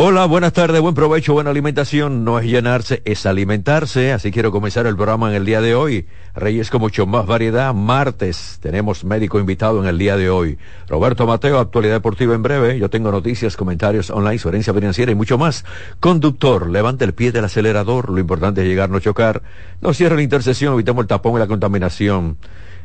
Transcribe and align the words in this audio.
Hola, 0.00 0.26
buenas 0.26 0.52
tardes, 0.52 0.80
buen 0.80 0.94
provecho, 0.94 1.32
buena 1.32 1.50
alimentación. 1.50 2.24
No 2.24 2.38
es 2.38 2.46
llenarse, 2.46 3.02
es 3.04 3.26
alimentarse. 3.26 4.12
Así 4.12 4.30
quiero 4.30 4.52
comenzar 4.52 4.86
el 4.86 4.94
programa 4.94 5.28
en 5.28 5.34
el 5.34 5.44
día 5.44 5.60
de 5.60 5.74
hoy. 5.74 6.06
Reyes 6.36 6.70
con 6.70 6.82
mucho 6.82 7.04
más 7.04 7.26
variedad. 7.26 7.74
Martes 7.74 8.60
tenemos 8.62 9.02
médico 9.02 9.40
invitado 9.40 9.82
en 9.82 9.88
el 9.88 9.98
día 9.98 10.16
de 10.16 10.30
hoy. 10.30 10.56
Roberto 10.86 11.26
Mateo, 11.26 11.58
actualidad 11.58 11.94
deportiva 11.94 12.36
en 12.36 12.44
breve. 12.44 12.78
Yo 12.78 12.88
tengo 12.88 13.10
noticias, 13.10 13.56
comentarios 13.56 14.10
online, 14.10 14.38
su 14.38 14.48
herencia 14.48 14.72
financiera 14.72 15.10
y 15.10 15.16
mucho 15.16 15.36
más. 15.36 15.64
Conductor, 15.98 16.70
levante 16.70 17.04
el 17.04 17.12
pie 17.12 17.32
del 17.32 17.46
acelerador. 17.46 18.10
Lo 18.10 18.20
importante 18.20 18.62
es 18.62 18.68
llegar, 18.68 18.90
no 18.90 19.00
chocar. 19.00 19.42
No 19.80 19.92
cierre 19.94 20.14
la 20.14 20.22
intersección, 20.22 20.74
evitemos 20.74 21.02
el 21.02 21.08
tapón 21.08 21.34
y 21.34 21.38
la 21.40 21.48
contaminación. 21.48 22.36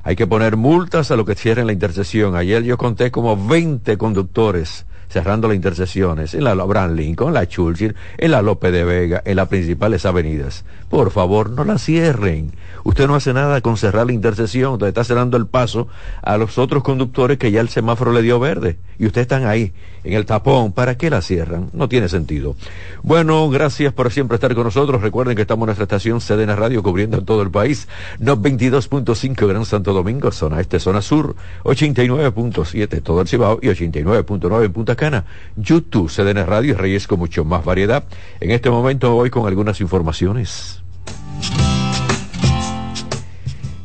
Hay 0.02 0.16
que 0.16 0.26
poner 0.26 0.58
multas 0.58 1.12
a 1.12 1.16
lo 1.16 1.26
que 1.26 1.36
cierren 1.36 1.68
la 1.68 1.73
intersección. 1.73 2.36
Ayer 2.36 2.64
yo 2.64 2.76
conté 2.80 3.12
como 3.12 3.38
20 3.38 4.00
conductores 4.00 4.88
cerrando 5.13 5.48
las 5.48 5.55
intersecciones 5.55 6.34
en 6.34 6.44
la 6.44 6.52
Abraham 6.52 6.95
Lincoln, 6.95 7.35
la 7.35 7.48
Churchill, 7.48 7.95
en 8.17 8.31
la 8.31 8.41
Lope 8.41 8.72
de 8.72 8.84
Vega, 8.84 9.22
en 9.23 9.36
las 9.36 9.48
principales 9.48 10.05
avenidas. 10.08 10.66
Por 10.94 11.10
favor, 11.10 11.50
no 11.50 11.64
la 11.64 11.80
cierren. 11.80 12.52
Usted 12.84 13.08
no 13.08 13.16
hace 13.16 13.34
nada 13.34 13.62
con 13.62 13.78
cerrar 13.78 14.06
la 14.06 14.14
intersección, 14.14 14.74
usted 14.74 14.86
está 14.86 15.04
cerrando 15.04 15.38
el 15.38 15.48
paso 15.48 15.88
a 16.22 16.38
los 16.38 16.60
otros 16.60 16.84
conductores 16.84 17.40
que 17.40 17.50
ya 17.50 17.62
el 17.62 17.70
semáforo 17.70 18.12
le 18.12 18.22
dio 18.22 18.40
verde. 18.40 18.78
Y 19.00 19.08
ustedes 19.08 19.26
están 19.26 19.48
ahí, 19.48 19.73
en 20.04 20.14
el 20.14 20.28
tapón. 20.28 20.72
¿Para 20.72 20.95
qué 20.95 21.09
la 21.09 21.23
cierran? 21.23 21.72
No 21.73 21.90
tiene 21.90 22.09
sentido. 22.09 22.56
Bueno, 23.02 23.50
gracias 23.50 23.92
por 23.92 24.12
siempre 24.12 24.36
estar 24.36 24.54
con 24.54 24.66
nosotros. 24.66 25.02
Recuerden 25.02 25.36
que 25.36 25.42
estamos 25.42 25.64
en 25.64 25.67
nuestra 25.70 25.86
estación 25.86 26.22
Sedena 26.22 26.56
Radio 26.56 26.84
cubriendo 26.84 27.17
en 27.17 27.26
todo 27.26 27.42
el 27.42 27.50
país. 27.50 27.88
No 28.20 28.38
22.5 28.38 29.48
Gran 29.48 29.66
Santo 29.66 29.94
Domingo, 29.94 30.32
zona 30.32 30.62
este, 30.62 30.80
zona 30.80 31.02
sur. 31.02 31.36
89.7 31.64 33.02
todo 33.02 33.22
el 33.22 33.28
Cibao 33.28 33.58
y 33.64 33.70
89.9 33.70 34.66
en 34.66 34.72
Punta 34.72 34.95
Cana. 34.95 35.26
YouTube, 35.56 36.12
Sedena 36.12 36.45
Radio 36.45 36.73
y 36.73 36.76
Reyes 36.76 37.08
con 37.08 37.17
mucho 37.17 37.44
más 37.45 37.66
variedad. 37.66 38.04
En 38.39 38.52
este 38.52 38.70
momento 38.70 39.12
voy 39.16 39.32
con 39.32 39.48
algunas 39.48 39.82
informaciones. 39.82 40.83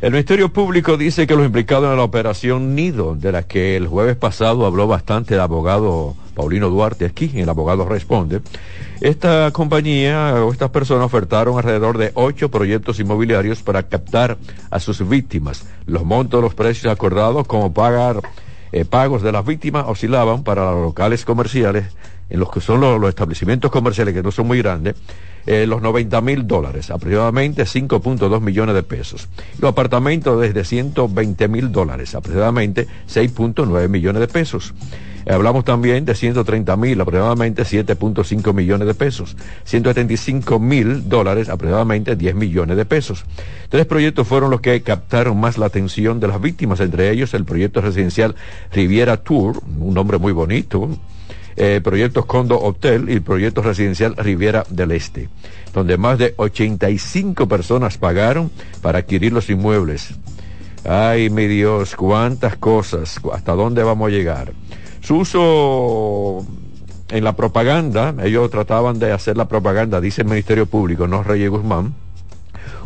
El 0.00 0.12
Ministerio 0.12 0.52
Público 0.52 0.96
dice 0.96 1.27
que 1.27 1.34
los 1.34 1.44
implicados 1.44 1.91
en 1.91 1.96
la 1.96 2.04
operación 2.04 2.77
Nido, 2.77 3.16
de 3.16 3.32
la 3.32 3.42
que 3.42 3.77
el 3.77 3.88
jueves 3.88 4.14
pasado 4.14 4.64
habló 4.64 4.86
bastante 4.86 5.34
el 5.34 5.41
abogado 5.41 6.14
Paulino 6.36 6.70
Duarte 6.70 7.04
aquí, 7.04 7.32
el 7.34 7.48
abogado 7.48 7.84
responde, 7.84 8.41
esta 9.00 9.50
compañía 9.50 10.34
o 10.36 10.52
estas 10.52 10.70
personas 10.70 11.06
ofertaron 11.06 11.58
alrededor 11.58 11.98
de 11.98 12.12
ocho 12.14 12.48
proyectos 12.48 13.00
inmobiliarios 13.00 13.60
para 13.64 13.82
captar 13.82 14.38
a 14.70 14.78
sus 14.78 15.06
víctimas. 15.08 15.66
Los 15.86 16.04
montos, 16.04 16.41
los 16.42 16.54
precios 16.54 16.92
acordados, 16.92 17.44
como 17.48 17.74
pagar 17.74 18.22
eh, 18.70 18.84
pagos 18.84 19.22
de 19.22 19.32
las 19.32 19.44
víctimas, 19.44 19.86
oscilaban 19.88 20.44
para 20.44 20.70
los 20.70 20.82
locales 20.82 21.24
comerciales, 21.24 21.86
en 22.30 22.40
los 22.40 22.50
que 22.50 22.60
son 22.60 22.80
los 22.80 23.08
establecimientos 23.08 23.70
comerciales 23.70 24.14
que 24.14 24.22
no 24.22 24.30
son 24.30 24.46
muy 24.46 24.58
grandes, 24.58 24.94
eh, 25.46 25.66
los 25.66 25.80
90 25.80 26.20
mil 26.20 26.46
dólares, 26.46 26.90
aproximadamente 26.90 27.62
5.2 27.62 28.40
millones 28.40 28.74
de 28.74 28.82
pesos. 28.82 29.28
Los 29.60 29.70
apartamentos 29.70 30.40
desde 30.40 30.64
120 30.64 31.48
mil 31.48 31.72
dólares, 31.72 32.14
aproximadamente 32.14 32.86
6.9 33.08 33.88
millones 33.88 34.20
de 34.20 34.28
pesos. 34.28 34.74
Hablamos 35.26 35.64
también 35.64 36.06
de 36.06 36.14
130 36.14 36.76
mil, 36.76 37.00
aproximadamente 37.00 37.62
7.5 37.62 38.54
millones 38.54 38.86
de 38.88 38.94
pesos. 38.94 39.36
175 39.64 40.58
mil 40.58 41.08
dólares, 41.08 41.50
aproximadamente 41.50 42.16
10 42.16 42.34
millones 42.34 42.76
de 42.78 42.86
pesos. 42.86 43.24
Tres 43.69 43.84
proyectos 43.84 44.26
fueron 44.26 44.50
los 44.50 44.62
que 44.62 44.80
captaron 44.82 45.38
más 45.38 45.58
la 45.58 45.66
atención 45.66 46.19
de 46.19 46.28
las 46.28 46.41
víctimas, 46.41 46.80
entre 46.80 47.10
ellos 47.10 47.34
el 47.34 47.44
proyecto 47.44 47.82
residencial 47.82 48.36
Riviera 48.72 49.19
Tour, 49.19 49.60
un 49.78 49.92
nombre 49.92 50.16
muy 50.16 50.32
bonito, 50.32 50.88
eh, 51.60 51.80
proyectos 51.82 52.24
Condo 52.24 52.56
Hotel 52.60 53.10
y 53.10 53.19
proyecto 53.19 53.62
residencial 53.62 54.14
Riviera 54.16 54.64
del 54.70 54.92
Este, 54.92 55.28
donde 55.74 55.96
más 55.96 56.16
de 56.16 56.32
85 56.36 57.48
personas 57.48 57.98
pagaron 57.98 58.48
para 58.80 59.00
adquirir 59.00 59.32
los 59.32 59.50
inmuebles. 59.50 60.14
Ay, 60.84 61.30
mi 61.30 61.48
Dios, 61.48 61.97
cuántas 61.97 62.56
cosas, 62.56 63.20
hasta 63.32 63.52
dónde 63.54 63.82
vamos 63.82 64.06
a 64.06 64.10
llegar. 64.12 64.52
Su 65.00 65.16
uso 65.16 66.47
en 67.10 67.24
la 67.24 67.34
propaganda, 67.34 68.14
ellos 68.22 68.48
trataban 68.50 69.00
de 69.00 69.10
hacer 69.10 69.36
la 69.36 69.48
propaganda, 69.48 70.00
dice 70.00 70.22
el 70.22 70.28
Ministerio 70.28 70.66
Público, 70.66 71.08
no 71.08 71.24
Reyes 71.24 71.50
Guzmán, 71.50 71.92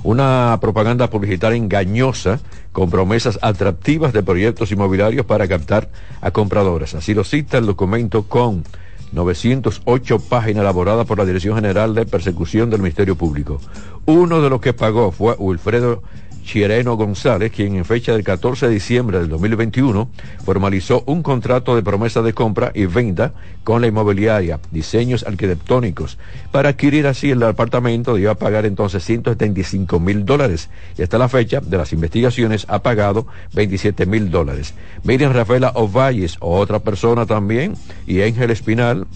una 0.05 0.59
propaganda 0.61 1.11
publicitaria 1.11 1.57
engañosa 1.57 2.41
con 2.73 2.91
promesas 2.91 3.39
atractivas 3.43 4.13
de 4.13 4.23
proyectos 4.23 4.73
inmobiliarios 4.73 5.27
para 5.27 5.47
captar 5.47 5.91
a 6.21 6.31
compradores. 6.31 6.95
Así 6.95 7.15
lo 7.15 7.25
cita 7.25 7.59
el 7.59 7.67
documento 7.67 8.25
con 8.25 8.65
908 9.13 10.19
páginas 10.21 10.63
elaborada 10.63 11.05
por 11.05 11.19
la 11.19 11.27
Dirección 11.27 11.55
General 11.55 11.95
de 11.95 12.07
Persecución 12.07 12.71
del 12.71 12.81
Ministerio 12.81 13.17
Público. 13.17 13.61
Uno 14.07 14.41
de 14.41 14.51
los 14.51 14.61
que 14.61 14.73
pagó 14.73 15.13
fue 15.13 15.35
Wilfredo 15.39 16.03
Chireno 16.45 16.97
González, 16.97 17.53
quien 17.53 17.77
en 17.77 17.85
fecha 17.85 18.13
del 18.13 18.25
14 18.25 18.67
de 18.67 18.75
diciembre 18.75 19.19
del 19.19 19.29
2021 19.29 20.11
formalizó 20.45 21.03
un 21.07 21.23
contrato 21.23 21.75
de 21.75 21.83
promesa 21.83 22.21
de 22.23 22.35
compra 22.35 22.73
y 22.75 22.87
venta 22.87 23.33
con 23.65 23.81
la 23.81 23.87
inmobiliaria 23.87 24.61
Diseños 24.71 25.25
Arquitectónicos 25.25 26.19
para 26.51 26.71
adquirir 26.71 27.07
así 27.07 27.31
el 27.31 27.43
apartamento 27.43 28.19
iba 28.19 28.35
pagar 28.43 28.67
entonces 28.67 29.05
175 29.05 30.01
mil 30.01 30.25
dólares 30.25 30.69
y 30.99 31.03
hasta 31.03 31.17
la 31.17 31.29
fecha 31.29 31.61
de 31.61 31.79
las 31.79 31.93
investigaciones 31.93 32.67
ha 32.69 32.81
pagado 32.81 33.27
27 33.55 34.05
mil 34.07 34.31
dólares. 34.31 34.75
Miriam 35.05 35.33
Rafaela 35.33 35.73
Ovalles, 35.75 36.37
otra 36.41 36.81
persona 36.81 37.25
también, 37.25 37.75
y 38.07 38.21
Ángel 38.23 38.51
Espinal, 38.51 39.07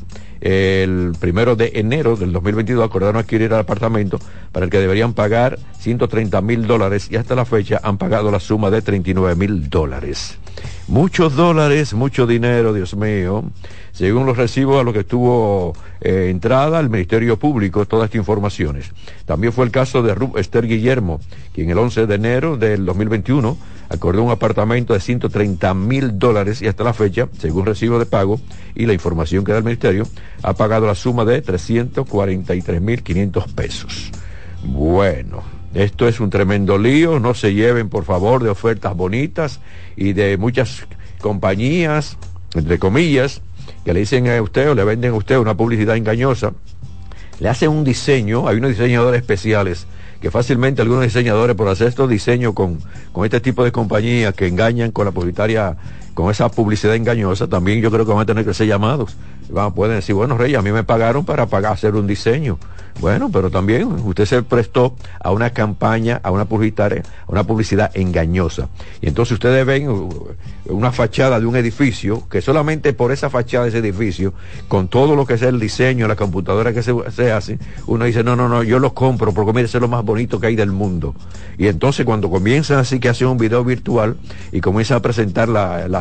el 0.47 1.13
primero 1.19 1.57
de 1.57 1.73
enero 1.75 2.15
del 2.15 2.31
2022 2.31 2.85
acordaron 2.85 3.17
adquirir 3.17 3.53
el 3.53 3.59
apartamento 3.59 4.21
para 4.53 4.65
el 4.65 4.71
que 4.71 4.79
deberían 4.79 5.13
pagar 5.13 5.59
130 5.81 6.41
mil 6.41 6.69
dólares 6.69 7.09
y 7.11 7.17
hasta 7.17 7.35
la 7.35 7.45
fecha 7.45 7.81
han 7.83 7.99
pagado 7.99 8.31
la 8.31 8.39
suma 8.39 8.71
de 8.71 8.81
39 8.81 9.35
mil 9.35 9.69
dólares. 9.69 10.39
Muchos 10.87 11.35
dólares, 11.35 11.95
mucho 11.95 12.29
dinero, 12.29 12.73
Dios 12.73 12.95
mío. 12.95 13.43
Según 13.91 14.25
los 14.25 14.37
recibos 14.37 14.81
a 14.81 14.85
los 14.85 14.95
que 14.95 15.01
estuvo 15.01 15.75
eh, 16.01 16.29
entrada 16.31 16.79
el 16.79 16.91
Ministerio 16.91 17.37
Público, 17.41 17.85
todas 17.85 18.05
estas 18.05 18.21
informaciones. 18.21 18.93
También 19.25 19.53
fue 19.53 19.65
el 19.65 19.73
caso 19.73 20.01
de 20.03 20.15
Rub 20.15 20.39
Esther 20.39 20.69
Guillermo, 20.69 21.19
quien 21.55 21.71
el 21.71 21.79
11 21.79 22.07
de 22.07 22.15
enero 22.15 22.57
del 22.57 22.85
2021 22.87 23.59
acordó 23.89 24.23
un 24.23 24.31
apartamento 24.31 24.95
de 24.95 25.01
130 25.01 25.75
mil 25.75 26.19
dólares 26.19 26.63
y 26.63 26.67
hasta 26.67 26.85
la 26.85 26.93
fecha, 26.93 27.29
según 27.39 27.67
recibo 27.67 27.99
de 27.99 28.07
pago 28.07 28.41
y 28.75 28.87
la 28.87 28.93
información 28.93 29.45
que 29.45 29.53
da 29.53 29.59
el 29.59 29.65
Ministerio, 29.65 30.07
ha 30.43 30.55
pagado 30.55 30.87
la 30.87 30.95
suma 30.95 31.25
de 31.25 31.43
343 31.43 32.81
mil 32.81 33.03
500 33.03 33.53
pesos. 33.53 34.11
Bueno, 34.65 35.43
esto 35.75 36.09
es 36.09 36.21
un 36.21 36.31
tremendo 36.31 36.79
lío, 36.79 37.21
no 37.21 37.35
se 37.35 37.55
lleven 37.55 37.89
por 37.89 38.05
favor 38.05 38.43
de 38.43 38.51
ofertas 38.51 38.97
bonitas 38.97 39.61
y 39.97 40.13
de 40.13 40.37
muchas 40.37 40.87
compañías, 41.21 42.17
entre 42.55 42.79
comillas, 42.79 43.43
que 43.85 43.93
le 43.93 44.01
dicen 44.01 44.29
a 44.29 44.41
usted 44.41 44.71
o 44.71 44.75
le 44.75 44.85
venden 44.85 45.13
a 45.13 45.17
usted 45.17 45.39
una 45.39 45.57
publicidad 45.57 45.97
engañosa, 45.97 46.53
le 47.39 47.49
hacen 47.49 47.71
un 47.71 47.85
diseño, 47.85 48.49
hay 48.49 48.57
unos 48.57 48.71
diseñadores 48.71 49.21
especiales 49.21 49.87
que 50.21 50.31
fácilmente 50.31 50.83
algunos 50.83 51.05
diseñadores 51.05 51.57
por 51.57 51.69
hacer 51.69 51.89
estos 51.89 52.09
diseños 52.09 52.55
con, 52.55 52.79
con 53.13 53.25
este 53.25 53.41
tipo 53.41 53.65
de 53.65 53.73
compañías 53.73 54.35
que 54.35 54.47
engañan 54.47 54.91
con 54.91 55.07
la 55.07 55.13
publicitaria, 55.13 55.77
con 56.15 56.31
esa 56.31 56.49
publicidad 56.49 56.95
engañosa, 56.95 57.47
también 57.47 57.81
yo 57.81 57.91
creo 57.91 58.07
que 58.07 58.13
van 58.13 58.23
a 58.23 58.27
tener 58.27 58.45
que 58.45 58.55
ser 58.55 58.67
llamados. 58.67 59.17
Van, 59.51 59.73
pueden 59.73 59.97
decir, 59.97 60.15
bueno, 60.15 60.37
Rey, 60.37 60.55
a 60.55 60.63
mí 60.63 60.73
me 60.73 60.83
pagaron 60.83 61.25
para 61.25 61.47
pagar, 61.47 61.73
hacer 61.73 61.95
un 61.95 62.07
diseño. 62.07 62.59
Bueno, 63.01 63.31
pero 63.31 63.51
también 63.51 63.85
usted 64.05 64.25
se 64.25 64.43
prestó 64.43 64.97
a 65.21 65.31
una 65.31 65.51
campaña, 65.51 66.21
a 66.23 66.31
una 66.31 66.47
publicitaria, 66.47 67.03
a 67.27 67.33
una 67.33 67.45
publicidad 67.45 67.91
engañosa. 67.95 68.69
Y 69.03 69.09
entonces 69.09 69.33
ustedes 69.35 69.67
ven 69.67 70.09
una 70.69 70.93
fachada 70.93 71.41
de 71.41 71.47
un 71.47 71.57
edificio, 71.57 72.29
que 72.29 72.41
solamente 72.41 72.93
por 72.93 73.13
esa 73.13 73.31
fachada 73.31 73.65
de 73.65 73.71
ese 73.71 73.79
edificio, 73.79 74.35
con 74.69 74.89
todo 74.89 75.17
lo 75.17 75.27
que 75.27 75.35
es 75.35 75.43
el 75.43 75.61
diseño, 75.61 76.09
la 76.09 76.17
computadora 76.17 76.73
que 76.73 76.83
se, 76.83 76.95
se 77.11 77.33
hace, 77.33 77.59
uno 77.87 78.05
dice, 78.05 78.25
no, 78.25 78.37
no, 78.37 78.49
no, 78.49 78.63
yo 78.63 78.79
lo 78.79 78.95
compro 78.95 79.33
porque 79.33 79.53
mire, 79.53 79.67
es 79.67 79.75
lo 79.75 79.89
más 79.89 80.05
bonito 80.05 80.41
que 80.41 80.49
hay 80.49 80.57
del 80.57 80.73
mundo. 80.73 81.15
Y 81.59 81.69
entonces 81.69 82.05
cuando 82.05 82.31
comienzan 82.31 82.79
así 82.79 82.99
que 83.01 83.09
hacen 83.09 83.29
un 83.29 83.39
video 83.39 83.65
virtual 83.65 84.17
y 84.53 84.61
comienzan 84.61 84.99
a 84.99 85.03
presentar 85.03 85.49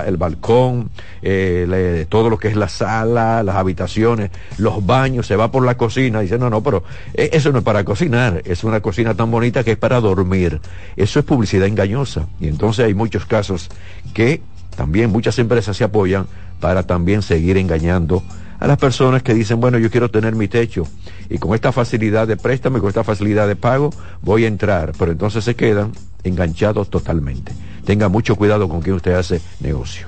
el 0.06 0.18
balcón, 0.18 0.90
eh, 1.22 2.06
todo 2.10 2.30
lo 2.30 2.38
que 2.38 2.48
es 2.48 2.56
la 2.56 2.70
sala, 2.70 3.44
las 3.44 3.56
habitaciones, 3.56 4.32
los 4.58 4.86
baños, 4.86 5.28
se 5.28 5.36
va 5.36 5.52
por 5.52 5.66
la 5.66 5.78
cocina, 5.78 6.22
dice, 6.22 6.38
no, 6.38 6.50
no, 6.50 6.62
pero 6.62 6.84
eh, 7.14 7.30
eso 7.34 7.52
no 7.52 7.60
es 7.60 7.64
para 7.64 7.84
cocinar, 7.84 8.42
es 8.46 8.64
una 8.64 8.82
cocina 8.82 9.14
tan 9.14 9.32
bonita 9.32 9.64
que 9.64 9.72
es 9.72 9.78
para 9.78 10.00
dormir. 10.00 10.60
Eso 10.96 11.20
es 11.20 11.26
publicidad 11.26 11.68
engañosa. 11.68 12.28
Y 12.40 12.48
entonces 12.48 12.86
hay 12.86 12.94
muchos 12.94 13.26
casos 13.26 13.70
que 14.14 14.42
también 14.76 15.12
muchas 15.12 15.38
empresas 15.40 15.78
se 15.78 15.84
apoyan 15.84 16.28
para 16.60 16.84
también 16.84 17.22
seguir 17.22 17.58
engañando 17.58 18.24
a 18.60 18.68
las 18.68 18.78
personas 18.78 19.24
que 19.24 19.34
dicen, 19.34 19.60
bueno, 19.60 19.78
yo 19.78 19.92
quiero 19.92 20.10
tener 20.10 20.36
mi 20.36 20.48
techo 20.48 20.88
y 21.30 21.38
con 21.38 21.54
esta 21.54 21.72
facilidad 21.72 22.28
de 22.28 22.38
préstamo 22.38 22.78
y 22.78 22.82
con 22.82 22.90
esta 22.90 23.04
facilidad 23.04 23.48
de 23.48 23.56
pago 23.56 23.92
voy 24.22 24.46
a 24.46 24.48
entrar, 24.48 24.94
pero 24.98 25.12
entonces 25.12 25.44
se 25.44 25.56
quedan 25.56 25.92
enganchados 26.24 26.90
totalmente. 26.90 27.52
Tenga 27.86 28.10
mucho 28.10 28.36
cuidado 28.36 28.68
con 28.68 28.82
quien 28.82 28.96
usted 28.96 29.14
hace 29.14 29.42
negocio. 29.60 30.08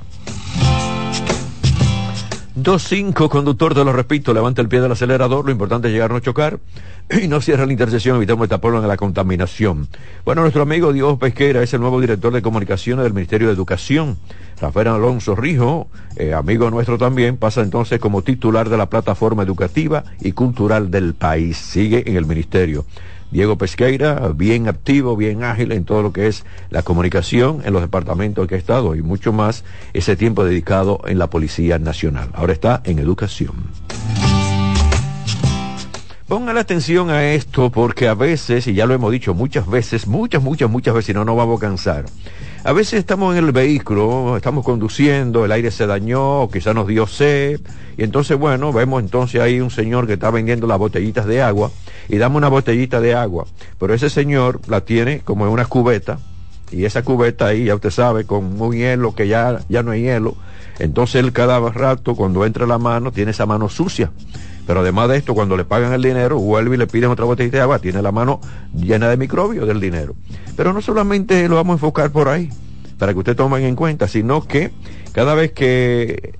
2-5, 2.58 3.30
conductor, 3.30 3.76
te 3.76 3.84
lo 3.84 3.94
repito, 3.94 4.34
levanta 4.34 4.64
el 4.64 4.68
pie 4.68 4.82
del 4.82 4.92
acelerador, 4.92 5.46
lo 5.46 5.52
importante 5.52 5.90
es 5.90 5.94
llegar 5.94 6.10
a 6.10 6.16
no 6.16 6.20
chocar 6.22 6.60
y 7.22 7.28
no 7.28 7.40
cierra 7.40 7.68
la 7.68 7.72
intersección, 7.72 8.18
evitamos 8.18 8.46
el 8.46 8.50
tapón 8.50 8.76
en 8.76 8.88
la 8.88 8.98
contaminación. 8.98 9.88
Bueno, 10.26 10.42
nuestro 10.42 10.64
amigo 10.64 10.92
Dios 10.92 11.20
Pesquera 11.20 11.62
es 11.62 11.74
el 11.76 11.82
nuevo 11.82 12.02
director 12.02 12.34
de 12.34 12.42
comunicaciones 12.42 13.04
del 13.04 13.14
Ministerio 13.14 13.48
de 13.48 13.54
Educación. 13.54 14.18
Rafael 14.60 14.88
Alonso 14.88 15.36
Rijo, 15.36 15.88
eh, 16.16 16.34
amigo 16.34 16.72
nuestro 16.72 16.98
también, 16.98 17.38
pasa 17.38 17.62
entonces 17.62 18.00
como 18.00 18.24
titular 18.24 18.70
de 18.70 18.78
la 18.78 18.90
plataforma 18.90 19.44
educativa 19.44 20.04
y 20.20 20.32
cultural 20.32 20.90
del 20.90 21.14
país. 21.14 21.58
Sigue 21.58 22.10
en 22.10 22.18
el 22.18 22.26
ministerio. 22.26 22.86
Diego 23.32 23.58
Pesqueira, 23.58 24.32
bien 24.36 24.68
activo, 24.68 25.16
bien 25.18 25.44
ágil 25.44 25.72
en 25.72 25.84
todo 25.84 26.02
lo 26.02 26.14
que 26.14 26.28
es 26.28 26.46
la 26.70 26.84
comunicación 26.84 27.62
en 27.66 27.74
los 27.74 27.82
departamentos 27.82 28.48
que 28.48 28.56
ha 28.56 28.58
estado 28.58 28.96
y 28.96 29.02
mucho 29.02 29.34
más 29.34 29.64
ese 29.94 30.16
tiempo 30.16 30.46
dedicado 30.46 31.02
en 31.08 31.20
la 31.20 31.30
Policía 31.30 31.78
Nacional. 31.80 32.30
Ahora 32.34 32.54
está 32.54 32.82
en 32.86 33.00
educación. 33.00 33.54
Pongan 36.28 36.56
la 36.56 36.62
atención 36.62 37.10
a 37.10 37.32
esto 37.32 37.72
porque 37.72 38.10
a 38.10 38.14
veces, 38.14 38.68
y 38.68 38.74
ya 38.74 38.86
lo 38.86 38.94
hemos 38.94 39.14
dicho 39.14 39.34
muchas 39.34 39.66
veces, 39.66 40.08
muchas, 40.08 40.44
muchas, 40.44 40.70
muchas 40.70 40.94
veces, 40.94 41.12
y 41.12 41.14
no 41.14 41.24
nos 41.24 41.38
vamos 41.38 41.58
a 41.58 41.68
cansar. 41.68 42.04
A 42.66 42.74
veces 42.74 43.00
estamos 43.00 43.38
en 43.38 43.46
el 43.46 43.54
vehículo, 43.54 44.36
estamos 44.36 44.66
conduciendo, 44.66 45.46
el 45.46 45.54
aire 45.54 45.72
se 45.72 45.88
dañó, 45.88 46.50
quizá 46.50 46.74
nos 46.74 46.86
dio 46.86 47.08
sed, 47.08 47.62
y 47.98 48.04
entonces, 48.04 48.38
bueno, 48.38 48.74
vemos 48.74 49.02
entonces 49.02 49.40
ahí 49.40 49.62
un 49.62 49.72
señor 49.72 50.06
que 50.06 50.14
está 50.14 50.30
vendiendo 50.30 50.68
las 50.68 50.78
botellitas 50.78 51.26
de 51.28 51.42
agua, 51.42 51.72
y 52.10 52.18
dame 52.18 52.38
una 52.38 52.50
botellita 52.50 53.02
de 53.02 53.14
agua, 53.14 53.46
pero 53.80 53.94
ese 53.94 54.10
señor 54.10 54.62
la 54.68 54.82
tiene 54.82 55.20
como 55.20 55.46
en 55.46 55.52
una 55.52 55.66
cubeta, 55.66 56.20
y 56.72 56.86
esa 56.86 57.04
cubeta 57.04 57.48
ahí, 57.48 57.66
ya 57.66 57.76
usted 57.76 57.92
sabe, 57.92 58.26
con 58.26 58.62
un 58.62 58.74
hielo 58.74 59.16
que 59.16 59.28
ya, 59.28 59.60
ya 59.70 59.84
no 59.84 59.92
hay 59.92 60.02
hielo, 60.02 60.36
entonces 60.80 61.24
él 61.24 61.32
cada 61.32 61.60
rato, 61.70 62.16
cuando 62.16 62.46
entra 62.46 62.68
la 62.68 62.78
mano, 62.78 63.12
tiene 63.12 63.32
esa 63.32 63.46
mano 63.46 63.70
sucia. 63.70 64.12
Pero 64.68 64.82
además 64.82 65.08
de 65.08 65.18
esto, 65.18 65.34
cuando 65.34 65.56
le 65.56 65.64
pagan 65.64 65.94
el 65.94 66.02
dinero, 66.02 66.38
vuelve 66.40 66.76
y 66.76 66.78
le 66.78 66.88
piden 66.88 67.10
otra 67.10 67.24
botellita 67.24 67.56
de 67.56 67.64
agua, 67.64 67.80
tiene 67.80 68.02
la 68.02 68.12
mano 68.12 68.42
llena 68.76 69.08
de 69.08 69.16
microbios 69.16 69.66
del 69.66 69.80
dinero. 69.80 70.14
Pero 70.58 70.74
no 70.74 70.82
solamente 70.82 71.48
lo 71.48 71.56
vamos 71.56 71.76
a 71.76 71.76
enfocar 71.76 72.12
por 72.12 72.28
ahí, 72.28 72.50
para 72.98 73.14
que 73.14 73.20
usted 73.20 73.36
tomen 73.36 73.64
en 73.64 73.76
cuenta, 73.76 74.10
sino 74.10 74.46
que 74.46 74.72
cada 75.14 75.36
vez 75.36 75.54
que 75.54 76.34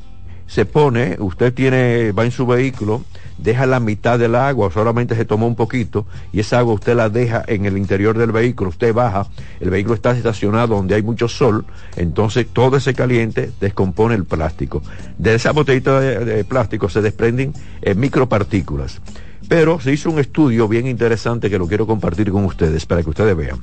se 0.46 0.66
pone, 0.66 1.16
usted 1.20 1.54
tiene, 1.54 2.12
va 2.12 2.26
en 2.26 2.32
su 2.32 2.46
vehículo, 2.46 3.04
deja 3.38 3.66
la 3.66 3.80
mitad 3.80 4.20
del 4.20 4.36
agua, 4.36 4.72
solamente 4.72 5.16
se 5.16 5.26
toma 5.26 5.46
un 5.46 5.56
poquito, 5.56 6.06
y 6.32 6.40
esa 6.40 6.60
agua 6.60 6.74
usted 6.74 6.96
la 6.96 7.10
deja 7.10 7.44
en 7.48 7.66
el 7.66 7.78
interior 7.78 8.18
del 8.18 8.32
vehículo, 8.32 8.70
usted 8.70 8.94
baja, 8.94 9.28
el 9.60 9.70
vehículo 9.70 9.96
está 9.96 10.12
estacionado 10.12 10.76
donde 10.76 10.96
hay 10.96 11.04
mucho 11.04 11.28
sol, 11.28 11.66
entonces 11.96 12.48
todo 12.52 12.78
ese 12.78 12.94
caliente 12.94 13.52
descompone 13.60 14.16
el 14.16 14.26
plástico. 14.26 14.82
De 15.18 15.36
esa 15.36 15.52
botellita 15.52 16.00
de, 16.00 16.44
plástico 16.44 16.90
se 16.90 17.02
desprenden 17.02 17.54
eh, 17.82 17.96
micropartículas. 17.96 19.02
Pero 19.48 19.80
se 19.80 19.94
hizo 19.94 20.10
un 20.10 20.20
estudio 20.20 20.68
bien 20.68 20.88
interesante 20.88 21.50
que 21.50 21.58
lo 21.58 21.68
quiero 21.68 21.88
compartir 21.88 22.32
con 22.32 22.44
ustedes 22.44 22.86
para 22.86 23.02
que 23.02 23.10
ustedes 23.10 23.36
vean. 23.36 23.60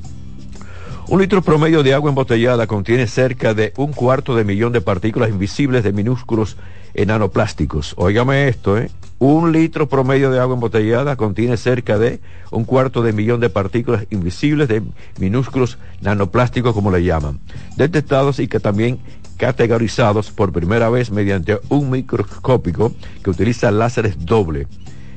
Un 1.06 1.20
litro 1.20 1.42
promedio 1.42 1.82
de 1.82 1.92
agua 1.92 2.08
embotellada 2.08 2.66
contiene 2.66 3.06
cerca 3.06 3.52
de 3.52 3.74
un 3.76 3.92
cuarto 3.92 4.34
de 4.34 4.44
millón 4.44 4.72
de 4.72 4.80
partículas 4.80 5.28
invisibles 5.28 5.84
de 5.84 5.92
minúsculos 5.92 6.56
nanoplásticos. 6.94 7.94
Óigame 7.96 8.49
esto, 8.49 8.79
¿eh? 8.79 8.91
Un 9.19 9.52
litro 9.52 9.88
promedio 9.88 10.31
de 10.31 10.41
agua 10.41 10.55
embotellada 10.55 11.17
contiene 11.17 11.56
cerca 11.56 11.99
de 11.99 12.20
un 12.50 12.64
cuarto 12.64 13.02
de 13.02 13.12
millón 13.12 13.41
de 13.41 13.49
partículas 13.49 14.06
invisibles 14.11 14.69
de 14.69 14.82
minúsculos 15.19 15.79
nanoplásticos, 16.00 16.75
como 16.75 16.91
le 16.91 17.05
llaman, 17.05 17.41
detectados 17.76 18.38
y 18.38 18.49
que 18.49 18.61
también 18.61 18.99
categorizados 19.37 20.31
por 20.31 20.52
primera 20.52 20.91
vez 20.91 21.11
mediante 21.11 21.58
un 21.69 21.91
microscópico 21.91 22.93
que 23.23 23.31
utiliza 23.31 23.70
láseres 23.70 24.25
doble 24.25 24.67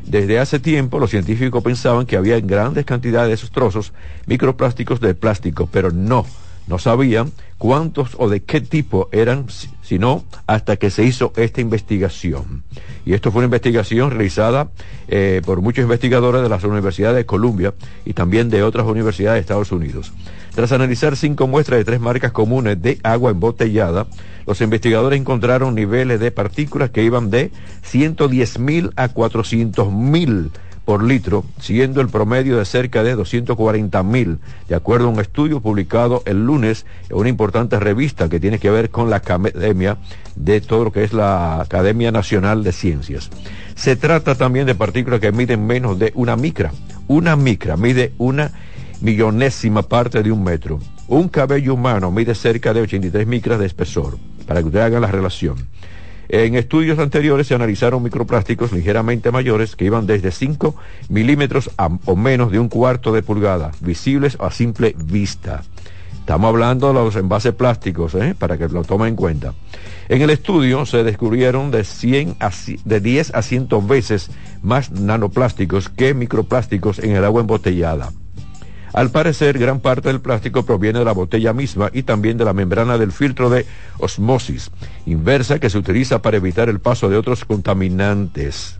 desde 0.07 0.39
hace 0.39 0.59
tiempo 0.59 0.99
los 0.99 1.09
científicos 1.09 1.61
pensaban 1.61 2.05
que 2.05 2.15
había 2.15 2.39
grandes 2.39 2.85
cantidades 2.85 3.27
de 3.27 3.33
esos 3.33 3.51
trozos 3.51 3.91
microplásticos 4.25 5.01
de 5.01 5.13
plástico, 5.13 5.67
pero 5.69 5.91
no, 5.91 6.25
no 6.67 6.79
sabían 6.79 7.33
cuántos 7.57 8.15
o 8.17 8.29
de 8.29 8.41
qué 8.41 8.61
tipo 8.61 9.09
eran, 9.11 9.47
sino 9.87 10.25
hasta 10.47 10.75
que 10.75 10.89
se 10.89 11.05
hizo 11.05 11.31
esta 11.37 11.61
investigación. 11.61 12.63
Y 13.05 13.13
esto 13.13 13.31
fue 13.31 13.39
una 13.39 13.45
investigación 13.45 14.11
realizada 14.11 14.67
eh, 15.07 15.41
por 15.45 15.61
muchos 15.61 15.83
investigadores 15.83 16.41
de 16.41 16.49
las 16.49 16.65
universidades 16.65 17.15
de 17.15 17.25
Columbia 17.25 17.73
y 18.03 18.11
también 18.11 18.49
de 18.49 18.63
otras 18.63 18.85
universidades 18.85 19.37
de 19.37 19.39
Estados 19.39 19.71
Unidos. 19.71 20.11
Tras 20.53 20.73
analizar 20.73 21.15
cinco 21.15 21.47
muestras 21.47 21.77
de 21.77 21.85
tres 21.85 22.01
marcas 22.01 22.33
comunes 22.33 22.81
de 22.81 22.99
agua 23.01 23.31
embotellada, 23.31 24.07
los 24.45 24.59
investigadores 24.59 25.21
encontraron 25.21 25.73
niveles 25.73 26.19
de 26.19 26.31
partículas 26.31 26.89
que 26.89 27.03
iban 27.03 27.29
de 27.29 27.51
110 27.83 28.59
mil 28.59 28.91
a 28.97 29.07
400 29.07 29.89
mil 29.93 30.51
por 30.87 31.03
litro, 31.03 31.43
siendo 31.59 31.99
el 31.99 32.07
promedio 32.07 32.57
de 32.57 32.63
cerca 32.63 33.03
de 33.03 33.13
240 33.13 34.03
mil, 34.03 34.39
de 34.69 34.75
acuerdo 34.75 35.07
a 35.07 35.09
un 35.09 35.19
estudio 35.19 35.59
publicado 35.59 36.23
el 36.25 36.45
lunes 36.45 36.85
en 37.09 37.17
una 37.17 37.27
importante 37.27 37.77
revista 37.77 38.29
que 38.29 38.39
tiene 38.39 38.57
que 38.57 38.69
ver 38.69 38.89
con 38.89 39.09
la 39.09 39.17
academia 39.17 39.97
de 40.37 40.61
todo 40.61 40.85
lo 40.85 40.93
que 40.93 41.03
es 41.03 41.11
la 41.11 41.59
Academia 41.59 42.13
Nacional 42.13 42.63
de 42.63 42.71
Ciencias. 42.71 43.29
Se 43.75 43.97
trata 43.97 44.35
también 44.35 44.65
de 44.65 44.75
partículas 44.75 45.19
que 45.19 45.33
miden 45.33 45.67
menos 45.67 45.99
de 45.99 46.13
una 46.15 46.37
micra. 46.37 46.71
Una 47.09 47.35
micra 47.35 47.75
mide 47.75 48.13
una 48.17 48.53
millonésima 49.01 49.81
parte 49.81 50.23
de 50.23 50.31
un 50.31 50.41
metro. 50.41 50.79
Un 51.09 51.27
cabello 51.27 51.73
humano 51.73 52.11
mide 52.11 52.33
cerca 52.33 52.73
de 52.73 52.79
83 52.83 53.27
micras 53.27 53.59
de 53.59 53.65
espesor, 53.65 54.17
para 54.47 54.61
que 54.61 54.67
usted 54.67 54.79
haga 54.79 55.01
la 55.01 55.11
relación. 55.11 55.67
En 56.29 56.55
estudios 56.55 56.99
anteriores 56.99 57.47
se 57.47 57.55
analizaron 57.55 58.03
microplásticos 58.03 58.73
ligeramente 58.73 59.31
mayores 59.31 59.75
que 59.75 59.85
iban 59.85 60.05
desde 60.05 60.31
5 60.31 60.75
milímetros 61.09 61.71
o 62.05 62.15
menos 62.15 62.51
de 62.51 62.59
un 62.59 62.67
cuarto 62.67 63.13
de 63.13 63.23
pulgada, 63.23 63.71
visibles 63.79 64.37
a 64.39 64.51
simple 64.51 64.93
vista. 64.97 65.63
Estamos 66.19 66.49
hablando 66.49 66.89
de 66.89 66.93
los 66.95 67.15
envases 67.15 67.53
plásticos, 67.53 68.13
¿eh? 68.15 68.35
para 68.37 68.57
que 68.57 68.67
lo 68.67 68.83
tomen 68.83 69.07
en 69.07 69.15
cuenta. 69.15 69.53
En 70.09 70.21
el 70.21 70.29
estudio 70.29 70.85
se 70.85 71.05
descubrieron 71.05 71.71
de, 71.71 71.85
100 71.85 72.35
de 72.83 72.99
10 72.99 73.33
a 73.33 73.41
100 73.41 73.87
veces 73.87 74.29
más 74.61 74.91
nanoplásticos 74.91 75.87
que 75.87 76.13
microplásticos 76.13 76.99
en 76.99 77.15
el 77.15 77.23
agua 77.23 77.39
embotellada. 77.39 78.11
Al 78.97 79.11
parecer, 79.11 79.59
gran 79.59 79.79
parte 79.79 80.09
del 80.09 80.21
plástico 80.21 80.65
proviene 80.65 80.97
de 80.97 81.05
la 81.05 81.11
botella 81.11 81.53
misma 81.53 81.91
y 81.93 82.01
también 82.01 82.35
de 82.35 82.45
la 82.45 82.53
membrana 82.53 82.97
del 82.97 83.11
filtro 83.11 83.47
de 83.47 83.67
osmosis 83.99 84.71
inversa 85.05 85.59
que 85.59 85.69
se 85.69 85.77
utiliza 85.77 86.23
para 86.23 86.37
evitar 86.37 86.67
el 86.67 86.79
paso 86.79 87.07
de 87.07 87.15
otros 87.15 87.45
contaminantes. 87.45 88.79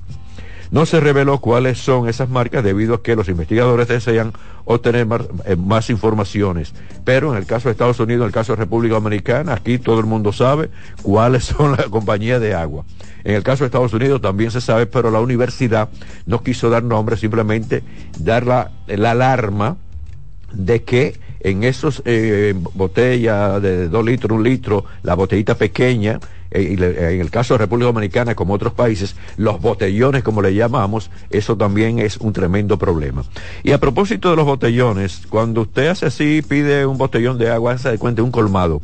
No 0.71 0.87
se 0.87 0.99
reveló 1.01 1.37
cuáles 1.37 1.77
son 1.77 2.09
esas 2.09 2.29
marcas 2.29 2.63
debido 2.63 2.95
a 2.95 3.03
que 3.03 3.15
los 3.15 3.29
investigadores 3.29 3.87
desean 3.89 4.33
obtener 4.65 5.07
eh, 5.45 5.55
más, 5.55 5.91
informaciones. 5.91 6.73
Pero 7.05 7.31
en 7.31 7.37
el 7.37 7.45
caso 7.45 7.69
de 7.69 7.73
Estados 7.73 7.99
Unidos, 7.99 8.21
en 8.21 8.27
el 8.29 8.33
caso 8.33 8.53
de 8.53 8.57
República 8.63 8.95
Dominicana, 8.95 9.53
aquí 9.53 9.77
todo 9.77 9.99
el 9.99 10.07
mundo 10.07 10.33
sabe 10.33 10.71
cuáles 11.03 11.43
son 11.45 11.73
las 11.73 11.85
compañías 11.89 12.41
de 12.41 12.55
agua. 12.55 12.85
En 13.23 13.35
el 13.35 13.43
caso 13.43 13.63
de 13.63 13.67
Estados 13.67 13.93
Unidos 13.93 14.19
también 14.19 14.49
se 14.49 14.61
sabe, 14.61 14.87
pero 14.87 15.11
la 15.11 15.19
universidad 15.19 15.89
no 16.25 16.41
quiso 16.41 16.71
dar 16.71 16.81
nombre, 16.81 17.17
simplemente 17.17 17.83
dar 18.17 18.47
la 18.47 18.71
alarma 18.87 19.77
de 20.51 20.83
que 20.83 21.19
en 21.39 21.63
esos 21.63 22.01
eh, 22.05 22.53
botellas 22.73 23.61
de 23.61 23.87
dos 23.89 24.05
litros, 24.05 24.37
un 24.37 24.43
litro, 24.43 24.85
la 25.03 25.15
botellita 25.15 25.55
pequeña, 25.55 26.19
eh, 26.51 26.75
en 27.13 27.21
el 27.21 27.29
caso 27.29 27.53
de 27.53 27.59
República 27.59 27.87
Dominicana, 27.87 28.35
como 28.35 28.53
otros 28.53 28.73
países, 28.73 29.15
los 29.37 29.61
botellones, 29.61 30.23
como 30.23 30.41
le 30.41 30.53
llamamos, 30.53 31.11
eso 31.29 31.55
también 31.55 31.99
es 31.99 32.17
un 32.17 32.33
tremendo 32.33 32.77
problema. 32.77 33.23
Y 33.63 33.71
a 33.71 33.79
propósito 33.79 34.29
de 34.29 34.35
los 34.35 34.45
botellones, 34.45 35.23
cuando 35.29 35.61
usted 35.61 35.87
hace 35.87 36.07
así, 36.07 36.41
pide 36.41 36.85
un 36.85 36.97
botellón 36.97 37.37
de 37.37 37.49
agua, 37.49 37.77
se 37.77 37.91
de 37.91 37.97
cuenta, 37.97 38.23
un 38.23 38.31
colmado. 38.31 38.81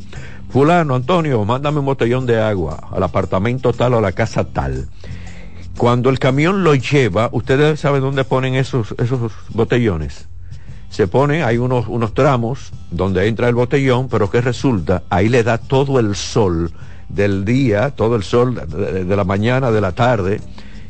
Fulano, 0.50 0.94
Antonio, 0.94 1.44
mándame 1.44 1.80
un 1.80 1.86
botellón 1.86 2.26
de 2.26 2.40
agua 2.40 2.88
al 2.92 3.02
apartamento 3.02 3.72
tal 3.72 3.94
o 3.94 3.98
a 3.98 4.00
la 4.00 4.12
casa 4.12 4.44
tal. 4.44 4.86
Cuando 5.76 6.10
el 6.10 6.20
camión 6.20 6.62
lo 6.62 6.76
lleva, 6.76 7.28
¿ustedes 7.32 7.80
saben 7.80 8.02
dónde 8.02 8.22
ponen 8.22 8.54
esos, 8.54 8.94
esos 8.98 9.32
botellones? 9.48 10.28
Se 10.94 11.08
pone, 11.08 11.42
hay 11.42 11.58
unos, 11.58 11.88
unos 11.88 12.14
tramos 12.14 12.70
donde 12.92 13.26
entra 13.26 13.48
el 13.48 13.56
botellón, 13.56 14.06
pero 14.08 14.30
que 14.30 14.40
resulta, 14.40 15.02
ahí 15.10 15.28
le 15.28 15.42
da 15.42 15.58
todo 15.58 15.98
el 15.98 16.14
sol 16.14 16.70
del 17.08 17.44
día, 17.44 17.90
todo 17.90 18.14
el 18.14 18.22
sol 18.22 18.54
de, 18.54 19.16
la 19.16 19.24
mañana, 19.24 19.72
de 19.72 19.80
la 19.80 19.90
tarde, 19.90 20.40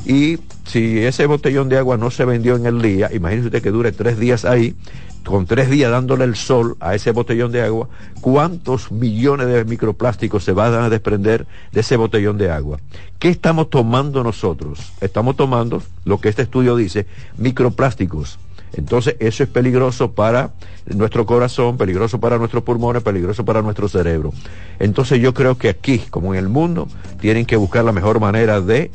Y 0.04 0.40
si 0.66 0.98
ese 0.98 1.24
botellón 1.24 1.70
de 1.70 1.78
agua 1.78 1.96
no 1.96 2.10
se 2.10 2.26
vendió 2.26 2.54
en 2.56 2.66
el 2.66 2.82
día, 2.82 3.08
imagínese 3.14 3.46
usted 3.46 3.62
que 3.62 3.70
dure 3.70 3.92
tres 3.92 4.18
días 4.18 4.44
ahí, 4.44 4.76
con 5.24 5.46
tres 5.46 5.70
días 5.70 5.90
dándole 5.90 6.24
el 6.24 6.36
sol 6.36 6.76
a 6.80 6.94
ese 6.94 7.12
botellón 7.12 7.50
de 7.50 7.62
agua, 7.62 7.88
¿cuántos 8.20 8.92
millones 8.92 9.46
de 9.46 9.64
microplásticos 9.64 10.44
se 10.44 10.52
van 10.52 10.74
a 10.74 10.90
desprender 10.90 11.46
de 11.72 11.80
ese 11.80 11.96
botellón 11.96 12.36
de 12.36 12.50
agua? 12.50 12.78
¿Qué 13.18 13.30
estamos 13.30 13.70
tomando 13.70 14.22
nosotros? 14.22 14.92
Estamos 15.00 15.34
tomando 15.34 15.82
lo 16.04 16.20
que 16.20 16.28
este 16.28 16.42
estudio 16.42 16.76
dice, 16.76 17.06
microplásticos. 17.38 18.38
Entonces 18.76 19.16
eso 19.20 19.42
es 19.42 19.48
peligroso 19.48 20.12
para 20.12 20.52
nuestro 20.86 21.26
corazón, 21.26 21.76
peligroso 21.76 22.20
para 22.20 22.38
nuestros 22.38 22.62
pulmones, 22.62 23.02
peligroso 23.02 23.44
para 23.44 23.62
nuestro 23.62 23.88
cerebro. 23.88 24.32
Entonces 24.78 25.20
yo 25.20 25.34
creo 25.34 25.56
que 25.56 25.68
aquí, 25.68 25.98
como 26.10 26.34
en 26.34 26.40
el 26.40 26.48
mundo, 26.48 26.88
tienen 27.20 27.46
que 27.46 27.56
buscar 27.56 27.84
la 27.84 27.92
mejor 27.92 28.20
manera 28.20 28.60
de 28.60 28.90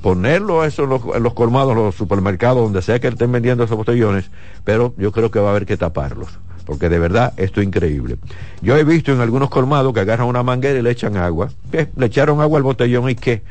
ponerlo 0.00 0.64
eso 0.64 0.84
los, 0.84 1.02
los 1.20 1.34
colmados, 1.34 1.76
los 1.76 1.94
supermercados, 1.94 2.62
donde 2.62 2.82
sea 2.82 2.98
que 2.98 3.08
estén 3.08 3.30
vendiendo 3.30 3.62
esos 3.62 3.76
botellones, 3.76 4.30
pero 4.64 4.94
yo 4.96 5.12
creo 5.12 5.30
que 5.30 5.38
va 5.38 5.48
a 5.48 5.50
haber 5.50 5.66
que 5.66 5.76
taparlos 5.76 6.28
porque 6.64 6.88
de 6.88 6.98
verdad 6.98 7.32
esto 7.36 7.60
es 7.60 7.66
increíble. 7.66 8.18
Yo 8.60 8.76
he 8.76 8.84
visto 8.84 9.12
en 9.12 9.20
algunos 9.20 9.50
colmados 9.50 9.92
que 9.92 10.00
agarran 10.00 10.28
una 10.28 10.42
manguera 10.42 10.78
y 10.78 10.82
le 10.82 10.90
echan 10.90 11.16
agua. 11.16 11.50
¿Qué? 11.70 11.88
Le 11.96 12.06
echaron 12.06 12.40
agua 12.40 12.58
al 12.58 12.62
botellón 12.62 13.10
y 13.10 13.14
qué? 13.14 13.42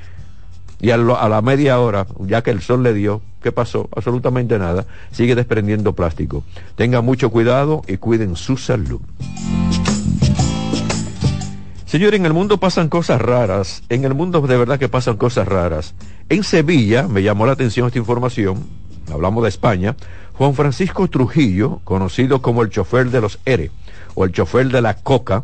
Y 0.80 0.92
a, 0.92 0.96
a, 0.96 1.30
la 1.30 1.42
media 1.42 1.80
hora, 1.80 2.08
ya 2.22 2.42
que 2.42 2.51
el 2.51 2.62
sol 2.62 2.84
le 2.84 2.94
dio, 2.94 3.22
¿qué 3.41 3.51
pasó? 3.51 3.89
Absolutamente 3.95 4.57
nada. 4.57 4.86
Sigue 5.12 5.36
desprendiendo 5.36 5.93
plástico. 5.93 6.43
Tengan 6.75 7.05
mucho 7.05 7.29
cuidado 7.29 7.81
y 7.88 7.98
cuiden 7.98 8.36
su 8.36 8.57
salud. 8.57 9.01
Señor, 11.86 12.15
en 12.15 12.25
el 12.25 12.31
mundo 12.31 12.57
pasan 12.57 12.88
cosas 12.88 13.21
raras. 13.21 13.83
En 13.89 14.05
el 14.05 14.13
mundo 14.13 14.39
de 14.39 14.57
verdad 14.57 14.79
que 14.79 14.88
pasan 14.88 15.17
cosas 15.17 15.48
raras. 15.48 15.93
En 16.29 16.43
Sevilla, 16.43 17.07
me 17.10 17.24
llamó 17.24 17.45
la 17.45 17.51
atención 17.51 17.88
esta 17.88 18.00
información, 18.00 18.65
hablamos 19.12 19.43
de 19.43 19.50
España, 19.50 19.98
Juan 20.31 20.53
Francisco 20.53 21.10
Trujillo, 21.10 21.81
conocido 21.83 22.41
como 22.41 22.62
el 22.62 22.69
chofer 22.69 23.10
de 23.10 23.19
los 23.19 23.39
ERE 23.43 23.71
o 24.15 24.24
el 24.24 24.31
chofer 24.31 24.69
de 24.69 24.81
la 24.81 24.93
Coca, 24.93 25.43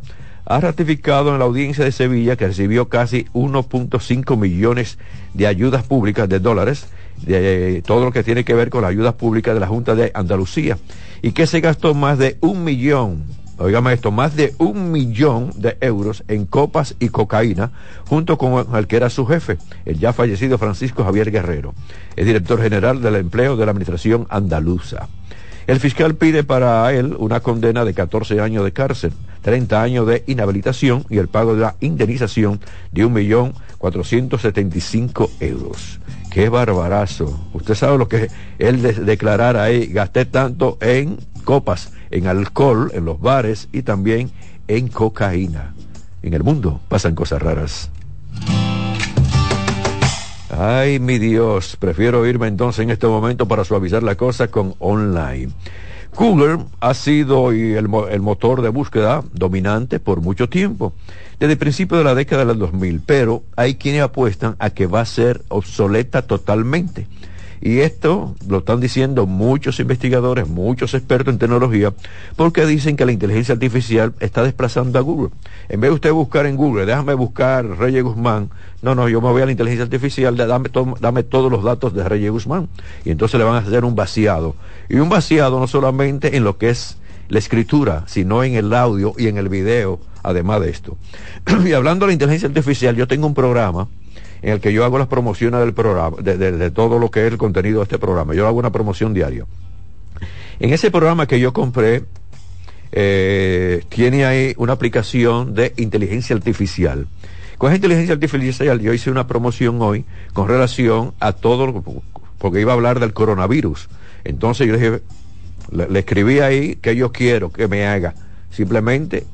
ha 0.49 0.59
ratificado 0.59 1.33
en 1.33 1.39
la 1.39 1.45
audiencia 1.45 1.83
de 1.83 1.91
Sevilla 1.91 2.37
que 2.37 2.47
recibió 2.47 2.87
casi 2.87 3.25
1.5 3.33 4.37
millones 4.37 4.97
de 5.33 5.45
ayudas 5.45 5.83
públicas 5.83 6.29
de 6.29 6.39
dólares, 6.39 6.87
de 7.21 7.83
todo 7.85 8.05
lo 8.05 8.11
que 8.11 8.23
tiene 8.23 8.45
que 8.45 8.53
ver 8.53 8.69
con 8.69 8.81
las 8.81 8.91
ayudas 8.91 9.15
públicas 9.15 9.53
de 9.53 9.59
la 9.59 9.67
Junta 9.67 9.95
de 9.95 10.11
Andalucía, 10.13 10.77
y 11.21 11.31
que 11.33 11.47
se 11.47 11.59
gastó 11.59 11.93
más 11.93 12.17
de 12.17 12.37
un 12.41 12.63
millón 12.63 13.25
oígame 13.59 13.93
esto, 13.93 14.11
más 14.11 14.35
de 14.35 14.53
un 14.59 14.91
millón 14.91 15.51
de 15.55 15.77
euros 15.81 16.23
en 16.27 16.45
copas 16.45 16.95
y 16.99 17.09
cocaína, 17.09 17.71
junto 18.07 18.37
con 18.37 18.75
el 18.75 18.87
que 18.87 18.97
era 18.97 19.09
su 19.09 19.25
jefe, 19.25 19.57
el 19.85 19.97
ya 19.99 20.13
fallecido 20.13 20.57
Francisco 20.57 21.03
Javier 21.03 21.31
Guerrero, 21.31 21.73
el 22.15 22.25
director 22.25 22.61
general 22.61 23.01
del 23.01 23.15
empleo 23.15 23.57
de 23.57 23.65
la 23.65 23.71
Administración 23.71 24.27
Andaluza. 24.29 25.07
El 25.67 25.81
fiscal 25.81 26.15
pide 26.15 26.45
para 26.45 26.93
él 26.93 27.13
una 27.19 27.41
condena 27.41 27.83
de 27.83 27.93
14 27.93 28.39
años 28.39 28.63
de 28.63 28.71
cárcel, 28.71 29.11
30 29.41 29.81
años 29.81 30.07
de 30.07 30.23
inhabilitación 30.25 31.05
y 31.09 31.17
el 31.17 31.27
pago 31.27 31.55
de 31.55 31.61
la 31.61 31.75
indemnización 31.81 32.61
de 32.93 33.03
un 33.03 33.11
millón 33.11 33.53
cinco 34.79 35.29
euros. 35.41 35.99
¡Qué 36.31 36.47
barbarazo! 36.47 37.37
Usted 37.53 37.75
sabe 37.75 37.97
lo 37.97 38.07
que 38.07 38.29
él 38.59 38.81
de 38.81 38.93
declarara 38.93 39.63
ahí, 39.63 39.87
gasté 39.87 40.23
tanto 40.23 40.77
en 40.79 41.17
copas 41.43 41.91
en 42.11 42.27
alcohol, 42.27 42.89
en 42.93 43.03
los 43.03 43.19
bares 43.19 43.67
y 43.73 43.81
también 43.81 44.31
en 44.69 44.87
cocaína. 44.87 45.73
En 46.23 46.33
el 46.33 46.43
mundo 46.43 46.79
pasan 46.87 47.13
cosas 47.13 47.41
raras. 47.41 47.89
Ay, 50.49 50.99
mi 50.99 51.19
Dios, 51.19 51.75
prefiero 51.77 52.25
irme 52.25 52.47
entonces 52.47 52.83
en 52.83 52.89
este 52.89 53.05
momento 53.05 53.49
para 53.49 53.65
suavizar 53.65 54.01
la 54.01 54.15
cosa 54.15 54.47
con 54.47 54.75
online. 54.79 55.51
Google 56.15 56.59
ha 56.79 56.93
sido 56.93 57.51
el, 57.51 57.89
el, 58.09 58.21
motor 58.21 58.61
de 58.61 58.69
búsqueda 58.69 59.23
dominante 59.33 59.99
por 59.99 60.21
mucho 60.21 60.47
tiempo, 60.47 60.93
desde 61.37 61.53
el 61.53 61.59
principio 61.59 61.97
de 61.97 62.05
la 62.05 62.15
década 62.15 62.45
del 62.45 62.59
2000, 62.59 63.01
pero 63.05 63.43
hay 63.57 63.75
quienes 63.75 64.01
apuestan 64.01 64.55
a 64.57 64.69
que 64.69 64.87
va 64.87 65.01
a 65.01 65.05
ser 65.05 65.41
obsoleta 65.49 66.21
totalmente. 66.21 67.07
Y 67.61 67.79
esto 67.79 68.35
lo 68.47 68.59
están 68.59 68.79
diciendo 68.79 69.25
muchos 69.25 69.79
investigadores, 69.79 70.47
muchos 70.47 70.93
expertos 70.93 71.33
en 71.33 71.39
tecnología, 71.39 71.93
porque 72.35 72.65
dicen 72.65 72.95
que 72.95 73.05
la 73.05 73.11
inteligencia 73.11 73.53
artificial 73.53 74.13
está 74.19 74.43
desplazando 74.43 74.99
a 74.99 75.01
Google. 75.01 75.29
En 75.69 75.81
vez 75.81 75.89
de 75.89 75.95
usted 75.95 76.11
buscar 76.11 76.45
en 76.45 76.55
Google, 76.55 76.85
déjame 76.85 77.13
buscar 77.13 77.65
Reyes 77.65 78.03
Guzmán, 78.03 78.49
no, 78.81 78.93
no, 78.93 79.09
yo 79.09 79.21
me 79.21 79.29
voy 79.29 79.41
a 79.41 79.45
la 79.45 79.51
inteligencia 79.51 79.83
artificial, 79.83 80.37
dame, 80.37 80.69
dame 80.99 81.23
todos 81.23 81.51
los 81.51 81.63
datos 81.63 81.93
de 81.93 82.07
Reyes 82.07 82.31
Guzmán. 82.31 82.69
Y 83.03 83.09
entonces 83.09 83.39
le 83.39 83.43
van 83.43 83.55
a 83.55 83.67
hacer 83.67 83.83
un 83.83 83.95
vaciado. 83.95 84.55
Y 84.87 84.97
un 84.97 85.09
vaciado 85.09 85.59
no 85.59 85.67
solamente 85.67 86.37
en 86.37 86.43
lo 86.43 86.57
que 86.57 86.69
es 86.69 86.97
la 87.29 87.39
escritura, 87.39 88.03
sino 88.07 88.43
en 88.43 88.53
el 88.53 88.73
audio 88.73 89.13
y 89.17 89.27
en 89.27 89.37
el 89.37 89.49
video, 89.49 89.99
además 90.21 90.61
de 90.61 90.69
esto. 90.69 90.97
y 91.65 91.73
hablando 91.73 92.05
de 92.05 92.11
la 92.11 92.13
inteligencia 92.13 92.47
artificial, 92.47 92.95
yo 92.95 93.07
tengo 93.07 93.25
un 93.25 93.33
programa 93.33 93.87
en 94.41 94.53
el 94.53 94.59
que 94.59 94.73
yo 94.73 94.85
hago 94.85 94.97
las 94.97 95.07
promociones 95.07 95.59
del 95.59 95.73
programa, 95.73 96.17
de, 96.21 96.71
todo 96.71 96.99
lo 96.99 97.09
que 97.09 97.25
es 97.25 97.31
el 97.31 97.37
contenido 97.37 97.79
de 97.79 97.83
este 97.83 97.97
programa. 97.97 98.33
Yo 98.33 98.47
hago 98.47 98.59
una 98.59 98.71
promoción 98.71 99.13
diaria. 99.13 99.45
En 100.59 100.73
ese 100.73 100.91
programa 100.91 101.27
que 101.27 101.39
yo 101.39 101.53
compré, 101.53 102.03
eh, 102.91 103.83
tiene 103.89 104.25
ahí 104.25 104.53
una 104.57 104.73
aplicación 104.73 105.53
de 105.53 105.73
inteligencia 105.77 106.35
artificial. 106.35 107.07
Con 107.57 107.71
esa 107.71 107.77
inteligencia 107.77 108.13
artificial 108.13 108.79
yo 108.79 108.93
hice 108.93 109.09
una 109.09 109.27
promoción 109.27 109.81
hoy 109.81 110.05
con 110.33 110.47
relación 110.47 111.13
a 111.19 111.33
todo, 111.33 111.83
porque 112.37 112.61
iba 112.61 112.71
a 112.71 112.75
hablar 112.75 112.99
del 112.99 113.13
coronavirus. 113.13 113.89
Entonces 114.23 114.67
yo 114.67 114.73
le 114.73 114.79
dije, 114.79 115.01
le, 115.71 115.99
escribí 115.99 116.39
ahí 116.39 116.75
que 116.75 116.95
yo 116.95 117.11
quiero 117.11 117.51
que 117.51 117.67
me 117.67 117.85
haga 117.87 118.13
simplemente 118.51 119.25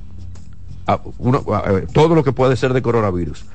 todo 1.93 2.15
lo 2.15 2.23
que 2.23 2.31
puede 2.31 2.55
ser 2.55 2.73
de 2.73 2.81
coronavirus. 2.81 3.45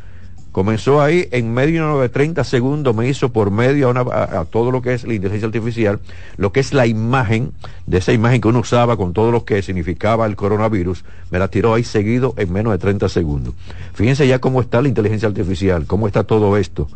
Comenzó 0.59 1.01
ahí 1.01 1.29
en 1.31 1.55
medio 1.55 2.01
de 2.01 2.09
30 2.09 2.43
segundos, 2.43 2.93
me 2.93 3.09
hizo 3.09 3.29
por 3.29 3.53
medio 3.53 3.91
a, 3.91 4.45
todo 4.45 4.73
lo 4.73 4.83
que 4.83 4.93
es 4.93 5.05
la 5.05 5.15
inteligencia 5.15 5.47
artificial, 5.47 6.01
lo 6.37 6.51
que 6.51 6.59
es 6.59 6.73
la 6.73 6.85
imagen, 6.85 7.53
de 7.87 7.99
esa 7.99 8.13
imagen 8.13 8.41
que 8.41 8.49
uno 8.49 8.59
usaba 8.59 8.97
con 8.97 9.13
todo 9.13 9.31
lo 9.31 9.45
que 9.45 9.63
significaba 9.63 10.27
el 10.27 10.35
coronavirus, 10.35 11.05
me 11.31 11.39
la 11.39 11.47
tiró 11.47 11.75
ahí 11.75 11.85
seguido 11.85 12.35
en 12.37 12.53
menos 12.53 12.73
de 12.73 12.79
30 12.81 13.09
segundos. 13.09 13.55
Fíjense 13.95 14.27
ya 14.27 14.41
cómo 14.41 14.61
está 14.61 14.83
la 14.83 14.89
inteligencia 14.89 15.29
artificial, 15.29 15.87
cómo 15.87 16.09
está 16.09 16.25
todo 16.25 16.57
esto. 16.57 16.89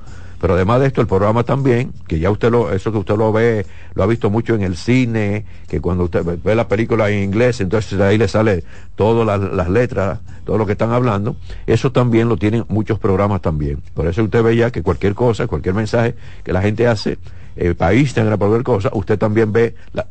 Pero 0.43 0.55
además 0.55 0.81
de 0.81 0.89
esto, 0.89 1.01
el 1.01 1.07
programa 1.07 1.45
también, 1.45 1.93
que 2.09 2.19
ya 2.19 2.29
usted 2.29 2.51
lo, 2.51 2.73
eso 2.73 2.91
que 2.91 2.99
usted 2.99 3.17
lo 3.17 3.31
ve, 3.31 3.65
lo 3.95 4.03
ha 4.03 4.07
visto 4.09 4.29
mucho 4.29 4.57
en 4.57 4.63
el 4.63 4.77
cine, 4.77 5.45
que 5.69 5.81
cuando 5.81 6.03
usted 6.03 6.25
ve 6.43 6.55
la 6.57 6.67
película 6.67 7.09
en 7.11 7.23
inglés, 7.23 7.61
entonces 7.61 8.01
ahí 8.01 8.19
le 8.19 8.27
sale 8.27 8.65
todas 8.97 9.25
las, 9.25 9.69
letras, 9.69 10.19
todo 10.45 10.59
lo 10.59 10.67
que 10.67 10.73
están 10.73 10.91
hablando, 10.91 11.37
eso 11.69 11.93
también 11.93 12.29
lo 12.29 12.37
tienen 12.37 12.65
muchos 12.67 12.99
programas 12.99 13.41
también. 13.41 13.81
Por 13.95 14.09
eso 14.09 14.25
usted 14.25 14.43
ve 14.43 14.57
ya 14.57 14.73
que 14.73 14.83
cualquier 14.83 15.15
cosa, 15.15 15.47
cualquier 15.47 15.77
mensaje 15.77 16.17
que 16.43 16.53
la 16.53 16.61
gente 16.61 16.89
hace, 16.89 17.19
el 17.55 17.77
país 17.77 18.13
tenga 18.13 18.37
cualquier 18.37 18.65
cosa, 18.65 18.91
usted 18.95 19.21
también 19.21 19.53
ve 19.53 19.77
la, 19.93 20.09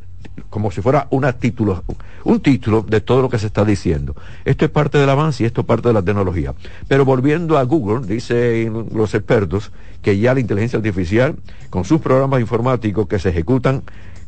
como 0.50 0.72
si 0.72 0.82
fuera 0.82 1.08
una 1.12 1.34
título, 1.34 1.84
un 2.24 2.42
título 2.42 2.84
de 2.88 3.02
todo 3.02 3.22
lo 3.22 3.30
que 3.30 3.40
se 3.40 3.48
está 3.48 3.64
diciendo. 3.64 4.16
Esto 4.46 4.66
es 4.66 4.72
parte 4.72 4.98
del 4.98 5.10
avance 5.10 5.44
y 5.44 5.46
esto 5.46 5.62
es 5.62 5.68
parte 5.68 5.88
de 5.88 5.94
la 5.94 6.02
tecnología. 6.02 6.54
Pero 6.88 7.06
volviendo 7.06 7.58
a 7.58 7.64
Google, 7.64 8.06
dicen 8.06 8.88
los 8.94 9.14
expertos 9.14 9.72
que 10.02 10.18
ya 10.18 10.34
la 10.34 10.40
inteligencia 10.40 10.78
artificial, 10.78 11.36
con 11.70 11.86
sus 11.86 12.02
programas 12.02 12.42
informáticos 12.42 13.08
que 13.08 13.20
se 13.20 13.30
ejecutan, 13.30 13.84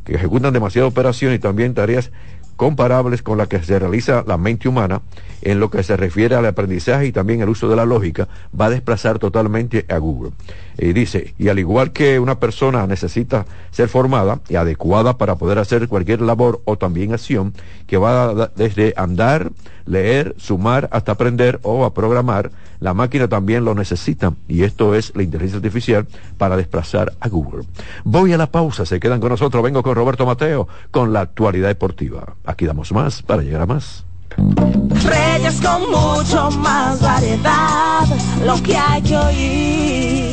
que 0.05 0.15
ejecutan 0.15 0.53
demasiadas 0.53 0.91
operaciones 0.91 1.37
y 1.37 1.41
también 1.41 1.73
tareas 1.73 2.11
comparables 2.55 3.23
con 3.23 3.37
las 3.37 3.47
que 3.47 3.61
se 3.63 3.79
realiza 3.79 4.23
la 4.27 4.37
mente 4.37 4.69
humana 4.69 5.01
en 5.41 5.59
lo 5.59 5.69
que 5.69 5.83
se 5.83 5.97
refiere 5.97 6.35
al 6.35 6.45
aprendizaje 6.45 7.07
y 7.07 7.11
también 7.11 7.41
el 7.41 7.49
uso 7.49 7.67
de 7.67 7.75
la 7.75 7.85
lógica, 7.85 8.27
va 8.59 8.67
a 8.67 8.69
desplazar 8.69 9.19
totalmente 9.19 9.85
a 9.89 9.97
Google. 9.97 10.31
Y 10.77 10.93
dice, 10.93 11.33
y 11.37 11.49
al 11.49 11.59
igual 11.59 11.91
que 11.91 12.19
una 12.19 12.39
persona 12.39 12.87
necesita 12.87 13.45
ser 13.71 13.89
formada 13.89 14.39
y 14.49 14.55
adecuada 14.55 15.17
para 15.17 15.35
poder 15.35 15.59
hacer 15.59 15.87
cualquier 15.87 16.21
labor 16.21 16.61
o 16.65 16.77
también 16.77 17.13
acción 17.13 17.53
que 17.87 17.97
va 17.97 18.51
desde 18.55 18.93
andar, 18.97 19.51
leer, 19.85 20.35
sumar 20.37 20.89
hasta 20.91 21.13
aprender 21.13 21.59
o 21.63 21.85
a 21.85 21.93
programar, 21.93 22.51
la 22.79 22.93
máquina 22.93 23.27
también 23.27 23.65
lo 23.65 23.75
necesita 23.75 24.33
y 24.47 24.63
esto 24.63 24.95
es 24.95 25.15
la 25.15 25.23
inteligencia 25.23 25.57
artificial 25.57 26.07
para 26.37 26.57
desplazar 26.57 27.13
a 27.19 27.29
Google. 27.29 27.65
Voy 28.03 28.33
a 28.33 28.37
la 28.37 28.51
pausa, 28.51 28.85
se 28.85 28.99
quedan 28.99 29.19
con 29.19 29.29
nosotros, 29.29 29.63
vengo 29.63 29.83
con 29.83 29.95
Roberto 29.95 30.25
Mateo 30.25 30.67
con 30.91 31.13
la 31.13 31.21
actualidad 31.21 31.69
deportiva. 31.69 32.35
Aquí 32.45 32.65
damos 32.65 32.91
más 32.91 33.21
para 33.21 33.41
llegar 33.41 33.61
a 33.61 33.65
más. 33.65 34.05
Reyes 34.35 35.61
con 35.61 35.81
mucho 35.91 36.49
más 36.59 36.99
variedad, 37.01 38.05
lo 38.45 38.61
que 38.63 38.75
hay 38.75 39.01
que 39.01 39.17
oír. 39.17 40.32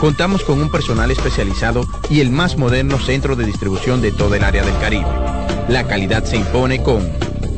Contamos 0.00 0.44
con 0.44 0.58
un 0.62 0.70
personal 0.70 1.10
especializado 1.10 1.84
y 2.08 2.20
el 2.20 2.30
más 2.30 2.56
moderno 2.56 2.98
centro 2.98 3.36
de 3.36 3.44
distribución 3.44 4.00
de 4.00 4.12
todo 4.12 4.34
el 4.34 4.42
área 4.42 4.64
del 4.64 4.76
Caribe. 4.78 5.04
La 5.68 5.86
calidad 5.86 6.24
se 6.24 6.38
impone 6.38 6.82
con 6.82 7.06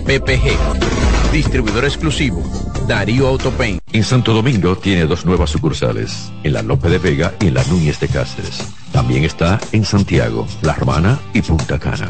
PPG, 0.07 1.33
distribuidor 1.33 1.85
exclusivo, 1.85 2.43
Darío 2.89 3.29
Autopain. 3.29 3.79
En 3.93 4.03
Santo 4.03 4.35
Domingo 4.35 4.75
tiene 4.75 5.07
dos 5.07 5.25
nuevas 5.25 5.51
sucursales, 5.51 6.33
en 6.43 6.55
la 6.55 6.63
Lope 6.63 6.89
de 6.89 6.99
Vega 6.99 7.33
y 7.39 7.47
en 7.47 7.55
la 7.55 7.65
Núñez 7.65 8.01
de 8.01 8.09
Cáceres. 8.09 8.67
También 8.91 9.23
está 9.23 9.61
en 9.71 9.85
Santiago, 9.85 10.49
La 10.63 10.75
Romana 10.75 11.21
y 11.33 11.43
Punta 11.43 11.79
Cana. 11.79 12.09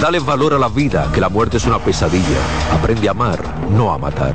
Dale 0.00 0.18
valor 0.18 0.54
a 0.54 0.58
la 0.58 0.68
vida, 0.68 1.10
que 1.12 1.20
la 1.20 1.28
muerte 1.28 1.58
es 1.58 1.66
una 1.66 1.78
pesadilla. 1.78 2.24
Aprende 2.72 3.06
a 3.06 3.10
amar, 3.10 3.68
no 3.70 3.92
a 3.92 3.98
matar. 3.98 4.34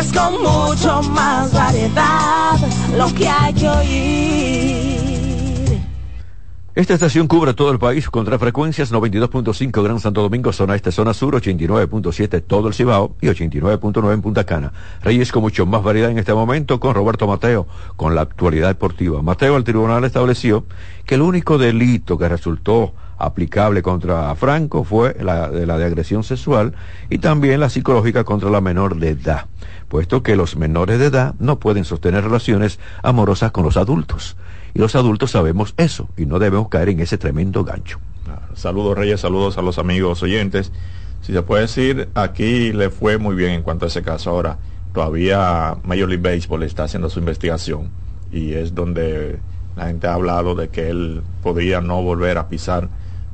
Reyes 0.00 0.12
con 0.14 0.32
mucho 0.40 1.02
más 1.10 1.52
variedad, 1.52 2.56
lo 2.96 3.12
que 3.14 3.28
hay 3.28 3.52
que 3.52 3.68
oír. 3.68 5.00
Esta 6.74 6.94
estación 6.94 7.26
cubre 7.26 7.52
todo 7.52 7.70
el 7.70 7.78
país 7.78 8.08
con 8.08 8.24
tres 8.24 8.40
frecuencias, 8.40 8.92
92.5 8.92 9.82
Gran 9.82 10.00
Santo 10.00 10.22
Domingo, 10.22 10.54
zona 10.54 10.74
este, 10.74 10.90
zona 10.90 11.12
sur, 11.12 11.34
89.7 11.34 12.42
todo 12.46 12.68
el 12.68 12.74
Cibao 12.74 13.14
y 13.20 13.26
89.9 13.26 14.14
en 14.14 14.22
Punta 14.22 14.44
Cana. 14.44 14.72
Reyes 15.02 15.32
con 15.32 15.42
mucho 15.42 15.66
más 15.66 15.82
variedad 15.82 16.10
en 16.10 16.16
este 16.18 16.32
momento 16.32 16.80
con 16.80 16.94
Roberto 16.94 17.26
Mateo, 17.26 17.66
con 17.96 18.14
la 18.14 18.22
actualidad 18.22 18.68
deportiva. 18.68 19.20
Mateo, 19.20 19.58
el 19.58 19.64
tribunal 19.64 20.04
estableció 20.04 20.64
que 21.04 21.16
el 21.16 21.22
único 21.22 21.58
delito 21.58 22.16
que 22.16 22.26
resultó 22.26 22.94
aplicable 23.20 23.82
contra 23.82 24.34
Franco 24.34 24.84
fue 24.84 25.16
la 25.20 25.50
de 25.50 25.66
la 25.66 25.78
de 25.78 25.84
agresión 25.84 26.24
sexual 26.24 26.74
y 27.10 27.18
también 27.18 27.60
la 27.60 27.68
psicológica 27.68 28.24
contra 28.24 28.50
la 28.50 28.60
menor 28.60 28.96
de 28.96 29.10
edad, 29.10 29.46
puesto 29.88 30.22
que 30.22 30.36
los 30.36 30.56
menores 30.56 30.98
de 30.98 31.06
edad 31.06 31.34
no 31.38 31.60
pueden 31.60 31.84
sostener 31.84 32.24
relaciones 32.24 32.80
amorosas 33.02 33.52
con 33.52 33.64
los 33.64 33.76
adultos. 33.76 34.36
Y 34.74 34.78
los 34.78 34.94
adultos 34.94 35.32
sabemos 35.32 35.74
eso 35.76 36.08
y 36.16 36.26
no 36.26 36.38
debemos 36.38 36.68
caer 36.68 36.88
en 36.88 37.00
ese 37.00 37.18
tremendo 37.18 37.64
gancho. 37.64 37.98
Saludos 38.54 38.96
Reyes, 38.96 39.20
saludos 39.20 39.58
a 39.58 39.62
los 39.62 39.78
amigos 39.78 40.22
oyentes. 40.22 40.72
Si 41.20 41.32
se 41.32 41.42
puede 41.42 41.62
decir, 41.62 42.08
aquí 42.14 42.72
le 42.72 42.90
fue 42.90 43.18
muy 43.18 43.34
bien 43.34 43.50
en 43.50 43.62
cuanto 43.62 43.84
a 43.84 43.88
ese 43.88 44.02
caso. 44.02 44.30
Ahora, 44.30 44.58
todavía 44.94 45.76
Major 45.84 46.08
League 46.08 46.22
Baseball 46.22 46.62
está 46.62 46.84
haciendo 46.84 47.10
su 47.10 47.18
investigación 47.18 47.90
y 48.32 48.52
es 48.52 48.74
donde 48.74 49.38
la 49.76 49.86
gente 49.86 50.06
ha 50.06 50.14
hablado 50.14 50.54
de 50.54 50.68
que 50.68 50.88
él 50.88 51.22
podría 51.42 51.80
no 51.80 52.02
volver 52.02 52.38
a 52.38 52.48
pisar 52.48 52.88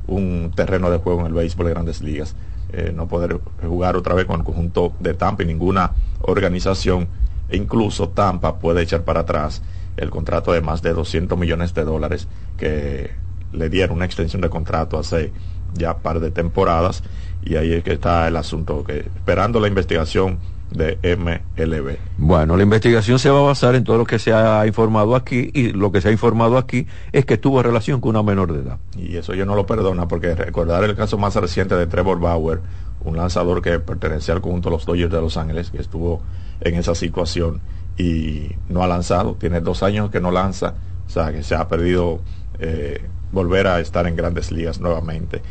un 0.07 0.51
terreno 0.55 0.89
de 0.89 0.97
juego 0.97 1.21
en 1.21 1.27
el 1.27 1.33
béisbol 1.33 1.67
de 1.67 1.73
grandes 1.73 2.01
ligas. 2.01 2.35
Eh, 2.73 2.91
no 2.93 3.07
poder 3.07 3.39
jugar 3.61 3.95
otra 3.95 4.13
vez 4.13 4.25
con 4.25 4.39
el 4.39 4.45
conjunto 4.45 4.93
de 4.99 5.13
Tampa 5.13 5.43
y 5.43 5.45
ninguna 5.45 5.91
organización. 6.21 7.07
E 7.49 7.57
incluso 7.57 8.09
Tampa 8.09 8.59
puede 8.59 8.81
echar 8.81 9.03
para 9.03 9.21
atrás 9.21 9.61
el 9.95 10.09
contrato 10.09 10.51
de 10.51 10.61
más 10.61 10.81
de 10.81 10.93
200 10.93 11.37
millones 11.37 11.73
de 11.73 11.83
dólares 11.83 12.27
que 12.57 13.11
le 13.53 13.69
dieron 13.69 13.97
una 13.97 14.05
extensión 14.05 14.41
de 14.41 14.49
contrato 14.49 14.99
hace 14.99 15.31
ya 15.73 15.97
par 15.97 16.19
de 16.19 16.31
temporadas. 16.31 17.03
Y 17.43 17.55
ahí 17.55 17.73
es 17.73 17.83
que 17.83 17.93
está 17.93 18.27
el 18.27 18.35
asunto, 18.35 18.83
que 18.83 18.99
esperando 18.99 19.59
la 19.59 19.67
investigación 19.67 20.39
de 20.71 20.97
MLB. 21.17 21.97
Bueno, 22.17 22.57
la 22.57 22.63
investigación 22.63 23.19
se 23.19 23.29
va 23.29 23.39
a 23.39 23.43
basar 23.43 23.75
en 23.75 23.83
todo 23.83 23.97
lo 23.97 24.05
que 24.05 24.19
se 24.19 24.33
ha 24.33 24.65
informado 24.67 25.15
aquí 25.15 25.49
y 25.53 25.71
lo 25.71 25.91
que 25.91 26.01
se 26.01 26.09
ha 26.09 26.11
informado 26.11 26.57
aquí 26.57 26.87
es 27.11 27.25
que 27.25 27.37
tuvo 27.37 27.63
relación 27.63 28.01
con 28.01 28.11
una 28.11 28.23
menor 28.23 28.53
de 28.53 28.59
edad. 28.59 28.77
Y 28.97 29.17
eso 29.17 29.33
yo 29.33 29.45
no 29.45 29.55
lo 29.55 29.65
perdona 29.65 30.07
porque 30.07 30.35
recordar 30.35 30.83
el 30.83 30.95
caso 30.95 31.17
más 31.17 31.35
reciente 31.35 31.75
de 31.75 31.87
Trevor 31.87 32.19
Bauer, 32.19 32.61
un 33.03 33.17
lanzador 33.17 33.61
que 33.61 33.79
pertenecía 33.79 34.33
al 34.33 34.41
conjunto 34.41 34.69
de 34.69 34.75
los 34.75 34.85
Dodgers 34.85 35.11
de 35.11 35.21
Los 35.21 35.37
Ángeles, 35.37 35.71
que 35.71 35.79
estuvo 35.79 36.21
en 36.61 36.75
esa 36.75 36.95
situación 36.95 37.61
y 37.97 38.51
no 38.69 38.83
ha 38.83 38.87
lanzado, 38.87 39.35
tiene 39.35 39.61
dos 39.61 39.83
años 39.83 40.11
que 40.11 40.19
no 40.19 40.31
lanza, 40.31 40.75
o 41.07 41.09
sea 41.09 41.31
que 41.31 41.43
se 41.43 41.55
ha 41.55 41.67
perdido 41.67 42.19
eh, 42.59 43.01
volver 43.31 43.67
a 43.67 43.79
estar 43.79 44.07
en 44.07 44.15
grandes 44.15 44.51
ligas 44.51 44.79
nuevamente. 44.79 45.41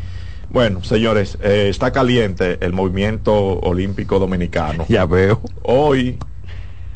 Bueno, 0.56 0.82
señores, 0.82 1.36
eh, 1.42 1.66
está 1.68 1.92
caliente 1.92 2.56
el 2.62 2.72
movimiento 2.72 3.34
olímpico 3.60 4.18
dominicano. 4.18 4.86
Ya 4.88 5.04
veo. 5.04 5.42
Hoy 5.62 6.18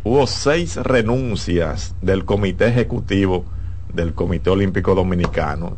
hubo 0.02 0.26
seis 0.26 0.76
renuncias 0.76 1.94
del 2.00 2.24
comité 2.24 2.68
ejecutivo 2.68 3.44
del 3.92 4.14
Comité 4.14 4.48
Olímpico 4.48 4.94
Dominicano. 4.94 5.76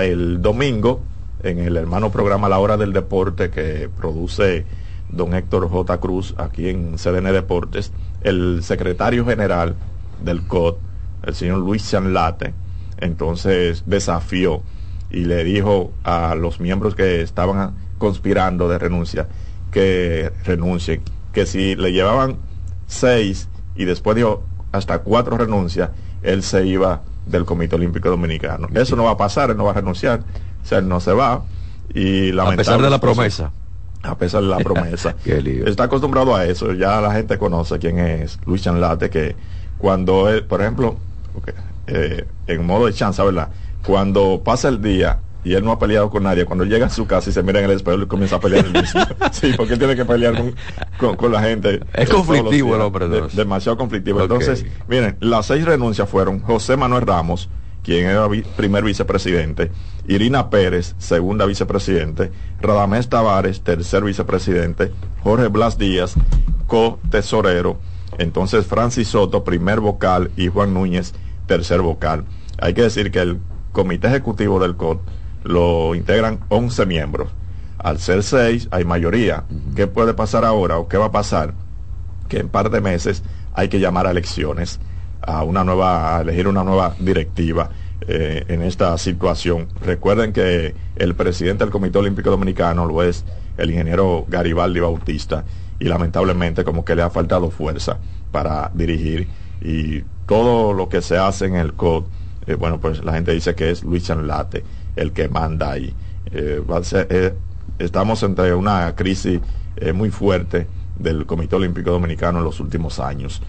El 0.00 0.42
domingo, 0.42 1.02
en 1.42 1.58
el 1.58 1.76
hermano 1.76 2.12
programa 2.12 2.48
La 2.48 2.60
Hora 2.60 2.76
del 2.76 2.92
Deporte 2.92 3.50
que 3.50 3.88
produce 3.88 4.64
don 5.08 5.34
Héctor 5.34 5.68
J. 5.68 5.98
Cruz 5.98 6.36
aquí 6.38 6.68
en 6.68 6.98
CDN 6.98 7.32
Deportes, 7.32 7.90
el 8.22 8.62
secretario 8.62 9.26
general 9.26 9.74
del 10.22 10.46
COD, 10.46 10.76
el 11.24 11.34
señor 11.34 11.58
Luis 11.58 11.90
Chanlate, 11.90 12.54
entonces 12.98 13.82
desafió 13.86 14.62
y 15.14 15.24
le 15.24 15.44
dijo 15.44 15.92
a 16.02 16.34
los 16.34 16.60
miembros 16.60 16.94
que 16.94 17.22
estaban 17.22 17.74
conspirando 17.98 18.68
de 18.68 18.78
renuncia 18.78 19.28
que 19.70 20.32
renuncien, 20.44 21.02
que 21.32 21.46
si 21.46 21.74
le 21.74 21.92
llevaban 21.92 22.36
seis 22.86 23.48
y 23.74 23.84
después 23.84 24.16
dijo 24.16 24.44
hasta 24.72 25.00
cuatro 25.00 25.36
renuncias, 25.36 25.90
él 26.22 26.42
se 26.42 26.66
iba 26.66 27.02
del 27.26 27.44
Comité 27.44 27.76
Olímpico 27.76 28.08
Dominicano. 28.08 28.68
Eso 28.74 28.94
no 28.96 29.04
va 29.04 29.12
a 29.12 29.16
pasar, 29.16 29.50
él 29.50 29.56
no 29.56 29.64
va 29.64 29.70
a 29.70 29.74
renunciar, 29.74 30.20
o 30.62 30.66
sea, 30.66 30.78
él 30.78 30.88
no 30.88 31.00
se 31.00 31.12
va. 31.12 31.42
Y 31.92 32.36
a 32.38 32.56
pesar 32.56 32.80
de 32.82 32.90
la 32.90 33.00
promesa. 33.00 33.50
A 34.02 34.16
pesar 34.16 34.42
de 34.42 34.48
la 34.48 34.58
promesa. 34.60 35.16
Está 35.24 35.84
acostumbrado 35.84 36.36
a 36.36 36.44
eso, 36.44 36.72
ya 36.72 37.00
la 37.00 37.12
gente 37.12 37.38
conoce 37.38 37.78
quién 37.78 37.98
es 37.98 38.38
Luis 38.46 38.62
Chanlate, 38.62 39.10
que 39.10 39.34
cuando 39.78 40.28
él, 40.28 40.44
por 40.44 40.60
ejemplo, 40.60 40.96
eh, 41.86 42.26
en 42.46 42.66
modo 42.66 42.86
de 42.86 42.92
chance, 42.92 43.22
¿verdad? 43.22 43.48
Cuando 43.86 44.42
pasa 44.44 44.68
el 44.68 44.80
día 44.80 45.20
y 45.44 45.52
él 45.54 45.64
no 45.64 45.72
ha 45.72 45.78
peleado 45.78 46.08
con 46.08 46.22
nadie, 46.22 46.46
cuando 46.46 46.64
él 46.64 46.70
llega 46.70 46.86
a 46.86 46.90
su 46.90 47.06
casa 47.06 47.28
y 47.28 47.32
se 47.32 47.42
mira 47.42 47.58
en 47.60 47.66
el 47.66 47.72
espejo 47.72 47.98
y 48.00 48.06
comienza 48.06 48.36
a 48.36 48.40
pelear 48.40 48.64
el 48.64 48.72
mismo. 48.72 49.02
sí, 49.32 49.52
porque 49.56 49.74
él 49.74 49.78
tiene 49.78 49.94
que 49.94 50.04
pelear 50.04 50.42
con, 50.96 51.30
la 51.30 51.42
gente. 51.42 51.80
Es 51.92 52.08
conflictivo 52.08 52.74
el 52.74 52.80
hombre. 52.80 53.06
demasiado 53.32 53.76
conflictivo. 53.76 54.22
Entonces, 54.22 54.64
miren, 54.88 55.16
las 55.20 55.46
seis 55.46 55.64
renuncias 55.64 56.08
fueron 56.08 56.40
José 56.40 56.78
Manuel 56.78 57.06
Ramos, 57.06 57.50
quien 57.82 58.06
era 58.06 58.26
primer 58.56 58.84
vicepresidente, 58.84 59.70
Irina 60.08 60.48
Pérez, 60.48 60.94
segunda 60.96 61.44
vicepresidente, 61.44 62.32
Radamés 62.60 63.10
Tavares, 63.10 63.60
tercer 63.60 64.02
vicepresidente, 64.02 64.90
Jorge 65.22 65.48
Blas 65.48 65.76
Díaz, 65.76 66.14
co-tesorero, 66.66 67.78
entonces 68.16 68.66
Francis 68.66 69.08
Soto, 69.08 69.44
primer 69.44 69.80
vocal, 69.80 70.30
y 70.36 70.48
Juan 70.48 70.72
Núñez, 70.72 71.12
tercer 71.46 71.82
vocal. 71.82 72.24
Hay 72.58 72.72
que 72.72 72.82
decir 72.82 73.10
que 73.10 73.20
el 73.20 73.38
comité 73.74 74.06
ejecutivo 74.06 74.58
del 74.58 74.76
COD 74.76 74.98
lo 75.42 75.94
integran 75.94 76.40
11 76.48 76.86
miembros. 76.86 77.28
Al 77.76 77.98
ser 77.98 78.22
6 78.22 78.68
hay 78.70 78.84
mayoría. 78.86 79.44
¿Qué 79.76 79.86
puede 79.86 80.14
pasar 80.14 80.46
ahora 80.46 80.78
o 80.78 80.88
qué 80.88 80.96
va 80.96 81.06
a 81.06 81.12
pasar? 81.12 81.52
Que 82.28 82.38
en 82.38 82.48
par 82.48 82.70
de 82.70 82.80
meses 82.80 83.22
hay 83.52 83.68
que 83.68 83.80
llamar 83.80 84.06
a 84.06 84.12
elecciones, 84.12 84.80
a 85.20 85.42
una 85.42 85.64
nueva, 85.64 86.16
a 86.16 86.22
elegir 86.22 86.48
una 86.48 86.64
nueva 86.64 86.94
directiva 86.98 87.70
eh, 88.06 88.44
en 88.48 88.62
esta 88.62 88.96
situación. 88.96 89.68
Recuerden 89.82 90.32
que 90.32 90.74
el 90.96 91.14
presidente 91.14 91.64
del 91.64 91.72
Comité 91.72 91.98
Olímpico 91.98 92.30
Dominicano 92.30 92.86
lo 92.86 93.02
es 93.02 93.24
el 93.58 93.70
ingeniero 93.70 94.24
Garibaldi 94.28 94.80
Bautista 94.80 95.44
y 95.78 95.84
lamentablemente 95.84 96.64
como 96.64 96.84
que 96.84 96.94
le 96.94 97.02
ha 97.02 97.10
faltado 97.10 97.50
fuerza 97.50 97.98
para 98.30 98.70
dirigir 98.72 99.28
y 99.60 100.02
todo 100.26 100.72
lo 100.72 100.88
que 100.88 101.02
se 101.02 101.18
hace 101.18 101.46
en 101.46 101.56
el 101.56 101.74
COD, 101.74 102.04
eh, 102.46 102.54
bueno, 102.54 102.80
pues 102.80 103.04
la 103.04 103.12
gente 103.12 103.32
dice 103.32 103.54
que 103.54 103.70
es 103.70 103.82
Luis 103.82 104.08
Late 104.08 104.64
el 104.96 105.12
que 105.12 105.28
manda 105.28 105.72
ahí. 105.72 105.94
Eh, 106.32 107.34
estamos 107.78 108.22
entre 108.22 108.54
una 108.54 108.94
crisis 108.94 109.40
muy 109.92 110.10
fuerte 110.10 110.66
del 110.98 111.26
Comité 111.26 111.56
Olímpico 111.56 111.90
Dominicano 111.90 112.38
en 112.38 112.44
los 112.44 112.60
últimos 112.60 113.00
años. 113.00 113.42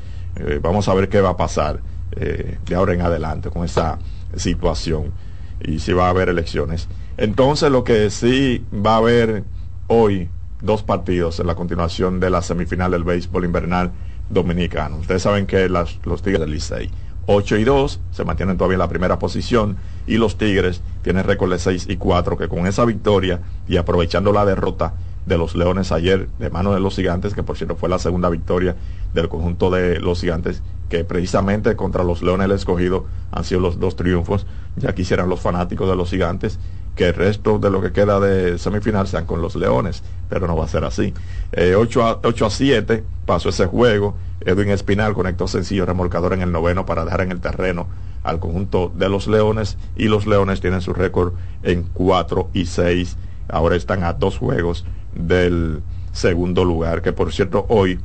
vamos 0.61 0.87
a 0.87 0.93
ver 0.95 1.07
qué 1.07 1.21
va 1.21 1.29
a 1.29 1.37
pasar 1.37 1.79
de 2.15 2.75
ahora 2.75 2.93
en 2.93 3.01
adelante 3.01 3.49
con 3.49 3.63
esa 3.63 3.99
situación 4.35 5.11
y 5.63 5.79
si 5.79 5.93
va 5.93 6.07
a 6.07 6.09
haber 6.09 6.29
elecciones. 6.29 6.87
Entonces 7.17 7.71
lo 7.71 7.83
que 7.83 8.09
sí 8.09 8.65
va 8.73 8.95
a 8.95 8.97
haber 8.97 9.43
hoy 9.87 10.29
dos 10.61 10.83
partidos 10.83 11.39
en 11.39 11.47
la 11.47 11.55
continuación 11.55 12.19
de 12.19 12.29
la 12.29 12.41
semifinal 12.41 12.91
del 12.91 13.03
béisbol 13.03 13.45
invernal 13.45 13.91
dominicano. 14.29 14.97
Ustedes 14.97 15.21
saben 15.21 15.45
que 15.45 15.69
los 15.69 15.99
Tigres 16.23 16.41
del 16.41 16.51
Licey 16.51 16.89
8 17.27 17.57
y 17.57 17.63
2 17.63 17.99
se 18.11 18.25
mantienen 18.25 18.57
todavía 18.57 18.75
en 18.75 18.79
la 18.79 18.89
primera 18.89 19.19
posición 19.19 19.77
y 20.07 20.17
los 20.17 20.37
Tigres 20.37 20.81
tienen 21.01 21.23
récord 21.23 21.51
de 21.51 21.59
6 21.59 21.87
y 21.89 21.97
4 21.97 22.37
que 22.37 22.47
con 22.47 22.67
esa 22.67 22.85
victoria 22.85 23.41
y 23.67 23.77
aprovechando 23.77 24.31
la 24.31 24.45
derrota 24.45 24.93
de 25.25 25.37
los 25.37 25.55
Leones 25.55 25.91
ayer 25.91 26.27
de 26.39 26.49
mano 26.49 26.73
de 26.73 26.79
los 26.79 26.95
Gigantes, 26.95 27.33
que 27.33 27.43
por 27.43 27.57
cierto 27.57 27.75
fue 27.75 27.89
la 27.89 27.99
segunda 27.99 28.29
victoria 28.29 28.75
del 29.13 29.29
conjunto 29.29 29.69
de 29.69 29.99
los 29.99 30.21
Gigantes, 30.21 30.61
que 30.89 31.03
precisamente 31.03 31.75
contra 31.75 32.03
los 32.03 32.21
Leones 32.21 32.47
del 32.47 32.57
Escogido 32.57 33.05
han 33.31 33.43
sido 33.43 33.61
los 33.61 33.79
dos 33.79 33.95
triunfos. 33.95 34.45
Ya 34.75 34.93
quisieran 34.93 35.29
los 35.29 35.39
fanáticos 35.39 35.89
de 35.89 35.95
los 35.95 36.09
Gigantes 36.09 36.59
que 36.95 37.09
el 37.09 37.13
resto 37.13 37.59
de 37.59 37.69
lo 37.69 37.81
que 37.81 37.91
queda 37.91 38.19
de 38.19 38.57
semifinal 38.57 39.07
sean 39.07 39.25
con 39.25 39.41
los 39.41 39.55
Leones, 39.55 40.01
pero 40.29 40.47
no 40.47 40.55
va 40.55 40.65
a 40.65 40.69
ser 40.69 40.85
así. 40.85 41.13
8, 41.51 41.99
eh, 41.99 42.03
a, 42.03 42.19
8 42.23 42.45
a 42.45 42.49
7 42.49 43.03
pasó 43.25 43.49
ese 43.49 43.65
juego. 43.65 44.15
Edwin 44.41 44.69
Espinal 44.69 45.13
conectó 45.13 45.47
sencillo 45.47 45.85
remolcador 45.85 46.33
en 46.33 46.41
el 46.41 46.51
noveno 46.51 46.85
para 46.85 47.03
dejar 47.03 47.21
en 47.21 47.31
el 47.31 47.41
terreno 47.41 47.87
al 48.23 48.39
conjunto 48.39 48.91
de 48.95 49.09
los 49.09 49.27
Leones 49.27 49.77
y 49.95 50.05
los 50.05 50.25
Leones 50.25 50.61
tienen 50.61 50.81
su 50.81 50.93
récord 50.93 51.33
en 51.63 51.83
4 51.93 52.49
y 52.53 52.65
6. 52.65 53.17
Ahora 53.49 53.75
están 53.75 54.03
a 54.03 54.13
dos 54.13 54.37
juegos 54.37 54.85
del 55.13 55.81
segundo 56.11 56.65
lugar, 56.65 57.01
que 57.01 57.13
por 57.13 57.33
cierto 57.33 57.65
hoy 57.69 57.99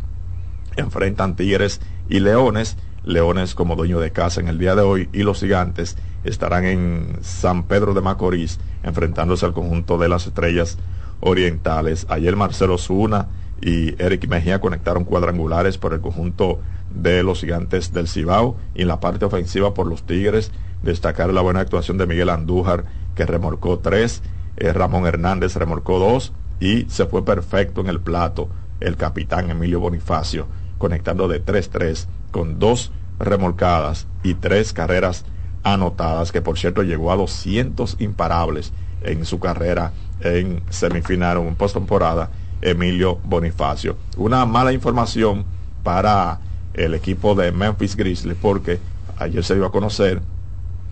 enfrentan 0.76 1.37
Tigres 1.37 1.81
y 2.09 2.20
Leones. 2.20 2.76
Leones 3.03 3.55
como 3.55 3.76
dueño 3.76 3.98
de 3.98 4.12
casa 4.12 4.40
en 4.40 4.48
el 4.48 4.59
día 4.59 4.74
de 4.74 4.83
hoy 4.83 5.09
y 5.12 5.22
los 5.22 5.40
gigantes 5.40 5.96
estarán 6.22 6.66
en 6.66 7.18
San 7.22 7.64
Pedro 7.64 7.94
de 7.94 8.03
Macorís 8.03 8.61
enfrentándose 8.83 9.46
al 9.46 9.55
conjunto 9.55 9.96
de 9.96 10.09
las 10.09 10.26
estrellas 10.26 10.76
orientales. 11.20 12.07
Ayer 12.11 12.37
Marcelo 12.37 12.76
Zuna 12.76 13.29
y 13.62 14.00
Eric 14.03 14.29
Mejía 14.29 14.61
conectaron 14.61 15.05
cuadrangulares 15.05 15.79
por 15.79 15.94
el 15.94 16.00
conjunto 16.00 16.61
de 16.90 17.22
los 17.22 17.40
gigantes 17.40 17.92
del 17.92 18.09
Cibao 18.09 18.57
y 18.74 18.83
en 18.83 18.88
la 18.88 19.00
parte 19.00 19.24
ofensiva 19.24 19.74
por 19.74 19.87
los 19.87 20.03
Tigres 20.03 20.50
destacar 20.83 21.33
la 21.33 21.40
buena 21.40 21.61
actuación 21.61 21.98
de 21.98 22.07
Miguel 22.07 22.31
Andújar 22.31 22.85
que 23.14 23.26
remorcó 23.26 23.79
tres, 23.79 24.22
eh, 24.61 24.73
Ramón 24.73 25.07
Hernández 25.07 25.57
remorcó 25.57 25.99
dos 25.99 26.33
y 26.61 26.85
se 26.88 27.07
fue 27.07 27.25
perfecto 27.25 27.81
en 27.81 27.88
el 27.88 28.01
plato 28.01 28.49
el 28.81 28.96
capitán 28.96 29.51
Emilio 29.51 29.81
Bonifacio, 29.81 30.46
conectando 30.79 31.27
de 31.29 31.44
3-3 31.44 32.07
con 32.31 32.59
dos 32.59 32.92
remolcadas 33.18 34.07
y 34.23 34.35
tres 34.35 34.73
carreras 34.73 35.25
anotadas, 35.62 36.33
que 36.33 36.42
por 36.42 36.59
cierto 36.59 36.83
llegó 36.83 37.12
a 37.12 37.16
200 37.16 37.96
imparables 37.99 38.73
en 39.03 39.25
su 39.25 39.40
carrera 39.40 39.92
en 40.20 40.62
semifinal 40.70 41.38
o 41.38 41.49
en 41.49 41.55
postemporada, 41.55 42.31
Emilio 42.62 43.18
Bonifacio. 43.25 43.96
Una 44.16 44.44
mala 44.44 44.73
información 44.73 45.44
para 45.83 46.40
el 46.75 46.94
equipo 46.94 47.35
de 47.35 47.53
Memphis 47.53 47.96
Grizzlies, 47.96 48.37
porque 48.40 48.79
ayer 49.18 49.42
se 49.44 49.55
dio 49.55 49.66
a 49.66 49.73
conocer 49.73 50.20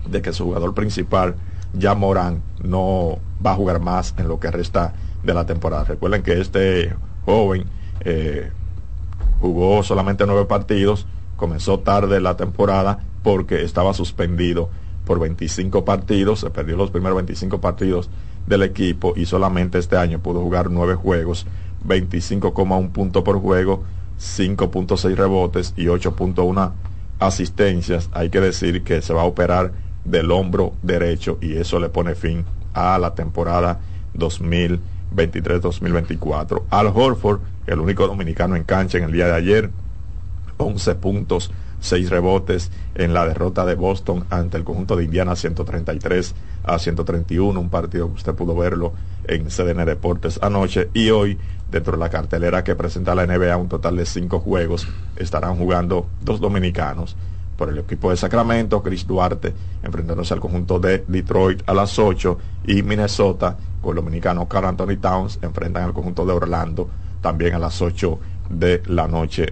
de 0.07 0.21
que 0.21 0.33
su 0.33 0.45
jugador 0.45 0.73
principal, 0.73 1.35
ya 1.73 1.93
Morán, 1.93 2.41
no 2.63 3.19
va 3.45 3.51
a 3.51 3.55
jugar 3.55 3.79
más 3.79 4.13
en 4.17 4.27
lo 4.27 4.39
que 4.39 4.51
resta 4.51 4.93
de 5.23 5.33
la 5.33 5.45
temporada. 5.45 5.83
Recuerden 5.83 6.23
que 6.23 6.39
este 6.39 6.93
joven 7.25 7.65
eh, 8.01 8.51
jugó 9.39 9.83
solamente 9.83 10.25
nueve 10.25 10.45
partidos, 10.45 11.05
comenzó 11.35 11.79
tarde 11.79 12.19
la 12.19 12.37
temporada 12.37 12.99
porque 13.23 13.63
estaba 13.63 13.93
suspendido 13.93 14.69
por 15.05 15.19
25 15.19 15.85
partidos, 15.85 16.41
se 16.41 16.49
perdió 16.49 16.75
los 16.75 16.91
primeros 16.91 17.15
25 17.17 17.59
partidos 17.59 18.09
del 18.47 18.63
equipo 18.63 19.13
y 19.15 19.25
solamente 19.25 19.77
este 19.77 19.97
año 19.97 20.19
pudo 20.19 20.41
jugar 20.41 20.69
nueve 20.69 20.95
juegos, 20.95 21.45
25,1 21.85 22.91
puntos 22.91 23.23
por 23.23 23.39
juego, 23.39 23.83
5.6 24.19 25.15
rebotes 25.15 25.73
y 25.77 25.85
8.1 25.85 26.71
asistencias. 27.19 28.09
Hay 28.13 28.29
que 28.29 28.41
decir 28.41 28.83
que 28.83 29.01
se 29.01 29.13
va 29.13 29.21
a 29.21 29.25
operar 29.25 29.71
del 30.05 30.31
hombro 30.31 30.73
derecho 30.81 31.37
y 31.41 31.57
eso 31.57 31.79
le 31.79 31.89
pone 31.89 32.15
fin 32.15 32.45
a 32.79 32.99
la 32.99 33.15
temporada 33.15 33.79
2000 34.13 34.79
23-2024. 35.15 36.63
Al 36.69 36.87
Horford, 36.87 37.41
el 37.67 37.79
único 37.79 38.07
dominicano 38.07 38.55
en 38.55 38.63
cancha 38.63 38.97
en 38.97 39.05
el 39.05 39.11
día 39.11 39.27
de 39.27 39.33
ayer, 39.33 39.69
11 40.57 40.95
puntos, 40.95 41.51
6 41.81 42.09
rebotes 42.09 42.71
en 42.95 43.13
la 43.13 43.25
derrota 43.25 43.65
de 43.65 43.75
Boston 43.75 44.25
ante 44.29 44.57
el 44.57 44.63
conjunto 44.63 44.97
de 44.97 45.05
Indiana 45.05 45.35
133 45.35 46.35
a 46.63 46.77
131, 46.77 47.57
un 47.59 47.69
partido 47.69 48.07
que 48.07 48.15
usted 48.15 48.35
pudo 48.35 48.55
verlo 48.55 48.93
en 49.25 49.47
CDN 49.47 49.85
Deportes 49.85 50.39
anoche 50.41 50.89
y 50.93 51.09
hoy 51.09 51.37
dentro 51.71 51.93
de 51.93 51.99
la 51.99 52.09
cartelera 52.09 52.63
que 52.63 52.75
presenta 52.75 53.15
la 53.15 53.25
NBA 53.25 53.55
un 53.55 53.69
total 53.69 53.95
de 53.95 54.05
5 54.05 54.39
juegos 54.39 54.87
estarán 55.15 55.55
jugando 55.55 56.07
dos 56.21 56.41
dominicanos 56.41 57.15
por 57.59 57.69
el 57.69 57.77
equipo 57.77 58.09
de 58.09 58.15
Sacramento, 58.15 58.81
Chris 58.81 59.05
Duarte 59.05 59.53
enfrentándose 59.83 60.33
al 60.33 60.39
conjunto 60.39 60.79
de 60.79 61.03
Detroit 61.09 61.61
a 61.67 61.73
las 61.73 61.99
8 61.99 62.37
y 62.67 62.83
Minnesota 62.83 63.57
con 63.81 63.91
el 63.91 63.95
dominicano 63.97 64.47
Carl 64.47 64.65
Anthony 64.65 64.95
Towns 64.99 65.39
enfrentan 65.41 65.83
al 65.83 65.93
conjunto 65.93 66.25
de 66.25 66.31
Orlando 66.31 66.89
también 67.21 67.53
a 67.55 67.59
las 67.59 67.81
8 67.81 68.17
de 68.49 68.81
la 68.87 69.09
noche. 69.09 69.47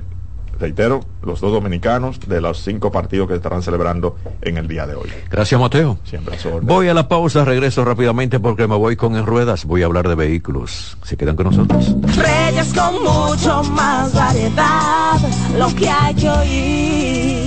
Reitero, 0.57 1.01
los 1.21 1.41
dos 1.41 1.51
dominicanos 1.51 2.19
de 2.21 2.41
los 2.41 2.63
cinco 2.63 2.91
partidos 2.91 3.27
que 3.27 3.35
estarán 3.35 3.61
celebrando 3.61 4.15
en 4.41 4.57
el 4.57 4.67
día 4.67 4.87
de 4.87 4.95
hoy. 4.95 5.09
Gracias, 5.29 5.59
Mateo. 5.59 5.99
Siempre 6.03 6.35
Voy 6.61 6.87
a 6.87 6.95
la 6.95 7.07
pausa, 7.07 7.45
regreso 7.45 7.85
rápidamente 7.85 8.39
porque 8.39 8.67
me 8.67 8.75
voy 8.75 8.95
con 8.95 9.15
en 9.17 9.25
ruedas. 9.25 9.65
Voy 9.65 9.83
a 9.83 9.85
hablar 9.85 10.07
de 10.07 10.15
vehículos. 10.15 10.97
Se 11.03 11.15
quedan 11.15 11.35
con 11.35 11.47
nosotros. 11.47 11.93
Reyes 12.15 12.73
con 12.73 13.03
mucho 13.03 13.63
más 13.65 14.13
variedad, 14.13 15.19
lo 15.59 15.67
que 15.75 15.89
hay 15.89 16.15
que 16.15 16.29
oír. 16.29 17.46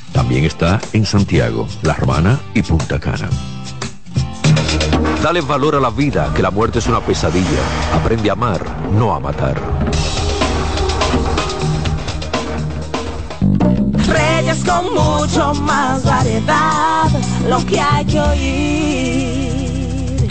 También 0.21 0.45
está 0.45 0.79
en 0.93 1.03
Santiago, 1.03 1.67
La 1.81 1.95
Romana 1.95 2.39
y 2.53 2.61
Punta 2.61 2.99
Cana. 2.99 3.27
Dale 5.23 5.41
valor 5.41 5.73
a 5.73 5.79
la 5.79 5.89
vida, 5.89 6.31
que 6.35 6.43
la 6.43 6.51
muerte 6.51 6.77
es 6.77 6.85
una 6.85 6.99
pesadilla. 6.99 7.59
Aprende 7.95 8.29
a 8.29 8.33
amar, 8.33 8.63
no 8.91 9.15
a 9.15 9.19
matar. 9.19 9.59
Reyes 14.07 14.63
con 14.63 14.93
mucho 14.93 15.55
más 15.55 16.03
variedad, 16.03 17.09
lo 17.49 17.65
que 17.65 17.79
hay 17.79 18.05
que 18.05 18.19
oír. 18.21 19.20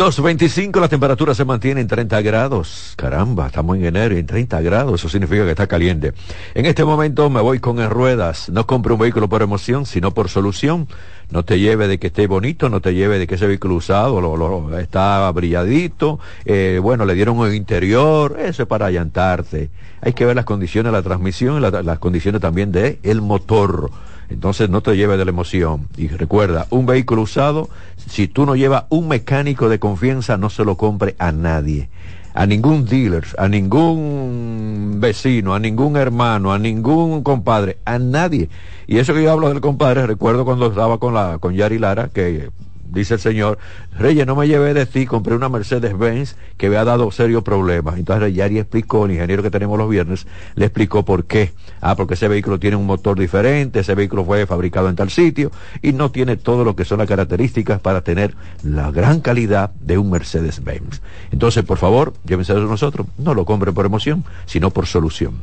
2.25, 0.00 0.80
la 0.80 0.88
temperatura 0.88 1.34
se 1.34 1.44
mantiene 1.44 1.82
en 1.82 1.86
30 1.86 2.22
grados. 2.22 2.94
Caramba, 2.96 3.48
estamos 3.48 3.76
en 3.76 3.84
enero 3.84 4.16
en 4.16 4.24
30 4.24 4.58
grados, 4.62 4.98
eso 4.98 5.10
significa 5.10 5.44
que 5.44 5.50
está 5.50 5.66
caliente. 5.66 6.14
En 6.54 6.64
este 6.64 6.86
momento 6.86 7.28
me 7.28 7.42
voy 7.42 7.58
con 7.58 7.78
ruedas. 7.90 8.48
No 8.48 8.66
compre 8.66 8.94
un 8.94 8.98
vehículo 9.00 9.28
por 9.28 9.42
emoción, 9.42 9.84
sino 9.84 10.12
por 10.14 10.30
solución. 10.30 10.88
No 11.30 11.44
te 11.44 11.58
lleve 11.60 11.86
de 11.86 11.98
que 11.98 12.06
esté 12.06 12.26
bonito, 12.28 12.70
no 12.70 12.80
te 12.80 12.94
lleve 12.94 13.18
de 13.18 13.26
que 13.26 13.34
ese 13.34 13.46
vehículo 13.46 13.74
usado 13.74 14.22
lo, 14.22 14.38
lo- 14.38 14.78
está 14.78 15.30
brilladito, 15.32 16.18
eh, 16.46 16.80
bueno, 16.82 17.04
le 17.04 17.14
dieron 17.14 17.38
un 17.38 17.54
interior, 17.54 18.38
eso 18.40 18.62
es 18.62 18.68
para 18.68 18.86
allantarte. 18.86 19.68
Hay 20.00 20.14
que 20.14 20.24
ver 20.24 20.34
las 20.34 20.46
condiciones 20.46 20.92
de 20.92 20.96
la 20.98 21.02
transmisión 21.02 21.58
y 21.58 21.60
la- 21.60 21.82
las 21.82 21.98
condiciones 21.98 22.40
también 22.40 22.72
de 22.72 23.00
el 23.02 23.20
motor. 23.20 23.90
Entonces 24.30 24.70
no 24.70 24.80
te 24.80 24.96
lleves 24.96 25.18
de 25.18 25.24
la 25.24 25.30
emoción. 25.30 25.88
Y 25.96 26.08
recuerda, 26.08 26.66
un 26.70 26.86
vehículo 26.86 27.22
usado, 27.22 27.68
si 27.96 28.28
tú 28.28 28.46
no 28.46 28.56
llevas 28.56 28.84
un 28.88 29.08
mecánico 29.08 29.68
de 29.68 29.78
confianza, 29.78 30.36
no 30.36 30.50
se 30.50 30.64
lo 30.64 30.76
compre 30.76 31.16
a 31.18 31.32
nadie. 31.32 31.88
A 32.32 32.46
ningún 32.46 32.86
dealer, 32.86 33.26
a 33.38 33.48
ningún 33.48 34.98
vecino, 34.98 35.52
a 35.52 35.58
ningún 35.58 35.96
hermano, 35.96 36.52
a 36.52 36.60
ningún 36.60 37.24
compadre, 37.24 37.78
a 37.84 37.98
nadie. 37.98 38.48
Y 38.86 38.98
eso 38.98 39.12
que 39.12 39.24
yo 39.24 39.32
hablo 39.32 39.48
del 39.48 39.60
compadre, 39.60 40.06
recuerdo 40.06 40.44
cuando 40.44 40.66
estaba 40.68 40.98
con 40.98 41.12
la 41.12 41.38
con 41.38 41.54
Yari 41.54 41.80
Lara, 41.80 42.08
que 42.08 42.50
dice 42.92 43.14
el 43.14 43.20
señor, 43.20 43.58
Reyes, 43.98 44.26
no 44.26 44.36
me 44.36 44.48
llevé 44.48 44.74
de 44.74 44.86
ti, 44.86 45.06
compré 45.06 45.34
una 45.34 45.48
Mercedes-Benz 45.48 46.36
que 46.56 46.68
me 46.68 46.76
ha 46.76 46.84
dado 46.84 47.10
serios 47.10 47.42
problemas. 47.42 47.98
Entonces 47.98 48.34
Yari 48.34 48.58
explicó, 48.58 49.06
el 49.06 49.12
ingeniero 49.12 49.42
que 49.42 49.50
tenemos 49.50 49.78
los 49.78 49.88
viernes, 49.88 50.26
le 50.54 50.66
explicó 50.66 51.04
por 51.04 51.24
qué. 51.24 51.52
Ah, 51.80 51.96
porque 51.96 52.14
ese 52.14 52.28
vehículo 52.28 52.58
tiene 52.58 52.76
un 52.76 52.86
motor 52.86 53.18
diferente, 53.18 53.80
ese 53.80 53.94
vehículo 53.94 54.24
fue 54.24 54.46
fabricado 54.46 54.88
en 54.88 54.96
tal 54.96 55.10
sitio 55.10 55.50
y 55.82 55.92
no 55.92 56.10
tiene 56.10 56.36
todo 56.36 56.64
lo 56.64 56.76
que 56.76 56.84
son 56.84 56.98
las 56.98 57.08
características 57.08 57.80
para 57.80 58.02
tener 58.02 58.34
la 58.62 58.90
gran 58.90 59.20
calidad 59.20 59.70
de 59.80 59.98
un 59.98 60.10
Mercedes-Benz. 60.10 61.00
Entonces, 61.30 61.64
por 61.64 61.78
favor, 61.78 62.12
llévense 62.24 62.54
de 62.54 62.60
nosotros, 62.60 63.06
no 63.18 63.34
lo 63.34 63.44
compren 63.44 63.74
por 63.74 63.86
emoción, 63.86 64.24
sino 64.46 64.70
por 64.70 64.86
solución. 64.86 65.34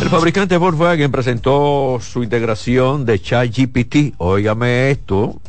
El 0.00 0.08
fabricante 0.10 0.56
Volkswagen 0.56 1.10
presentó 1.10 1.98
su 2.00 2.22
integración 2.22 3.04
de 3.04 3.20
ChatGPT. 3.20 4.14
Óigame 4.18 4.90
esto. 4.90 5.40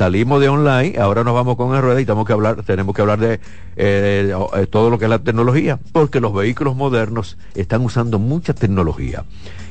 Salimos 0.00 0.40
de 0.40 0.48
online, 0.48 0.98
ahora 0.98 1.24
nos 1.24 1.34
vamos 1.34 1.58
con 1.58 1.76
el 1.76 1.82
rueda 1.82 2.00
y 2.00 2.06
tenemos 2.06 2.26
que 2.26 2.32
hablar, 2.32 2.62
tenemos 2.62 2.94
que 2.94 3.02
hablar 3.02 3.18
de 3.18 3.34
eh, 3.76 4.34
eh, 4.56 4.66
todo 4.66 4.88
lo 4.88 4.98
que 4.98 5.04
es 5.04 5.10
la 5.10 5.18
tecnología, 5.18 5.78
porque 5.92 6.20
los 6.20 6.32
vehículos 6.32 6.74
modernos 6.74 7.36
están 7.54 7.84
usando 7.84 8.18
mucha 8.18 8.54
tecnología. 8.54 9.24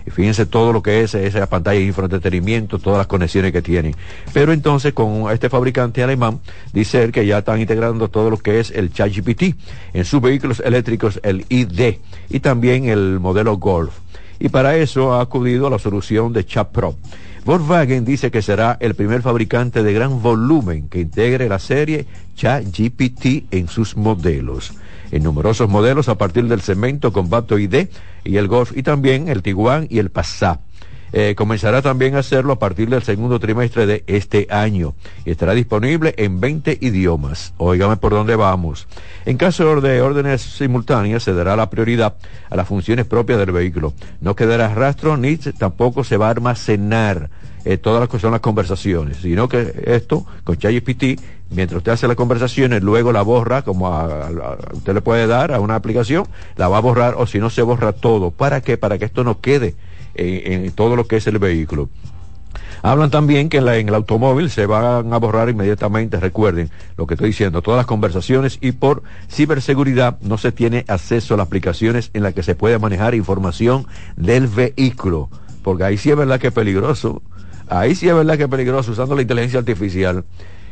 Y 0.06 0.12
fíjense 0.12 0.46
todo 0.46 0.72
lo 0.72 0.84
que 0.84 1.02
es 1.02 1.16
esa 1.16 1.48
pantalla 1.48 1.80
de 1.80 1.86
infoentretenimiento, 1.86 2.78
todas 2.78 3.00
las 3.00 3.08
conexiones 3.08 3.52
que 3.52 3.64
tienen. 3.64 3.96
Pero 4.32 4.54
entonces 4.54 4.94
con 4.94 5.32
este 5.32 5.50
fabricante 5.50 6.04
alemán, 6.04 6.42
dice 6.74 7.04
él 7.04 7.12
que 7.12 7.26
ya 7.26 7.40
están 7.40 7.60
integrando 7.60 8.08
todo 8.08 8.30
lo 8.30 8.38
que 8.38 8.60
es 8.60 8.70
el 8.70 8.94
ChatGPT 8.94 9.56
en 9.94 10.06
sus 10.06 10.22
vehículos 10.22 10.60
eléctricos, 10.64 11.20
el 11.24 11.44
ID, 11.50 11.96
y 12.30 12.40
también 12.40 12.88
el 12.88 13.20
modelo 13.20 13.58
Golf. 13.58 13.98
Y 14.40 14.50
para 14.50 14.78
eso 14.78 15.12
ha 15.16 15.22
acudido 15.22 15.66
a 15.66 15.72
la 15.72 15.80
solución 15.80 16.34
de 16.34 16.46
Chat 16.46 16.70
Pro. 16.70 16.96
Volkswagen 17.50 18.06
dice 18.06 18.30
que 18.30 18.44
será 18.44 18.78
el 18.80 18.94
primer 18.94 19.24
fabricante 19.24 19.82
de 19.82 19.92
gran 19.92 20.22
volumen 20.22 20.88
que 20.88 21.00
integre 21.00 21.50
la 21.50 21.58
serie 21.58 22.06
ChatGPT 22.36 23.52
en 23.52 23.68
sus 23.68 23.98
modelos. 23.98 24.74
En 25.10 25.24
numerosos 25.24 25.68
modelos 25.68 26.10
a 26.10 26.16
partir 26.20 26.46
del 26.46 26.62
cemento 26.62 27.12
con 27.12 27.28
Bato 27.28 27.58
ID 27.58 27.88
y 28.24 28.38
el 28.38 28.48
Golf 28.48 28.78
y 28.78 28.84
también 28.84 29.30
el 29.30 29.42
Tiguan 29.42 29.88
y 29.90 29.98
el 29.98 30.12
Passat. 30.12 30.60
Eh, 31.12 31.34
comenzará 31.36 31.82
también 31.82 32.16
a 32.16 32.20
hacerlo 32.20 32.54
a 32.54 32.60
partir 32.60 32.88
del 32.88 33.02
segundo 33.02 33.40
trimestre 33.40 33.88
de 33.88 34.04
este 34.06 34.46
año 34.52 34.94
y 35.26 35.32
estará 35.32 35.56
disponible 35.56 36.14
en 36.18 36.40
20 36.40 36.78
idiomas. 36.82 37.56
Óigame 37.58 37.98
por 37.98 38.12
dónde 38.12 38.36
vamos. 38.36 38.88
En 39.26 39.38
caso 39.38 39.82
de 39.82 40.02
órdenes 40.02 40.42
simultáneas 40.42 41.24
se 41.24 41.34
dará 41.34 41.56
la 41.56 41.72
prioridad 41.72 42.14
a 42.52 42.56
las 42.56 42.68
funciones 42.68 43.08
propias 43.08 43.40
del 43.40 43.52
vehículo. 43.52 43.94
No 44.22 44.36
quedará 44.36 44.72
rastro 44.76 45.18
ni 45.18 45.38
tampoco 45.38 46.04
se 46.04 46.18
va 46.18 46.28
a 46.28 46.32
almacenar 46.32 47.32
eh, 47.66 47.78
todas 47.78 48.00
las 48.00 48.10
que 48.10 48.20
son 48.20 48.32
las 48.32 48.42
conversaciones, 48.42 49.18
sino 49.18 49.50
que 49.50 49.74
esto 49.86 50.26
con 50.44 50.58
ChatGPT, 50.58 51.20
mientras 51.52 51.78
usted 51.78 51.92
hace 51.92 52.08
las 52.08 52.16
conversaciones, 52.16 52.82
luego 52.82 53.12
la 53.12 53.22
borra, 53.22 53.64
como 53.64 53.90
usted 54.74 54.94
le 54.94 55.02
puede 55.02 55.28
dar 55.28 55.52
a 55.52 55.60
una 55.60 55.76
aplicación, 55.76 56.26
la 56.56 56.68
va 56.68 56.78
a 56.78 56.82
borrar 56.82 57.16
o 57.18 57.28
si 57.28 57.40
no 57.40 57.50
se 57.50 57.62
borra 57.62 57.92
todo. 57.92 58.32
¿Para 58.32 58.62
qué? 58.62 58.78
Para 58.78 58.98
que 58.98 59.06
esto 59.06 59.24
no 59.24 59.40
quede 59.40 59.76
en, 60.16 60.72
todo 60.72 60.96
lo 60.96 61.08
que 61.08 61.18
es 61.18 61.28
el 61.28 61.40
vehículo. 61.40 61.90
Hablan 62.82 63.12
también 63.12 63.50
que 63.50 63.58
en, 63.58 63.68
en 63.68 63.90
el 63.90 63.96
automóvil 63.96 64.50
se 64.50 64.66
van 64.66 65.12
a 65.12 65.18
borrar 65.18 65.50
inmediatamente, 65.50 66.18
recuerden 66.20 66.70
lo 66.96 67.08
que 67.08 67.16
estoy 67.16 67.30
diciendo, 67.30 67.62
todas 67.62 67.78
las 67.78 67.86
conversaciones 67.86 68.58
y 68.62 68.72
por 68.72 69.04
ciberseguridad 69.30 70.18
no 70.22 70.38
se 70.38 70.54
tiene 70.54 70.86
acceso 70.88 71.34
a 71.34 71.38
las 71.38 71.48
aplicaciones 71.48 72.10
en 72.14 72.24
las 72.24 72.34
que 72.34 72.44
se 72.44 72.56
puede 72.56 72.80
manejar 72.80 73.16
información 73.16 73.86
del 74.16 74.48
vehículo, 74.48 75.30
porque 75.62 75.84
ahí 75.84 75.98
sí 75.98 76.10
es 76.10 76.16
verdad 76.16 76.40
que 76.40 76.48
es 76.48 76.54
peligroso, 76.54 77.22
ahí 77.70 77.96
sí 77.96 78.08
es 78.10 78.16
verdad 78.16 78.38
que 78.38 78.44
es 78.44 78.50
peligroso 78.50 78.92
usando 78.92 79.16
la 79.16 79.22
inteligencia 79.22 79.60
artificial. 79.60 80.26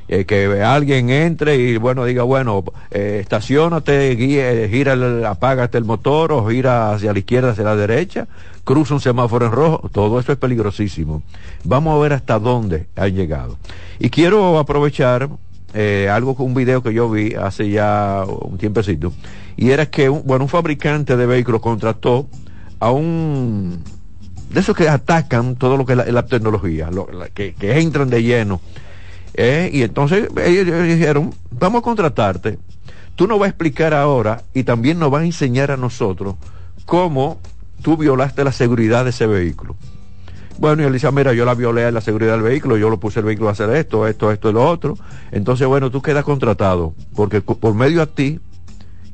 eh, 0.08 0.26
que 0.26 0.64
alguien 0.64 1.10
entre 1.10 1.58
y 1.58 1.78
bueno 1.78 2.06
diga 2.06 2.24
bueno 2.24 2.64
eh, 2.92 3.20
estacionate 3.22 4.16
guíe, 4.16 4.70
gira 4.70 4.94
el, 4.94 5.26
apágate 5.26 5.78
el 5.78 5.84
motor 5.84 6.32
o 6.32 6.48
gira 6.48 6.94
hacia 6.94 7.12
la 7.12 7.20
izquierda 7.20 7.52
hacia 7.52 7.66
la 7.66 7.76
derecha 7.76 8.28
cruza 8.64 8.94
un 8.94 9.02
semáforo 9.02 9.46
en 9.46 9.52
rojo 9.52 9.90
todo 9.92 10.20
eso 10.20 10.32
es 10.32 10.38
peligrosísimo 10.38 11.24
vamos 11.64 11.96
a 11.96 12.02
ver 12.02 12.14
hasta 12.14 12.40
dónde 12.40 12.88
han 12.96 13.16
llegado 13.16 13.58
y 14.00 14.10
quiero 14.10 14.58
aprovechar 14.60 15.30
eh, 15.74 16.10
algo 16.10 16.36
un 16.40 16.54
video 16.54 16.82
que 16.82 16.94
yo 16.94 17.10
vi 17.10 17.34
hace 17.34 17.70
ya 17.70 18.24
un 18.26 18.58
tiempecito 18.58 19.12
y 19.58 19.72
era 19.72 19.88
que 19.88 20.10
un, 20.10 20.24
bueno 20.26 20.46
un 20.46 20.50
fabricante 20.50 21.18
de 21.18 21.26
vehículos 21.26 21.62
contrató 21.62 22.28
a 22.80 22.92
un 22.92 23.84
de 24.58 24.62
esos 24.62 24.76
que 24.76 24.90
atacan 24.90 25.56
todo 25.56 25.78
lo 25.78 25.86
que 25.86 25.94
es 25.94 26.12
la, 26.12 26.26
tecnología 26.26 26.90
que, 27.36 27.54
entran 27.62 28.10
de 28.10 28.24
lleno 28.24 28.60
eh, 29.36 29.70
y 29.72 29.84
entonces 29.84 30.30
ellos, 30.44 30.84
dijeron, 30.84 31.32
vamos 31.52 31.82
a 31.82 31.84
contratarte, 31.84 32.58
tú 33.16 33.28
nos 33.28 33.38
vas 33.38 33.46
a 33.46 33.50
explicar 33.50 33.94
ahora 33.94 34.42
y 34.56 34.64
también 34.64 34.98
nos 34.98 35.12
vas 35.12 35.22
a 35.22 35.26
enseñar 35.26 35.70
a 35.70 35.78
nosotros 35.78 36.38
cómo 36.88 37.38
tú 37.84 37.98
violaste 37.98 38.44
la 38.44 38.52
seguridad 38.52 39.04
de 39.04 39.12
ese 39.12 39.28
vehículo. 39.28 39.76
Bueno, 40.58 40.82
y 40.82 40.86
él 40.88 40.94
dice, 40.94 41.06
"Ah, 41.06 41.12
mira, 41.12 41.34
yo 41.34 41.46
la 41.46 41.54
violé 41.54 41.92
la 41.92 42.02
seguridad 42.02 42.32
del 42.32 42.42
vehículo, 42.42 42.78
yo 42.78 42.90
lo 42.90 43.00
puse 43.00 43.20
el 43.20 43.26
vehículo 43.28 43.50
a 43.50 43.52
hacer 43.52 43.70
esto, 43.76 44.08
esto, 44.08 44.32
esto 44.32 44.50
y 44.50 44.54
lo 44.54 44.68
otro. 44.68 44.98
Entonces, 45.32 45.68
bueno, 45.68 45.92
tú 45.92 46.02
quedas 46.02 46.24
contratado, 46.24 46.96
porque 47.16 47.42
por 47.42 47.76
medio 47.76 48.02
a 48.02 48.08
ti, 48.08 48.40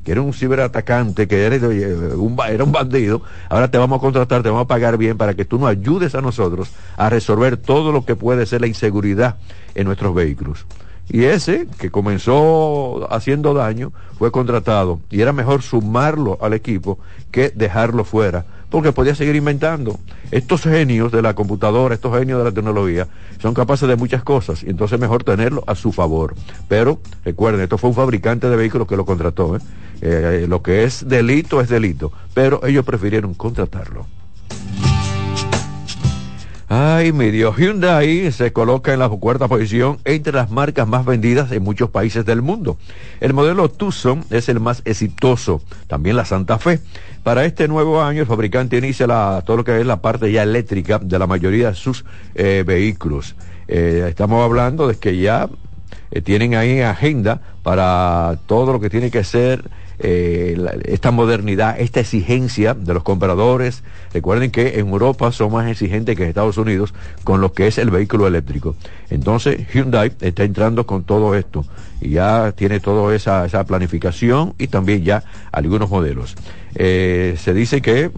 que 0.04 0.12
era 0.12 0.20
un 0.20 0.32
ciberatacante, 0.32 1.26
que 1.26 1.44
eres, 1.44 1.62
oye, 1.62 1.94
un, 2.14 2.36
era 2.48 2.62
un 2.62 2.72
bandido, 2.72 3.22
ahora 3.48 3.70
te 3.70 3.78
vamos 3.78 3.98
a 3.98 4.00
contratar, 4.00 4.42
te 4.42 4.50
vamos 4.50 4.64
a 4.64 4.68
pagar 4.68 4.98
bien 4.98 5.16
para 5.16 5.34
que 5.34 5.44
tú 5.44 5.58
nos 5.58 5.70
ayudes 5.70 6.14
a 6.14 6.20
nosotros 6.20 6.70
a 6.96 7.08
resolver 7.08 7.56
todo 7.56 7.90
lo 7.90 8.04
que 8.04 8.14
puede 8.14 8.46
ser 8.46 8.60
la 8.60 8.66
inseguridad 8.66 9.36
en 9.74 9.86
nuestros 9.86 10.14
vehículos. 10.14 10.66
Y 11.08 11.24
ese, 11.24 11.66
que 11.78 11.90
comenzó 11.90 13.12
haciendo 13.12 13.52
daño, 13.52 13.92
fue 14.18 14.30
contratado. 14.30 15.00
Y 15.10 15.20
era 15.20 15.32
mejor 15.32 15.62
sumarlo 15.62 16.38
al 16.40 16.54
equipo 16.54 16.98
que 17.30 17.50
dejarlo 17.50 18.04
fuera, 18.04 18.46
porque 18.74 18.90
podía 18.90 19.14
seguir 19.14 19.36
inventando. 19.36 20.00
Estos 20.32 20.62
genios 20.62 21.12
de 21.12 21.22
la 21.22 21.34
computadora, 21.34 21.94
estos 21.94 22.18
genios 22.18 22.40
de 22.40 22.44
la 22.46 22.50
tecnología, 22.50 23.06
son 23.40 23.54
capaces 23.54 23.88
de 23.88 23.94
muchas 23.94 24.24
cosas, 24.24 24.64
y 24.64 24.70
entonces 24.70 24.98
mejor 24.98 25.22
tenerlo 25.22 25.62
a 25.68 25.76
su 25.76 25.92
favor. 25.92 26.34
Pero 26.66 26.98
recuerden, 27.24 27.60
esto 27.60 27.78
fue 27.78 27.90
un 27.90 27.94
fabricante 27.94 28.50
de 28.50 28.56
vehículos 28.56 28.88
que 28.88 28.96
lo 28.96 29.04
contrató. 29.04 29.54
¿eh? 29.54 29.60
Eh, 30.00 30.46
lo 30.48 30.60
que 30.60 30.82
es 30.82 31.08
delito 31.08 31.60
es 31.60 31.68
delito, 31.68 32.10
pero 32.34 32.66
ellos 32.66 32.84
prefirieron 32.84 33.34
contratarlo. 33.34 34.08
Ay, 36.66 37.12
mi 37.12 37.30
Dios, 37.30 37.56
Hyundai 37.58 38.32
se 38.32 38.54
coloca 38.54 38.94
en 38.94 39.00
la 39.00 39.10
cuarta 39.10 39.48
posición 39.48 39.98
entre 40.06 40.32
las 40.32 40.50
marcas 40.50 40.88
más 40.88 41.04
vendidas 41.04 41.52
en 41.52 41.62
muchos 41.62 41.90
países 41.90 42.24
del 42.24 42.40
mundo. 42.40 42.78
El 43.20 43.34
modelo 43.34 43.68
Tucson 43.68 44.24
es 44.30 44.48
el 44.48 44.60
más 44.60 44.80
exitoso, 44.86 45.60
también 45.88 46.16
la 46.16 46.24
Santa 46.24 46.58
Fe. 46.58 46.80
Para 47.22 47.44
este 47.44 47.68
nuevo 47.68 48.02
año, 48.02 48.22
el 48.22 48.26
fabricante 48.26 48.78
inicia 48.78 49.06
la, 49.06 49.42
todo 49.44 49.58
lo 49.58 49.64
que 49.64 49.78
es 49.78 49.86
la 49.86 50.00
parte 50.00 50.32
ya 50.32 50.42
eléctrica 50.42 50.98
de 50.98 51.18
la 51.18 51.26
mayoría 51.26 51.68
de 51.68 51.74
sus 51.74 52.06
eh, 52.34 52.64
vehículos. 52.66 53.36
Eh, 53.68 54.06
estamos 54.08 54.42
hablando 54.42 54.88
de 54.88 54.94
que 54.94 55.18
ya 55.18 55.50
eh, 56.10 56.22
tienen 56.22 56.54
ahí 56.54 56.80
agenda 56.80 57.42
para 57.62 58.38
todo 58.46 58.72
lo 58.72 58.80
que 58.80 58.88
tiene 58.88 59.10
que 59.10 59.22
ser 59.22 59.68
eh, 59.98 60.56
esta 60.84 61.10
modernidad, 61.10 61.78
esta 61.78 62.00
exigencia 62.00 62.74
de 62.74 62.94
los 62.94 63.02
compradores. 63.02 63.82
Recuerden 64.12 64.50
que 64.50 64.78
en 64.78 64.88
Europa 64.88 65.30
son 65.32 65.52
más 65.52 65.68
exigentes 65.68 66.16
que 66.16 66.24
en 66.24 66.28
Estados 66.28 66.58
Unidos 66.58 66.94
con 67.22 67.40
lo 67.40 67.52
que 67.52 67.66
es 67.66 67.78
el 67.78 67.90
vehículo 67.90 68.26
eléctrico. 68.26 68.76
Entonces 69.10 69.66
Hyundai 69.72 70.12
está 70.20 70.44
entrando 70.44 70.86
con 70.86 71.04
todo 71.04 71.34
esto 71.34 71.64
y 72.00 72.10
ya 72.10 72.52
tiene 72.52 72.80
toda 72.80 73.14
esa, 73.14 73.64
planificación 73.64 74.54
y 74.58 74.66
también 74.66 75.04
ya 75.04 75.24
algunos 75.52 75.90
modelos. 75.90 76.34
Eh, 76.74 77.36
se 77.38 77.54
dice 77.54 77.80
que 77.80 78.10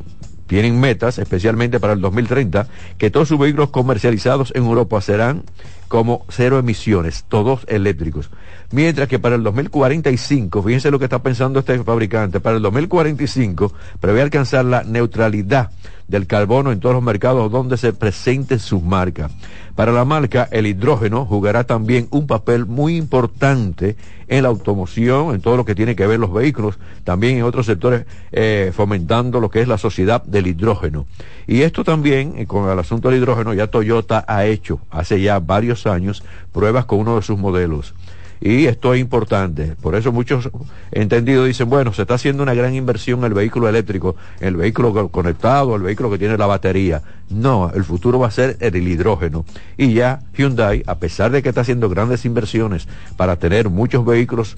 tienen 0.46 0.78
metas, 0.78 1.18
especialmente 1.18 1.80
para 1.80 1.92
el 1.92 2.00
2030, 2.00 2.68
que 2.98 3.10
todos 3.10 3.28
sus 3.28 3.38
vehículos 3.38 3.70
comercializados 3.70 4.52
en 4.54 4.64
Europa 4.64 5.00
serán 5.00 5.42
como 5.88 6.24
cero 6.28 6.58
emisiones, 6.58 7.24
todos 7.28 7.64
eléctricos. 7.68 8.30
Mientras 8.72 9.08
que 9.08 9.18
para 9.18 9.36
el 9.36 9.42
2045, 9.42 10.62
fíjense 10.62 10.90
lo 10.90 10.98
que 10.98 11.04
está 11.04 11.22
pensando 11.22 11.60
este 11.60 11.82
fabricante, 11.84 12.40
para 12.40 12.56
el 12.56 12.62
2045 12.62 13.72
prevé 14.00 14.22
alcanzar 14.22 14.64
la 14.64 14.82
neutralidad 14.82 15.70
del 16.08 16.26
carbono 16.26 16.72
en 16.72 16.80
todos 16.80 16.94
los 16.94 17.02
mercados 17.02 17.50
donde 17.50 17.76
se 17.76 17.92
presenten 17.92 18.58
sus 18.58 18.82
marcas. 18.82 19.32
Para 19.74 19.92
la 19.92 20.04
marca, 20.04 20.48
el 20.50 20.66
hidrógeno 20.66 21.26
jugará 21.26 21.64
también 21.64 22.08
un 22.10 22.26
papel 22.26 22.64
muy 22.64 22.96
importante 22.96 23.96
en 24.28 24.42
la 24.42 24.48
automoción, 24.48 25.34
en 25.34 25.40
todo 25.40 25.56
lo 25.56 25.64
que 25.64 25.74
tiene 25.74 25.94
que 25.94 26.06
ver 26.06 26.18
los 26.18 26.32
vehículos, 26.32 26.78
también 27.04 27.36
en 27.36 27.42
otros 27.42 27.66
sectores 27.66 28.06
eh, 28.32 28.72
fomentando 28.74 29.38
lo 29.38 29.50
que 29.50 29.60
es 29.60 29.68
la 29.68 29.78
sociedad 29.78 30.22
del 30.24 30.46
hidrógeno. 30.46 31.06
Y 31.46 31.62
esto 31.62 31.84
también, 31.84 32.34
eh, 32.36 32.46
con 32.46 32.70
el 32.70 32.78
asunto 32.78 33.10
del 33.10 33.18
hidrógeno, 33.18 33.52
ya 33.54 33.66
Toyota 33.66 34.24
ha 34.26 34.46
hecho 34.46 34.80
hace 34.90 35.20
ya 35.20 35.38
varios 35.40 35.86
años 35.86 36.24
pruebas 36.52 36.86
con 36.86 37.00
uno 37.00 37.16
de 37.16 37.22
sus 37.22 37.38
modelos. 37.38 37.94
Y 38.40 38.66
esto 38.66 38.94
es 38.94 39.00
importante. 39.00 39.74
Por 39.80 39.94
eso 39.94 40.12
muchos 40.12 40.50
entendidos 40.92 41.46
dicen, 41.46 41.68
bueno, 41.70 41.92
se 41.92 42.02
está 42.02 42.14
haciendo 42.14 42.42
una 42.42 42.54
gran 42.54 42.74
inversión 42.74 43.20
en 43.20 43.26
el 43.26 43.34
vehículo 43.34 43.68
eléctrico, 43.68 44.16
el 44.40 44.56
vehículo 44.56 45.08
conectado, 45.08 45.74
el 45.76 45.82
vehículo 45.82 46.10
que 46.10 46.18
tiene 46.18 46.36
la 46.36 46.46
batería. 46.46 47.02
No, 47.28 47.70
el 47.74 47.84
futuro 47.84 48.18
va 48.18 48.28
a 48.28 48.30
ser 48.30 48.56
el 48.60 48.76
hidrógeno. 48.76 49.44
Y 49.76 49.94
ya 49.94 50.20
Hyundai, 50.36 50.82
a 50.86 50.96
pesar 50.96 51.30
de 51.30 51.42
que 51.42 51.48
está 51.48 51.62
haciendo 51.62 51.88
grandes 51.88 52.24
inversiones 52.24 52.86
para 53.16 53.36
tener 53.36 53.68
muchos 53.68 54.04
vehículos, 54.04 54.56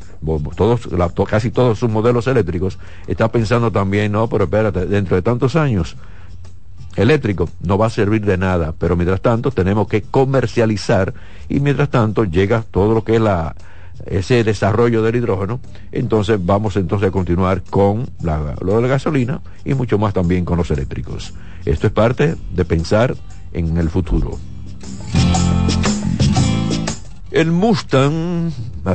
todos, 0.57 0.89
casi 1.29 1.51
todos 1.51 1.79
sus 1.79 1.89
modelos 1.89 2.27
eléctricos, 2.27 2.79
está 3.07 3.31
pensando 3.31 3.71
también, 3.71 4.13
no, 4.13 4.29
pero 4.29 4.45
espérate, 4.45 4.87
dentro 4.87 5.17
de 5.17 5.23
tantos 5.23 5.57
años, 5.57 5.97
eléctrico 6.97 7.49
no 7.61 7.79
va 7.79 7.87
a 7.87 7.91
servir 7.91 8.25
de 8.25 8.37
nada, 8.37 8.75
pero 8.79 8.97
mientras 8.97 9.21
tanto 9.21 9.51
tenemos 9.51 9.89
que 9.89 10.03
comercializar 10.03 11.15
y 11.49 11.61
mientras 11.61 11.91
tanto 11.91 12.25
llega 12.25 12.65
todo 12.71 12.95
lo 12.95 13.05
que 13.05 13.17
es 13.17 13.21
la, 13.21 13.55
ese 14.07 14.45
desarrollo 14.45 15.03
del 15.03 15.17
hidrógeno, 15.17 15.61
entonces 15.93 16.39
vamos 16.45 16.77
entonces 16.77 17.09
a 17.09 17.13
continuar 17.13 17.63
con 17.63 18.09
la, 18.23 18.55
lo 18.61 18.77
de 18.77 18.83
la 18.83 18.89
gasolina 18.89 19.41
y 19.65 19.75
mucho 19.75 19.99
más 19.99 20.15
también 20.15 20.45
con 20.45 20.59
los 20.59 20.71
eléctricos. 20.71 21.35
Esto 21.65 21.87
es 21.87 21.93
parte 21.93 22.37
de 22.53 22.65
pensar 22.65 23.15
en 23.53 23.77
el 23.77 23.91
futuro. 23.91 24.39
El 27.31 27.53
Mustang, 27.53 28.51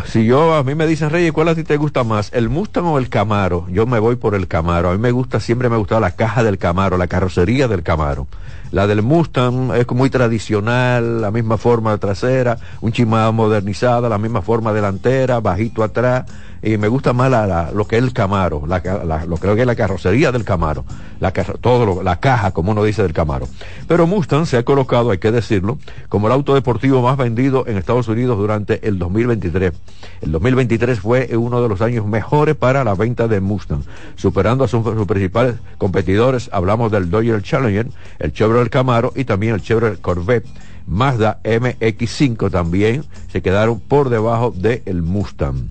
si 0.07 0.25
yo 0.25 0.55
a 0.55 0.63
mí 0.63 0.73
me 0.73 0.87
dicen 0.87 1.11
Reyes, 1.11 1.31
¿cuál 1.31 1.49
a 1.49 1.55
ti 1.55 1.63
te 1.63 1.77
gusta 1.77 2.03
más? 2.03 2.31
¿El 2.33 2.49
Mustang 2.49 2.85
o 2.85 2.97
el 2.97 3.07
Camaro? 3.07 3.67
Yo 3.69 3.85
me 3.85 3.99
voy 3.99 4.15
por 4.15 4.33
el 4.33 4.47
Camaro. 4.47 4.89
A 4.89 4.93
mí 4.93 4.97
me 4.97 5.11
gusta, 5.11 5.39
siempre 5.39 5.69
me 5.69 5.75
ha 5.75 5.77
gustado 5.77 6.01
la 6.01 6.15
caja 6.15 6.43
del 6.43 6.57
Camaro, 6.57 6.97
la 6.97 7.05
carrocería 7.05 7.67
del 7.67 7.83
Camaro. 7.83 8.25
La 8.71 8.87
del 8.87 9.03
Mustang 9.03 9.75
es 9.75 9.87
muy 9.91 10.09
tradicional, 10.09 11.21
la 11.21 11.29
misma 11.29 11.59
forma 11.59 11.95
trasera, 11.99 12.57
un 12.81 12.91
chimado 12.91 13.31
modernizada, 13.33 14.09
la 14.09 14.17
misma 14.17 14.41
forma 14.41 14.73
delantera, 14.73 15.39
bajito 15.39 15.83
atrás 15.83 16.25
y 16.63 16.77
me 16.77 16.87
gusta 16.87 17.11
más 17.11 17.29
la, 17.29 17.71
lo 17.73 17.85
que 17.85 17.97
es 17.97 18.03
el 18.03 18.13
Camaro, 18.13 18.63
la, 18.65 19.25
lo 19.27 19.37
creo 19.37 19.53
que 19.53 19.61
es 19.61 19.67
la 19.67 19.75
carrocería 19.75 20.31
del 20.31 20.45
Camaro, 20.45 20.85
la, 21.19 21.31
todo 21.31 22.01
la 22.01 22.21
caja, 22.21 22.51
como 22.51 22.71
uno 22.71 22.83
dice, 22.85 23.03
del 23.03 23.11
Camaro. 23.11 23.49
Pero 23.87 24.07
Mustang 24.07 24.45
se 24.45 24.57
ha 24.57 24.63
colocado, 24.63 25.11
hay 25.11 25.17
que 25.17 25.31
decirlo, 25.31 25.77
como 26.07 26.27
el 26.27 26.33
auto 26.33 26.55
deportivo 26.55 27.01
más 27.01 27.17
vendido 27.17 27.67
en 27.67 27.77
Estados 27.77 28.07
Unidos 28.07 28.37
durante 28.37 28.87
el 28.87 28.97
2023. 28.97 29.73
El 30.21 30.31
2023 30.31 30.99
fue 31.01 31.35
uno 31.35 31.61
de 31.61 31.67
los 31.67 31.81
años 31.81 32.05
mejores 32.05 32.55
para 32.55 32.85
la 32.85 32.95
venta 32.95 33.27
de 33.27 33.41
Mustang, 33.41 33.83
superando 34.15 34.63
a 34.63 34.69
sus, 34.69 34.83
principales 35.05 35.55
competidores. 35.77 36.49
Hablamos 36.53 36.93
del 36.93 37.09
Dodge 37.09 37.41
Challenger, 37.41 37.87
el 38.19 38.31
Chevrolet 38.31 38.69
Camaro 38.69 39.11
y 39.15 39.25
también 39.25 39.55
el 39.55 39.61
Chevrolet 39.61 39.99
Corvette. 39.99 40.47
Mazda 40.85 41.39
MX5 41.43 42.51
también 42.51 43.05
se 43.31 43.41
quedaron 43.41 43.79
por 43.79 44.09
debajo 44.09 44.51
del 44.55 45.01
Mustang. 45.01 45.69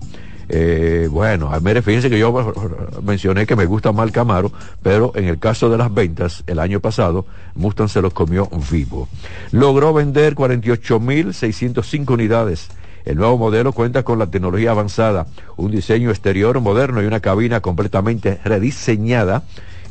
Eh, 0.49 1.07
bueno, 1.09 1.51
mire, 1.61 1.81
fíjense 1.81 2.09
que 2.09 2.19
yo 2.19 2.53
mencioné 3.01 3.45
que 3.45 3.55
me 3.55 3.65
gusta 3.65 3.91
el 3.91 4.11
Camaro, 4.11 4.51
pero 4.81 5.11
en 5.15 5.25
el 5.25 5.39
caso 5.39 5.69
de 5.69 5.77
las 5.77 5.93
ventas, 5.93 6.43
el 6.47 6.59
año 6.59 6.79
pasado, 6.79 7.25
Mustang 7.55 7.89
se 7.89 8.01
los 8.01 8.13
comió 8.13 8.49
vivo. 8.71 9.07
Logró 9.51 9.93
vender 9.93 10.35
48.605 10.35 12.13
unidades. 12.13 12.69
El 13.05 13.17
nuevo 13.17 13.37
modelo 13.37 13.73
cuenta 13.73 14.03
con 14.03 14.17
la 14.17 14.27
tecnología 14.27 14.71
avanzada, 14.71 15.27
un 15.57 15.71
diseño 15.71 16.09
exterior 16.09 16.59
moderno 16.61 17.01
y 17.01 17.05
una 17.05 17.19
cabina 17.19 17.59
completamente 17.59 18.39
rediseñada 18.45 19.43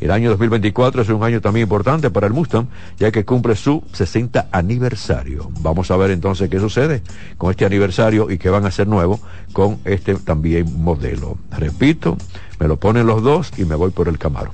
el 0.02 0.10
año 0.10 0.30
2024 0.30 1.02
es 1.02 1.08
un 1.10 1.22
año 1.22 1.40
también 1.40 1.62
importante 1.62 2.10
para 2.10 2.26
el 2.26 2.32
Mustang, 2.32 2.66
ya 2.98 3.12
que 3.12 3.24
cumple 3.24 3.54
su 3.54 3.84
60 3.92 4.48
aniversario. 4.50 5.48
Vamos 5.60 5.92
a 5.92 5.96
ver 5.96 6.10
entonces 6.10 6.50
qué 6.50 6.58
sucede 6.58 7.02
con 7.38 7.52
este 7.52 7.64
aniversario 7.64 8.28
y 8.28 8.36
qué 8.36 8.50
van 8.50 8.64
a 8.64 8.68
hacer 8.68 8.88
nuevo 8.88 9.20
con 9.52 9.78
este 9.84 10.16
también 10.16 10.82
modelo. 10.82 11.38
Repito, 11.56 12.16
me 12.58 12.66
lo 12.66 12.78
ponen 12.78 13.06
los 13.06 13.22
dos 13.22 13.52
y 13.56 13.64
me 13.64 13.76
voy 13.76 13.92
por 13.92 14.08
el 14.08 14.18
Camaro. 14.18 14.50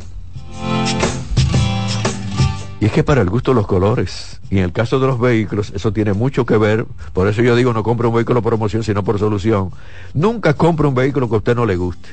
Y 2.80 2.84
es 2.84 2.92
que 2.92 3.02
para 3.02 3.22
el 3.22 3.30
gusto 3.30 3.54
los 3.54 3.66
colores, 3.66 4.40
y 4.50 4.58
en 4.58 4.64
el 4.64 4.72
caso 4.72 5.00
de 5.00 5.06
los 5.06 5.18
vehículos, 5.18 5.72
eso 5.74 5.92
tiene 5.94 6.12
mucho 6.12 6.44
que 6.44 6.58
ver, 6.58 6.84
por 7.14 7.26
eso 7.26 7.40
yo 7.42 7.56
digo 7.56 7.72
no 7.72 7.82
compre 7.82 8.06
un 8.06 8.14
vehículo 8.14 8.42
por 8.42 8.52
promoción, 8.52 8.84
sino 8.84 9.02
por 9.02 9.18
solución. 9.18 9.70
Nunca 10.12 10.52
compre 10.52 10.86
un 10.86 10.94
vehículo 10.94 11.28
que 11.28 11.34
a 11.36 11.38
usted 11.38 11.56
no 11.56 11.64
le 11.64 11.76
guste 11.76 12.08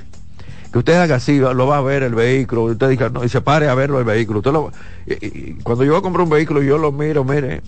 usted 0.79 0.95
haga 0.95 1.15
así, 1.15 1.39
lo 1.39 1.67
va 1.67 1.77
a 1.77 1.81
ver 1.81 2.03
el 2.03 2.15
vehículo, 2.15 2.63
usted 2.63 2.89
diga, 2.89 3.09
no, 3.09 3.23
y 3.23 3.29
se 3.29 3.41
pare 3.41 3.69
a 3.69 3.75
verlo 3.75 3.99
el 3.99 4.05
vehículo. 4.05 4.39
Usted 4.39 4.51
lo, 4.51 4.71
y, 5.07 5.53
cuando 5.63 5.83
yo 5.83 5.91
voy 5.91 5.99
a 5.99 6.01
comprar 6.01 6.23
un 6.23 6.29
vehículo, 6.29 6.61
yo 6.61 6.77
lo 6.77 6.91
miro, 6.91 7.23
mire, 7.23 7.61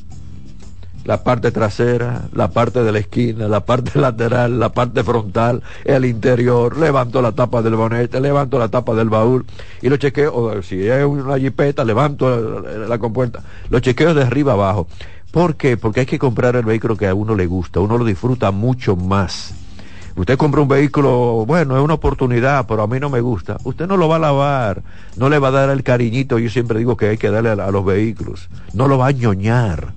la 1.05 1.23
parte 1.23 1.51
trasera, 1.51 2.27
la 2.33 2.49
parte 2.49 2.83
de 2.83 2.91
la 2.91 2.99
esquina, 2.99 3.47
la 3.47 3.61
parte 3.61 3.97
lateral, 3.99 4.59
la 4.59 4.73
parte 4.73 5.03
frontal, 5.03 5.63
el 5.85 6.03
interior, 6.03 6.77
levanto 6.77 7.21
la 7.21 7.31
tapa 7.31 7.61
del 7.61 7.75
bonete, 7.75 8.19
levanto 8.19 8.59
la 8.59 8.67
tapa 8.67 8.93
del 8.93 9.09
baúl 9.09 9.45
y 9.81 9.87
lo 9.87 9.95
chequeo, 9.95 10.35
o 10.35 10.61
si 10.61 10.85
es 10.85 11.05
una 11.05 11.37
jipeta, 11.37 11.85
levanto 11.85 12.61
la, 12.61 12.87
la 12.87 12.97
compuerta, 12.99 13.41
lo 13.69 13.79
chequeo 13.79 14.13
de 14.13 14.23
arriba 14.23 14.53
abajo. 14.53 14.87
¿Por 15.31 15.55
qué? 15.55 15.77
Porque 15.77 16.01
hay 16.01 16.05
que 16.05 16.19
comprar 16.19 16.55
el 16.55 16.65
vehículo 16.65 16.97
que 16.97 17.07
a 17.07 17.13
uno 17.13 17.35
le 17.35 17.45
gusta, 17.45 17.79
uno 17.79 17.97
lo 17.97 18.03
disfruta 18.03 18.51
mucho 18.51 18.95
más 18.95 19.53
Usted 20.17 20.36
compra 20.36 20.62
un 20.62 20.67
vehículo, 20.67 21.45
bueno, 21.45 21.77
es 21.77 21.84
una 21.84 21.93
oportunidad, 21.93 22.65
pero 22.67 22.82
a 22.82 22.88
mí 22.88 22.99
no 22.99 23.08
me 23.08 23.21
gusta. 23.21 23.58
Usted 23.63 23.86
no 23.86 23.97
lo 23.97 24.10
va 24.10 24.15
a 24.15 24.19
lavar, 24.19 24.82
no 25.15 25.30
le 25.30 25.38
va 25.38 25.49
a 25.49 25.51
dar 25.51 25.69
el 25.69 25.84
cariñito, 25.84 26.39
yo 26.39 26.49
siempre 26.49 26.80
digo 26.80 26.97
que 26.97 27.10
hay 27.10 27.17
que 27.19 27.30
darle 27.30 27.51
a, 27.51 27.69
los 27.69 27.86
vehículos, 27.86 28.49
no 28.73 28.88
lo 28.88 28.97
va 28.97 29.08
a 29.08 29.12
ñoñar 29.12 29.93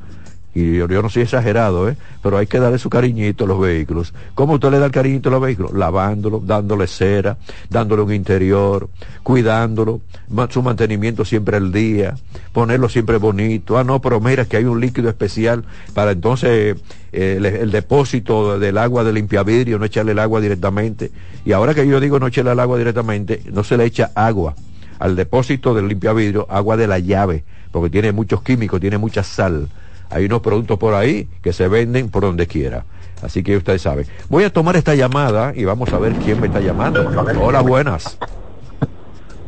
y 0.53 0.79
yo, 0.79 0.89
no 0.89 1.09
soy 1.09 1.23
exagerado, 1.23 1.89
¿eh? 1.89 1.97
pero 2.23 2.37
hay 2.37 2.49
que 2.49 2.59
darle 2.59 2.79
su 2.79 2.91
cariñito 2.91 3.45
a 3.45 3.47
los 3.47 3.61
vehículos. 3.61 4.13
¿Cómo 4.35 4.55
usted 4.55 4.71
le 4.73 4.81
da 4.81 4.87
el 4.87 4.93
cariñito 4.93 5.29
a 5.29 5.33
los 5.33 5.41
vehículos? 5.41 5.73
Lavándolo, 5.73 6.43
dándole 6.45 6.89
cera, 6.89 7.37
dándole 7.69 8.03
un 8.03 8.13
interior, 8.13 8.89
cuidándolo, 9.23 10.01
su 10.49 10.63
mantenimiento 10.63 11.25
siempre 11.25 11.57
al 11.57 11.71
día, 11.71 12.17
ponerlo 12.53 12.89
siempre 12.89 13.19
bonito. 13.19 13.79
Ah, 13.79 13.85
no, 13.85 14.01
pero 14.01 14.21
mira 14.21 14.45
que 14.45 14.57
hay 14.57 14.65
un 14.65 14.81
líquido 14.81 15.09
especial 15.09 15.65
para 15.95 16.11
entonces 16.11 16.77
eh, 17.13 17.37
el, 17.41 17.71
depósito 17.71 18.59
del 18.59 18.77
agua 18.79 19.05
de 19.05 19.13
limpiavidrio, 19.13 19.79
no 19.79 19.85
echarle 19.85 20.13
el 20.13 20.19
agua 20.19 20.41
directamente. 20.41 21.13
Y 21.45 21.53
ahora 21.53 21.75
que 21.75 21.87
yo 21.87 22.01
digo 22.01 22.19
no 22.19 22.27
echarle 22.27 22.51
el 22.51 22.61
agua 22.61 22.77
directamente, 22.77 23.41
no 23.53 23.63
se 23.63 23.77
le 23.77 23.85
echa 23.85 24.11
agua 24.17 24.57
al 24.99 25.15
depósito 25.15 25.75
del 25.75 25.87
limpiavidrio, 25.87 26.47
agua 26.51 26.77
de 26.77 26.89
la 26.89 26.99
llave, 26.99 27.45
porque 27.71 27.89
tiene 27.89 28.11
muchos 28.11 28.43
químicos, 28.43 28.81
tiene 28.81 28.99
mucha 28.99 29.23
sal 29.23 29.69
hay 30.11 30.25
unos 30.25 30.41
productos 30.41 30.79
por 30.79 30.95
ahí 30.95 31.29
que 31.43 31.53
se 31.53 31.69
venden 31.69 32.11
por 32.11 32.23
donde 32.23 32.47
quiera. 32.47 32.85
Así 33.23 33.43
que 33.43 33.57
usted 33.57 33.79
sabe. 33.79 34.07
Voy 34.29 34.45
a 34.45 34.53
tomar 34.53 34.77
esta 34.77 34.95
llamada 34.95 35.53
y 35.55 35.65
vamos 35.65 35.93
a 35.93 35.99
ver 35.99 36.13
quién 36.15 36.41
me 36.41 36.49
está 36.49 36.61
llamando. 36.61 37.09
Hola, 37.41 37.61
buenas. 37.61 38.19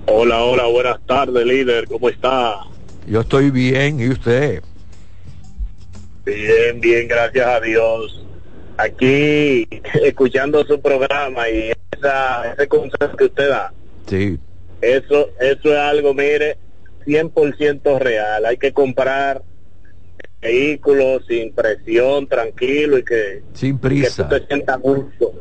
Hola, 0.07 0.43
hola, 0.43 0.67
buenas 0.67 1.01
tardes, 1.07 1.45
líder. 1.45 1.89
¿Cómo 1.89 2.09
está? 2.09 2.61
Yo 3.07 3.21
estoy 3.21 3.51
bien. 3.51 3.99
¿Y 3.99 4.09
usted? 4.11 4.63
Bien, 6.25 6.81
bien, 6.81 7.09
gracias 7.09 7.47
a 7.47 7.61
Dios. 7.61 8.25
Aquí 8.77 9.67
escuchando 10.05 10.65
su 10.65 10.81
programa 10.81 11.49
y 11.49 11.73
esa, 11.97 12.53
ese 12.53 12.69
consejo 12.69 13.17
que 13.17 13.25
usted 13.25 13.49
da. 13.49 13.73
Sí. 14.07 14.39
Eso, 14.81 15.31
eso 15.41 15.73
es 15.73 15.79
algo, 15.79 16.13
mire, 16.13 16.59
100% 17.07 17.99
real. 17.99 18.45
Hay 18.45 18.59
que 18.59 18.73
comprar 18.73 19.43
vehículos 20.43 21.25
sin 21.29 21.55
presión, 21.55 22.27
tranquilo 22.27 22.99
y 22.99 23.05
que, 23.05 23.43
sin 23.55 23.79
prisa. 23.79 24.29
que 24.29 24.35
tú 24.35 24.41
te 24.41 24.47
sientas 24.49 24.81
gusto. 24.81 25.33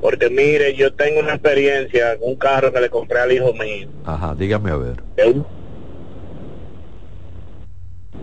Porque 0.00 0.28
mire, 0.28 0.74
yo 0.74 0.92
tengo 0.94 1.20
una 1.20 1.34
experiencia 1.34 2.18
con 2.18 2.30
un 2.30 2.36
carro 2.36 2.72
que 2.72 2.80
le 2.80 2.90
compré 2.90 3.20
al 3.20 3.32
hijo 3.32 3.52
mío. 3.52 3.88
Ajá, 4.04 4.34
dígame 4.36 4.70
a 4.70 4.76
ver. 4.76 5.02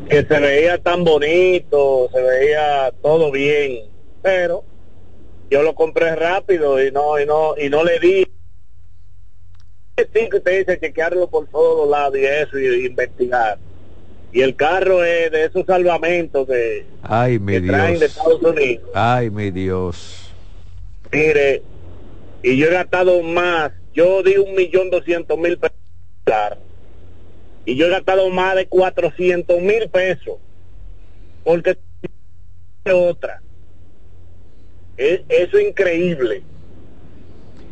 Que 0.10 0.24
se 0.24 0.40
veía 0.40 0.78
tan 0.78 1.04
bonito, 1.04 2.10
se 2.14 2.22
veía 2.22 2.94
todo 3.02 3.32
bien, 3.32 3.86
pero 4.22 4.64
yo 5.50 5.64
lo 5.64 5.74
compré 5.76 6.16
rápido 6.16 6.82
y 6.84 6.92
no 6.92 7.20
y 7.20 7.26
no 7.26 7.56
y 7.58 7.70
no 7.70 7.84
le 7.84 8.00
di 8.00 8.26
sí 9.98 10.30
que 10.30 10.38
usted 10.38 10.60
dice 10.60 10.80
chequearlo 10.80 11.30
por 11.30 11.48
todos 11.48 11.90
lados 11.90 12.18
y 12.18 12.26
eso 12.26 12.60
y, 12.60 12.86
investigar 12.86 13.58
y 14.36 14.42
el 14.42 14.58
carro 14.58 15.02
es 15.02 15.32
de 15.32 15.46
esos 15.46 15.66
salvamentos 15.66 16.46
que, 16.46 16.86
Ay, 17.04 17.40
mi 17.40 17.58
Dios. 17.58 17.74
traen 17.74 18.00
de 18.00 18.06
Estados 18.06 18.42
Unidos 18.44 18.90
Ay, 18.94 19.30
mi 19.30 19.50
Dios. 19.50 20.30
Mire, 21.10 21.64
y 22.44 22.58
yo 22.58 22.68
he 22.68 22.72
gastado 22.72 23.24
más. 23.24 23.72
Yo 23.94 24.24
di 24.24 24.36
un 24.36 24.54
millón 24.54 24.90
doscientos 24.90 25.40
mil 25.40 25.58
pesos. 25.58 25.78
Y 27.64 27.78
yo 27.78 27.86
he 27.86 27.90
gastado 27.90 28.30
más 28.30 28.56
de 28.58 28.68
cuatrocientos 28.68 29.62
mil 29.62 29.90
pesos. 29.90 30.36
Porque 31.46 31.78
otra. 32.94 33.42
Es, 34.98 35.22
eso 35.30 35.58
es 35.58 35.70
increíble 35.70 36.44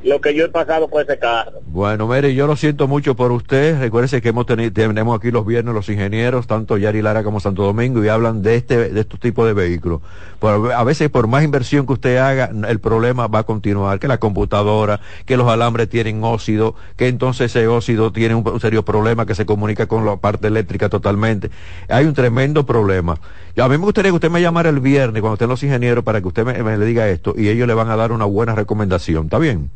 lo 0.03 0.19
que 0.21 0.33
yo 0.35 0.45
he 0.45 0.49
pasado 0.49 0.89
con 0.89 1.01
ese 1.01 1.17
carro. 1.17 1.61
Bueno, 1.65 2.07
mire, 2.07 2.33
yo 2.35 2.45
lo 2.47 2.55
siento 2.55 2.87
mucho 2.87 3.15
por 3.15 3.31
usted. 3.31 3.79
Recuérdese 3.79 4.21
que 4.21 4.29
hemos 4.29 4.45
tenido, 4.45 4.71
tenemos 4.71 5.17
aquí 5.17 5.31
los 5.31 5.45
viernes 5.45 5.73
los 5.73 5.89
ingenieros, 5.89 6.47
tanto 6.47 6.77
Yari 6.77 7.01
Lara 7.01 7.23
como 7.23 7.39
Santo 7.39 7.63
Domingo, 7.63 8.03
y 8.03 8.09
hablan 8.09 8.41
de 8.41 8.55
este, 8.55 8.89
de 8.89 8.99
estos 8.99 9.19
tipos 9.19 9.47
de 9.47 9.53
vehículos. 9.53 10.01
Por, 10.39 10.73
a 10.73 10.83
veces, 10.83 11.09
por 11.09 11.27
más 11.27 11.43
inversión 11.43 11.85
que 11.87 11.93
usted 11.93 12.17
haga, 12.17 12.51
el 12.67 12.79
problema 12.79 13.27
va 13.27 13.39
a 13.39 13.43
continuar, 13.43 13.99
que 13.99 14.07
la 14.07 14.17
computadora, 14.19 14.99
que 15.25 15.37
los 15.37 15.47
alambres 15.47 15.89
tienen 15.89 16.23
óxido, 16.23 16.75
que 16.97 17.07
entonces 17.07 17.55
ese 17.55 17.67
óxido 17.67 18.11
tiene 18.11 18.35
un, 18.35 18.59
serio 18.59 18.83
problema 18.83 19.25
que 19.25 19.35
se 19.35 19.45
comunica 19.45 19.87
con 19.87 20.05
la 20.05 20.17
parte 20.17 20.47
eléctrica 20.47 20.89
totalmente. 20.89 21.49
Hay 21.87 22.05
un 22.05 22.13
tremendo 22.13 22.65
problema. 22.65 23.19
A 23.57 23.67
mí 23.69 23.77
me 23.77 23.85
gustaría 23.85 24.11
que 24.11 24.15
usted 24.15 24.31
me 24.31 24.41
llamara 24.41 24.69
el 24.69 24.79
viernes 24.79 25.21
cuando 25.21 25.35
estén 25.35 25.49
los 25.49 25.63
ingenieros 25.63 26.03
para 26.03 26.21
que 26.21 26.27
usted 26.27 26.45
me, 26.45 26.61
me 26.63 26.77
le 26.77 26.85
diga 26.85 27.07
esto 27.07 27.33
y 27.37 27.49
ellos 27.49 27.67
le 27.67 27.73
van 27.73 27.89
a 27.89 27.95
dar 27.95 28.11
una 28.11 28.25
buena 28.25 28.55
recomendación. 28.55 29.25
¿Está 29.25 29.39
bien? 29.39 29.69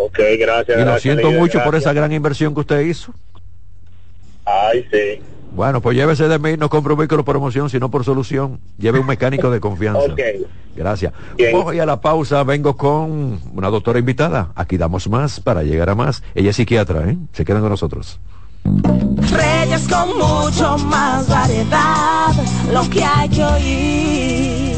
Ok, 0.00 0.18
gracias. 0.38 0.76
Y 0.76 0.80
lo 0.80 0.86
gracias, 0.86 1.02
siento 1.02 1.28
líder, 1.28 1.40
mucho 1.40 1.64
por 1.64 1.74
esa 1.74 1.92
gran 1.92 2.12
inversión 2.12 2.54
que 2.54 2.60
usted 2.60 2.80
hizo. 2.80 3.12
Ay, 4.44 4.86
sí. 4.90 5.20
Bueno, 5.50 5.80
pues 5.80 5.96
llévese 5.96 6.28
de 6.28 6.38
mí, 6.38 6.56
no 6.56 6.68
compre 6.68 6.92
un 6.92 7.00
vehículo 7.00 7.24
por 7.24 7.34
promoción, 7.34 7.68
sino 7.68 7.90
por 7.90 8.04
solución. 8.04 8.60
Lleve 8.78 9.00
un 9.00 9.06
mecánico 9.06 9.50
de 9.50 9.60
confianza. 9.60 10.00
Ok. 10.00 10.20
Gracias. 10.76 11.12
Bien. 11.36 11.52
Voy 11.52 11.80
a 11.80 11.86
la 11.86 12.00
pausa, 12.00 12.44
vengo 12.44 12.76
con 12.76 13.40
una 13.52 13.68
doctora 13.68 13.98
invitada. 13.98 14.52
Aquí 14.54 14.76
damos 14.76 15.08
más 15.08 15.40
para 15.40 15.64
llegar 15.64 15.90
a 15.90 15.94
más. 15.96 16.22
Ella 16.34 16.50
es 16.50 16.56
psiquiatra, 16.56 17.10
¿eh? 17.10 17.16
Se 17.32 17.44
quedan 17.44 17.62
con 17.62 17.70
nosotros. 17.70 18.20
Reyes 18.64 19.88
con 19.88 20.16
mucho 20.16 20.78
más 20.78 21.28
variedad, 21.28 22.32
lo 22.72 22.88
que 22.88 23.02
hay 23.02 23.28
que 23.28 23.44
oír. 23.44 24.77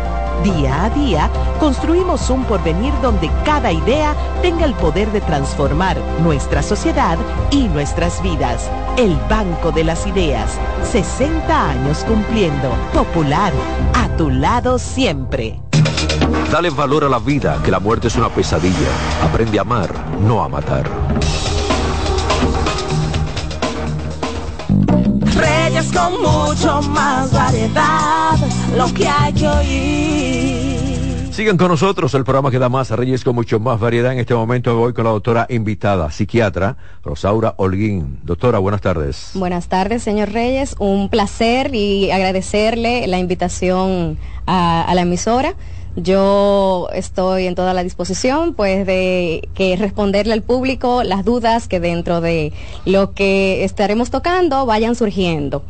Día 0.43 0.85
a 0.85 0.89
día 0.89 1.29
construimos 1.59 2.31
un 2.31 2.43
porvenir 2.45 2.91
donde 3.03 3.29
cada 3.45 3.71
idea 3.71 4.15
tenga 4.41 4.65
el 4.65 4.73
poder 4.73 5.11
de 5.11 5.21
transformar 5.21 5.97
nuestra 6.23 6.63
sociedad 6.63 7.17
y 7.51 7.67
nuestras 7.67 8.23
vidas. 8.23 8.67
El 8.97 9.15
Banco 9.29 9.71
de 9.71 9.83
las 9.83 10.07
Ideas, 10.07 10.57
60 10.91 11.69
años 11.69 12.03
cumpliendo. 12.07 12.71
Popular, 12.91 13.53
a 13.93 14.07
tu 14.17 14.31
lado 14.31 14.79
siempre. 14.79 15.61
Dale 16.51 16.71
valor 16.71 17.03
a 17.03 17.09
la 17.09 17.19
vida, 17.19 17.61
que 17.63 17.69
la 17.69 17.79
muerte 17.79 18.07
es 18.07 18.15
una 18.15 18.29
pesadilla. 18.29 18.89
Aprende 19.23 19.59
a 19.59 19.61
amar, 19.61 19.93
no 20.21 20.43
a 20.43 20.49
matar. 20.49 20.89
Con 25.89 26.21
mucho 26.21 26.81
más 26.91 27.31
variedad, 27.33 28.37
lo 28.77 28.93
que 28.93 29.07
hay 29.07 29.33
que 29.33 29.47
oír. 29.47 31.31
Sigan 31.31 31.57
con 31.57 31.69
nosotros 31.69 32.13
el 32.13 32.23
programa 32.23 32.51
que 32.51 32.59
da 32.59 32.69
más 32.69 32.91
a 32.91 32.95
Reyes 32.95 33.23
con 33.23 33.33
mucho 33.33 33.59
más 33.59 33.79
variedad. 33.79 34.13
En 34.13 34.19
este 34.19 34.35
momento 34.35 34.75
voy 34.77 34.93
con 34.93 35.05
la 35.05 35.11
doctora 35.11 35.47
invitada, 35.49 36.11
psiquiatra, 36.11 36.77
Rosaura 37.03 37.55
Holguín. 37.57 38.19
Doctora, 38.23 38.59
buenas 38.59 38.81
tardes. 38.81 39.31
Buenas 39.33 39.69
tardes, 39.69 40.03
señor 40.03 40.29
Reyes. 40.31 40.75
Un 40.77 41.09
placer 41.09 41.73
y 41.73 42.11
agradecerle 42.11 43.07
la 43.07 43.17
invitación 43.17 44.17
a, 44.45 44.83
a 44.83 44.93
la 44.93 45.01
emisora. 45.01 45.55
Yo 45.95 46.87
estoy 46.93 47.47
en 47.47 47.55
toda 47.55 47.73
la 47.73 47.83
disposición, 47.83 48.53
pues, 48.53 48.85
de 48.85 49.49
que 49.53 49.75
responderle 49.75 50.33
al 50.33 50.41
público 50.41 51.03
las 51.03 51.25
dudas 51.25 51.67
que 51.67 51.79
dentro 51.79 52.21
de 52.21 52.53
lo 52.85 53.13
que 53.13 53.63
estaremos 53.65 54.09
tocando 54.09 54.65
vayan 54.65 54.95
surgiendo. 54.95 55.63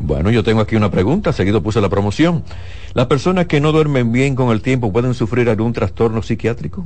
Bueno, 0.00 0.30
yo 0.30 0.42
tengo 0.42 0.60
aquí 0.60 0.74
una 0.74 0.90
pregunta, 0.90 1.32
seguido 1.32 1.62
puse 1.62 1.80
la 1.80 1.88
promoción. 1.88 2.42
¿Las 2.94 3.06
personas 3.06 3.46
que 3.46 3.60
no 3.60 3.70
duermen 3.70 4.10
bien 4.10 4.34
con 4.34 4.50
el 4.50 4.60
tiempo 4.60 4.92
pueden 4.92 5.14
sufrir 5.14 5.48
algún 5.48 5.72
trastorno 5.72 6.22
psiquiátrico? 6.22 6.84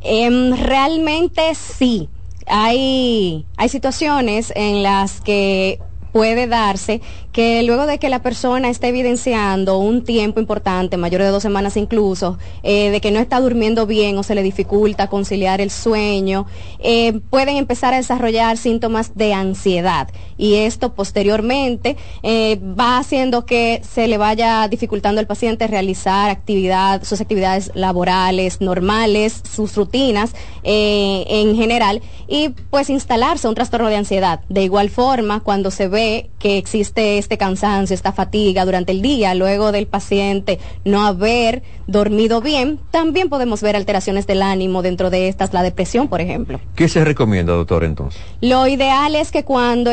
Em, 0.00 0.54
realmente 0.56 1.54
sí. 1.54 2.08
Hay, 2.46 3.44
hay 3.56 3.68
situaciones 3.68 4.52
en 4.54 4.82
las 4.82 5.20
que 5.20 5.80
puede 6.14 6.46
darse 6.46 7.00
que 7.32 7.64
luego 7.64 7.86
de 7.86 7.98
que 7.98 8.08
la 8.08 8.22
persona 8.22 8.70
esté 8.70 8.86
evidenciando 8.86 9.78
un 9.78 10.04
tiempo 10.04 10.38
importante, 10.38 10.96
mayor 10.96 11.22
de 11.22 11.26
dos 11.26 11.42
semanas 11.42 11.76
incluso, 11.76 12.38
eh, 12.62 12.90
de 12.90 13.00
que 13.00 13.10
no 13.10 13.18
está 13.18 13.40
durmiendo 13.40 13.84
bien 13.84 14.16
o 14.16 14.22
se 14.22 14.36
le 14.36 14.44
dificulta 14.44 15.08
conciliar 15.08 15.60
el 15.60 15.72
sueño, 15.72 16.46
eh, 16.78 17.14
pueden 17.30 17.56
empezar 17.56 17.94
a 17.94 17.96
desarrollar 17.96 18.56
síntomas 18.58 19.16
de 19.16 19.34
ansiedad 19.34 20.06
y 20.36 20.54
esto 20.54 20.94
posteriormente 20.94 21.96
eh, 22.22 22.60
va 22.78 22.98
haciendo 22.98 23.46
que 23.46 23.80
se 23.88 24.08
le 24.08 24.18
vaya 24.18 24.66
dificultando 24.68 25.20
al 25.20 25.26
paciente 25.26 25.66
realizar 25.66 26.30
actividad, 26.30 27.04
sus 27.04 27.20
actividades 27.20 27.70
laborales 27.74 28.60
normales, 28.60 29.42
sus 29.50 29.74
rutinas 29.76 30.34
eh, 30.62 31.24
en 31.28 31.56
general 31.56 32.02
y 32.28 32.50
pues 32.70 32.90
instalarse 32.90 33.48
un 33.48 33.54
trastorno 33.54 33.88
de 33.88 33.96
ansiedad. 33.96 34.40
De 34.48 34.62
igual 34.62 34.90
forma, 34.90 35.40
cuando 35.40 35.70
se 35.70 35.88
ve 35.88 36.30
que 36.38 36.58
existe 36.58 37.18
este 37.18 37.38
cansancio, 37.38 37.94
esta 37.94 38.12
fatiga 38.12 38.64
durante 38.64 38.92
el 38.92 39.02
día, 39.02 39.34
luego 39.34 39.72
del 39.72 39.86
paciente 39.86 40.58
no 40.84 41.06
haber 41.06 41.62
dormido 41.86 42.40
bien, 42.40 42.78
también 42.90 43.28
podemos 43.28 43.60
ver 43.60 43.76
alteraciones 43.76 44.26
del 44.26 44.42
ánimo 44.42 44.82
dentro 44.82 45.10
de 45.10 45.28
estas, 45.28 45.52
la 45.52 45.62
depresión, 45.62 46.08
por 46.08 46.20
ejemplo. 46.20 46.60
¿Qué 46.74 46.88
se 46.88 47.04
recomienda, 47.04 47.52
doctor, 47.52 47.84
entonces? 47.84 48.20
Lo 48.40 48.66
ideal 48.66 49.14
es 49.14 49.30
que 49.30 49.44
cuando 49.44 49.90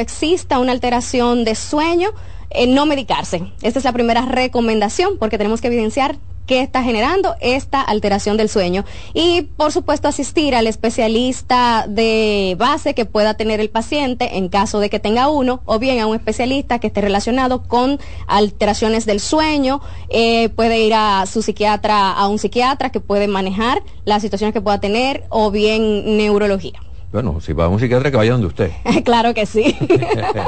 una 0.60 0.72
alteración 0.72 1.44
de 1.44 1.56
sueño, 1.56 2.10
eh, 2.50 2.68
no 2.68 2.86
medicarse. 2.86 3.52
Esta 3.62 3.80
es 3.80 3.86
la 3.86 3.94
primera 3.94 4.26
recomendación 4.26 5.18
porque 5.18 5.38
tenemos 5.38 5.62
que 5.62 5.68
evidenciar 5.68 6.18
qué 6.46 6.62
está 6.62 6.84
generando 6.84 7.36
esta 7.40 7.82
alteración 7.82 8.36
del 8.36 8.50
sueño. 8.50 8.84
Y, 9.14 9.44
por 9.44 9.72
supuesto, 9.72 10.08
asistir 10.08 10.56
al 10.56 10.68
especialista 10.68 11.86
de 11.88 12.56
base 12.58 12.94
que 12.94 13.06
pueda 13.06 13.36
tener 13.36 13.60
el 13.60 13.70
paciente 13.70 14.38
en 14.38 14.50
caso 14.50 14.80
de 14.80 14.90
que 14.90 15.00
tenga 15.00 15.30
uno, 15.30 15.62
o 15.66 15.80
bien 15.80 16.00
a 16.00 16.08
un 16.08 16.16
especialista 16.16 16.80
que 16.80 16.88
esté 16.88 17.02
relacionado 17.02 17.64
con 17.64 18.00
alteraciones 18.28 19.06
del 19.06 19.20
sueño. 19.20 19.82
Eh, 20.10 20.50
puede 20.50 20.80
ir 20.82 20.94
a 20.94 21.26
su 21.26 21.42
psiquiatra, 21.42 22.12
a 22.12 22.28
un 22.28 22.38
psiquiatra 22.38 22.90
que 22.90 23.00
puede 23.00 23.28
manejar 23.28 23.82
las 24.04 24.22
situaciones 24.22 24.54
que 24.54 24.62
pueda 24.62 24.80
tener, 24.80 25.24
o 25.30 25.52
bien 25.52 26.18
neurología. 26.18 26.82
Bueno, 27.12 27.41
si 27.41 27.51
va 27.51 27.66
a 27.66 27.68
un 27.68 27.80
psiquiatra 27.80 28.09
que 28.09 28.18
vaya 28.18 28.32
donde 28.32 28.47
usted. 28.47 28.72
claro 29.03 29.34
que 29.34 29.45
sí. 29.45 29.76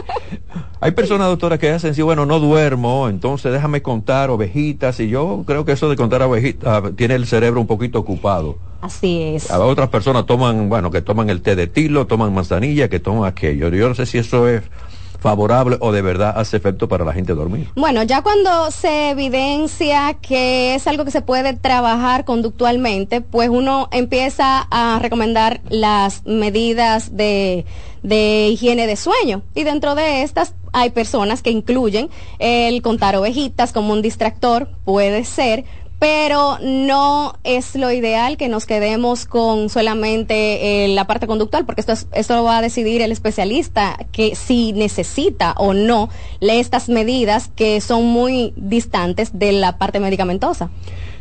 Hay 0.79 0.91
personas, 0.91 1.27
doctora, 1.27 1.57
que 1.57 1.69
hacen, 1.69 1.93
sí, 1.93 2.01
bueno, 2.01 2.25
no 2.25 2.39
duermo, 2.39 3.07
entonces 3.09 3.51
déjame 3.51 3.81
contar 3.81 4.29
ovejitas, 4.29 4.99
y 4.99 5.09
yo 5.09 5.43
creo 5.45 5.65
que 5.65 5.73
eso 5.73 5.89
de 5.89 5.95
contar 5.95 6.21
ovejitas 6.21 6.95
tiene 6.95 7.15
el 7.15 7.25
cerebro 7.25 7.61
un 7.61 7.67
poquito 7.67 7.99
ocupado. 7.99 8.57
Así 8.81 9.21
es. 9.21 9.49
A 9.49 9.59
otras 9.59 9.87
personas 9.89 10.25
toman, 10.25 10.67
bueno, 10.67 10.91
que 10.91 11.01
toman 11.01 11.29
el 11.29 11.41
té 11.41 11.55
de 11.55 11.67
tilo, 11.67 12.05
toman 12.05 12.33
manzanilla, 12.33 12.89
que 12.89 12.99
toman 12.99 13.25
aquello. 13.25 13.69
Yo 13.69 13.87
no 13.87 13.95
sé 13.95 14.05
si 14.05 14.17
eso 14.17 14.49
es 14.49 14.63
favorable 15.23 15.77
o 15.79 15.93
de 15.93 16.01
verdad 16.01 16.33
hace 16.35 16.57
efecto 16.57 16.89
para 16.89 17.05
la 17.05 17.13
gente 17.13 17.33
dormir. 17.33 17.69
Bueno, 17.75 18.03
ya 18.03 18.21
cuando 18.21 18.69
se 18.71 19.11
evidencia 19.11 20.15
que 20.21 20.75
es 20.75 20.85
algo 20.85 21.05
que 21.05 21.11
se 21.11 21.21
puede 21.21 21.53
trabajar 21.53 22.25
conductualmente, 22.25 23.21
pues 23.21 23.49
uno 23.49 23.87
empieza 23.91 24.67
a 24.69 24.99
recomendar 24.99 25.61
las 25.69 26.25
medidas 26.25 27.15
de, 27.15 27.65
de 28.03 28.49
higiene 28.51 28.85
de 28.85 28.97
sueño. 28.97 29.43
Y 29.55 29.63
dentro 29.63 29.95
de 29.95 30.23
estas 30.23 30.53
hay 30.73 30.89
personas 30.89 31.41
que 31.41 31.51
incluyen 31.51 32.09
el 32.39 32.81
contar 32.81 33.15
ovejitas 33.15 33.71
como 33.71 33.93
un 33.93 34.01
distractor, 34.01 34.67
puede 34.83 35.23
ser, 35.23 35.63
pero 36.03 36.57
no 36.61 37.35
es 37.45 37.75
lo 37.75 37.89
ideal 37.89 38.35
que 38.35 38.49
nos 38.49 38.65
quedemos 38.65 39.25
con 39.25 39.69
solamente 39.69 40.83
eh, 40.83 40.89
la 40.89 41.07
parte 41.07 41.27
conductual, 41.27 41.65
porque 41.65 41.79
esto, 41.79 41.93
esto 42.11 42.35
lo 42.35 42.43
va 42.43 42.57
a 42.57 42.61
decidir 42.61 43.01
el 43.01 43.13
especialista, 43.13 43.97
que 44.11 44.35
si 44.35 44.73
necesita 44.73 45.53
o 45.53 45.73
no 45.73 46.09
estas 46.41 46.89
medidas 46.89 47.49
que 47.55 47.79
son 47.79 48.05
muy 48.07 48.51
distantes 48.57 49.39
de 49.39 49.53
la 49.53 49.77
parte 49.77 50.01
medicamentosa. 50.01 50.69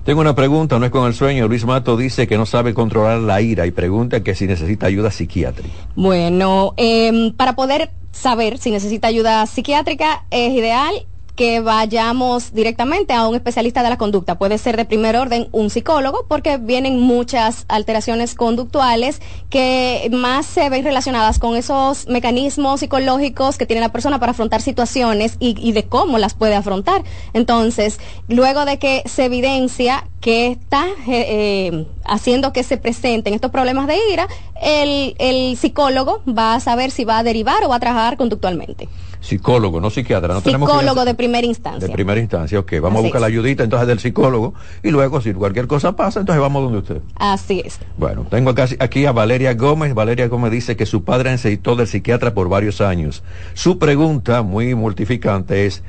Tengo 0.03 0.20
una 0.20 0.35
pregunta, 0.35 0.80
no 0.80 0.87
es 0.87 0.91
con 0.91 1.07
el 1.07 1.14
sueño. 1.14 1.47
Luis 1.47 1.64
Mato 1.64 1.97
dice 1.97 2.26
que 2.26 2.37
no 2.37 2.45
sabe 2.45 2.74
controlar 2.74 3.20
la 3.20 3.41
ira 3.41 3.68
y 3.68 3.70
pregunta 3.70 4.24
que 4.24 4.35
si 4.35 4.49
necesita 4.49 4.87
ayuda 4.87 5.12
psiquiátrica. 5.12 5.76
Bueno, 5.95 6.74
em, 6.76 7.33
para 7.33 7.55
poder 7.55 7.93
saber 8.11 8.59
si 8.59 8.72
necesita 8.72 9.07
ayuda 9.07 9.47
psiquiátrica 9.47 10.24
es 10.33 10.53
ideal 10.53 11.07
que 11.37 11.61
vayamos 11.61 12.53
directamente 12.53 13.14
a 13.14 13.26
un 13.26 13.35
especialista 13.35 13.83
de 13.83 13.89
la 13.89 13.97
conducta. 13.97 14.39
Puede 14.39 14.59
ser 14.59 14.76
de 14.76 14.85
primer 14.85 15.16
orden 15.16 15.49
un 15.53 15.70
psicólogo, 15.70 16.26
porque 16.28 16.59
vienen 16.59 17.01
muchas 17.01 17.64
alteraciones 17.68 18.35
conductuales 18.35 19.20
que 19.49 20.11
más 20.12 20.47
se 20.47 20.68
ven 20.68 20.85
relacionadas 20.85 21.39
con 21.39 21.57
esos 21.57 22.07
mecanismos 22.09 22.80
psicológicos 22.80 23.57
que 23.57 23.66
tiene 23.66 23.80
la 23.80 23.93
persona 23.93 24.18
para 24.18 24.33
afrontar 24.33 24.61
situaciones 24.61 25.37
y, 25.39 25.72
de 25.72 25.85
cómo 25.85 26.18
las 26.18 26.35
puede 26.35 26.55
afrontar. 26.55 27.03
Entonces, 27.33 27.99
luego 28.28 28.64
de 28.64 28.78
que 28.78 29.03
se 29.07 29.24
evidencia 29.24 30.07
que 30.20 30.49
está 30.49 30.87
eh, 31.09 31.26
eh, 31.28 31.87
haciendo 32.05 32.53
que 32.53 32.62
se 32.62 32.76
presenten 32.76 33.35
estos 33.35 33.51
problemas 33.51 33.87
de 33.87 33.97
ira, 34.12 34.28
el, 34.61 35.16
el 35.18 35.57
psicólogo 35.57 36.22
va 36.28 36.55
a 36.55 36.61
saber 36.61 36.91
si 36.91 37.05
va 37.05 37.18
a 37.18 37.22
derivar 37.22 37.64
o 37.64 37.68
va 37.68 37.76
a 37.76 37.80
trabajar 37.80 38.16
conductualmente 38.16 38.89
psicólogo, 39.23 39.81
no 39.81 39.89
psiquiatra. 39.89 40.35
No 40.35 40.41
psicólogo 40.41 41.05
de 41.05 41.14
primera 41.14 41.47
instancia. 41.47 41.87
De 41.87 41.93
primera 41.93 42.20
instancia, 42.20 42.59
ok. 42.59 42.73
Vamos 42.83 42.99
a 42.99 43.03
buscar 43.03 43.20
la 43.20 43.29
ayudita 43.29 43.64
entonces 43.64 43.89
del 43.89 44.01
psicólogo 44.01 44.53
y 44.83 44.91
luego 44.91 45.20
si 45.20 45.33
cualquier 45.33 45.66
cosa 45.66 45.97
pasa, 45.97 46.20
entonces 46.20 46.43
vamos 46.43 46.64
donde 46.64 46.79
usted. 46.79 47.01
Así 47.16 47.62
es. 47.64 47.79
Bueno, 47.97 48.27
tengo 48.29 48.51
acá, 48.51 48.66
aquí 48.81 49.07
a 49.07 49.12
Valeria 49.12 49.55
Gómez. 49.55 49.95
Valeria 49.95 50.29
Gómez 50.29 50.51
dice 50.51 50.77
que 50.77 50.85
su 50.85 51.05
padre 51.05 51.31
necesitó 51.31 51.77
del 51.77 51.87
psiquiatra 51.87 52.35
por 52.35 52.49
varios 52.49 52.81
años. 52.81 53.23
Su 53.55 53.79
pregunta, 53.79 54.43
muy 54.43 54.75
mortificante, 54.75 55.66
es 55.66 55.83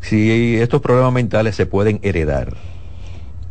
si 0.00 0.56
estos 0.56 0.80
problemas 0.80 1.12
mentales 1.12 1.56
se 1.56 1.66
pueden 1.66 2.00
heredar. 2.02 2.56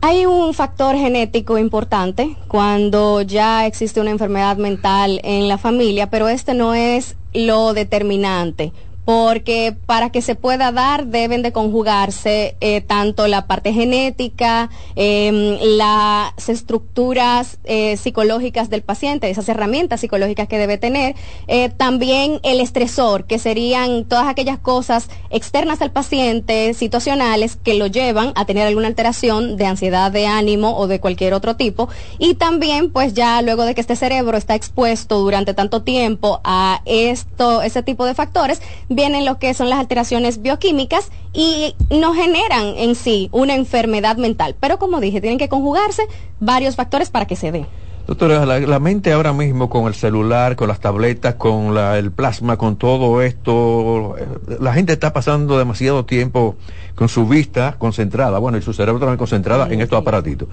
Hay 0.02 0.26
un 0.26 0.54
factor 0.54 0.96
genético 0.96 1.58
importante 1.58 2.36
cuando 2.48 3.22
ya 3.24 3.66
existe 3.66 4.00
una 4.00 4.12
enfermedad 4.12 4.58
mental 4.58 5.20
en 5.24 5.48
la 5.48 5.58
familia, 5.58 6.10
pero 6.10 6.30
este 6.30 6.54
no 6.54 6.76
es 6.76 7.16
lo 7.34 7.74
determinante 7.74 8.74
porque 9.08 9.74
para 9.86 10.10
que 10.10 10.22
se 10.22 10.36
pueda 10.36 10.74
dar 10.74 11.08
deben 11.08 11.42
de 11.42 11.54
conjugarse 11.54 12.58
eh, 12.60 12.82
tanto 12.82 13.26
la 13.28 13.48
parte 13.48 13.72
genética, 13.72 14.70
em, 14.98 15.58
las 15.62 16.50
estructuras 16.50 17.58
eh, 17.64 17.96
psicológicas 17.96 18.70
del 18.70 18.82
paciente, 18.82 19.30
esas 19.30 19.48
herramientas 19.48 20.02
psicológicas 20.02 20.50
que 20.50 20.58
debe 20.58 20.78
tener, 20.78 21.16
eh, 21.48 21.70
también 21.70 22.42
el 22.44 22.60
estresor, 22.60 23.24
que 23.24 23.40
serían 23.40 24.04
todas 24.04 24.28
aquellas 24.28 24.60
cosas 24.60 25.08
externas 25.30 25.82
al 25.82 25.92
paciente, 25.92 26.74
situacionales, 26.74 27.56
que 27.56 27.76
lo 27.76 27.88
llevan 27.88 28.34
a 28.36 28.44
tener 28.44 28.68
alguna 28.68 28.88
alteración 28.88 29.56
de 29.56 29.68
ansiedad 29.68 30.12
de 30.12 30.28
ánimo 30.28 30.78
o 30.78 30.88
de 30.88 31.00
cualquier 31.00 31.34
otro 31.34 31.56
tipo, 31.56 31.88
y 32.20 32.34
también 32.34 32.92
pues 32.92 33.14
ya 33.14 33.42
luego 33.42 33.64
de 33.64 33.74
que 33.74 33.80
este 33.80 33.96
cerebro 33.96 34.38
está 34.38 34.54
expuesto 34.54 35.18
durante 35.20 35.54
tanto 35.54 35.84
tiempo 35.84 36.42
a 36.44 36.82
esto, 36.84 37.62
ese 37.62 37.84
tipo 37.84 38.06
de 38.06 38.14
factores, 38.14 38.62
vienen 38.98 39.26
lo 39.26 39.38
que 39.38 39.54
son 39.54 39.70
las 39.70 39.80
alteraciones 39.80 40.42
bioquímicas 40.42 41.12
y 41.32 41.76
no 41.92 42.14
generan 42.14 42.74
en 42.78 42.96
sí 42.96 43.30
una 43.32 43.54
enfermedad 43.54 44.18
mental. 44.18 44.56
Pero 44.60 44.80
como 44.80 45.00
dije, 45.00 45.22
tienen 45.22 45.38
que 45.38 45.48
conjugarse 45.48 46.02
varios 46.40 46.76
factores 46.76 47.12
para 47.12 47.28
que 47.28 47.36
se 47.38 47.52
dé. 47.52 47.66
Doctora, 48.08 48.46
la, 48.46 48.80
mente 48.80 49.12
ahora 49.12 49.34
mismo 49.34 49.70
con 49.70 49.86
el 49.86 49.94
celular, 49.94 50.56
con 50.56 50.70
las 50.70 50.80
tabletas, 50.80 51.36
con 51.36 51.78
el 51.78 52.12
plasma, 52.12 52.58
con 52.58 52.78
todo 52.78 53.22
esto, 53.22 54.16
eh, 54.18 54.26
la 54.62 54.74
gente 54.74 54.94
está 54.94 55.12
pasando 55.12 55.58
demasiado 55.58 56.06
tiempo 56.06 56.56
con 56.96 57.10
su 57.10 57.28
vista 57.28 57.76
concentrada, 57.78 58.40
bueno, 58.40 58.58
y 58.58 58.62
su 58.62 58.74
cerebro 58.74 59.00
también 59.00 59.18
concentrada 59.18 59.68
en 59.70 59.82
estos 59.82 60.00
aparatitos. 60.00 60.48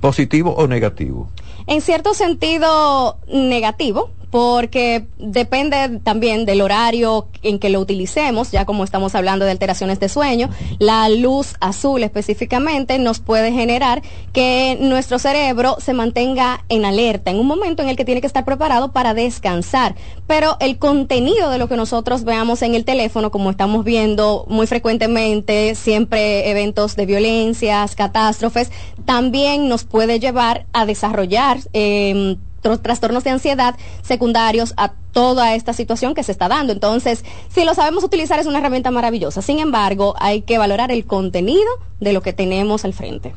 ¿Positivo 0.00 0.54
o 0.54 0.66
negativo? 0.66 1.30
En 1.66 1.80
cierto 1.80 2.12
sentido, 2.12 3.16
negativo, 3.32 4.10
porque 4.30 5.06
depende 5.18 6.00
también 6.02 6.46
del 6.46 6.60
horario 6.60 7.28
en 7.42 7.58
que 7.58 7.68
lo 7.68 7.80
utilicemos, 7.80 8.50
ya 8.50 8.64
como 8.64 8.84
estamos 8.84 9.14
hablando 9.14 9.44
de 9.44 9.50
alteraciones 9.50 9.98
de 10.00 10.08
sueño, 10.08 10.48
la 10.78 11.08
luz 11.08 11.54
azul 11.60 12.02
específicamente 12.02 12.98
nos 12.98 13.18
puede 13.18 13.52
generar 13.52 14.02
que 14.32 14.78
nuestro 14.80 15.18
cerebro 15.18 15.76
se 15.80 15.92
mantenga 15.92 16.64
en 16.68 16.84
alerta, 16.84 17.30
en 17.30 17.38
un 17.38 17.46
momento 17.46 17.82
en 17.82 17.88
el 17.88 17.96
que 17.96 18.04
tiene 18.04 18.20
que 18.20 18.26
estar 18.26 18.44
preparado 18.44 18.92
para 18.92 19.14
descansar. 19.14 19.96
Pero 20.26 20.56
el 20.60 20.78
contenido 20.78 21.50
de 21.50 21.58
lo 21.58 21.68
que 21.68 21.76
nosotros 21.76 22.24
veamos 22.24 22.62
en 22.62 22.74
el 22.74 22.84
teléfono, 22.84 23.30
como 23.30 23.50
estamos 23.50 23.84
viendo 23.84 24.44
muy 24.48 24.66
frecuentemente, 24.66 25.74
siempre 25.74 26.50
eventos 26.50 26.94
de 26.94 27.06
violencias, 27.06 27.96
catástrofes, 27.96 28.70
también 29.04 29.68
nos 29.68 29.84
puede 29.84 30.20
llevar 30.20 30.66
a 30.72 30.86
desarrollar 30.86 31.58
eh, 31.72 32.36
trastornos 32.60 33.24
de 33.24 33.30
ansiedad 33.30 33.76
secundarios 34.02 34.74
a 34.76 34.92
toda 35.12 35.54
esta 35.54 35.72
situación 35.72 36.14
que 36.14 36.22
se 36.22 36.32
está 36.32 36.48
dando. 36.48 36.72
Entonces, 36.72 37.24
si 37.48 37.64
lo 37.64 37.74
sabemos 37.74 38.04
utilizar 38.04 38.38
es 38.38 38.46
una 38.46 38.58
herramienta 38.58 38.90
maravillosa. 38.90 39.42
Sin 39.42 39.58
embargo, 39.58 40.14
hay 40.18 40.42
que 40.42 40.58
valorar 40.58 40.92
el 40.92 41.06
contenido 41.06 41.70
de 42.00 42.12
lo 42.12 42.22
que 42.22 42.32
tenemos 42.32 42.84
al 42.84 42.92
frente. 42.92 43.34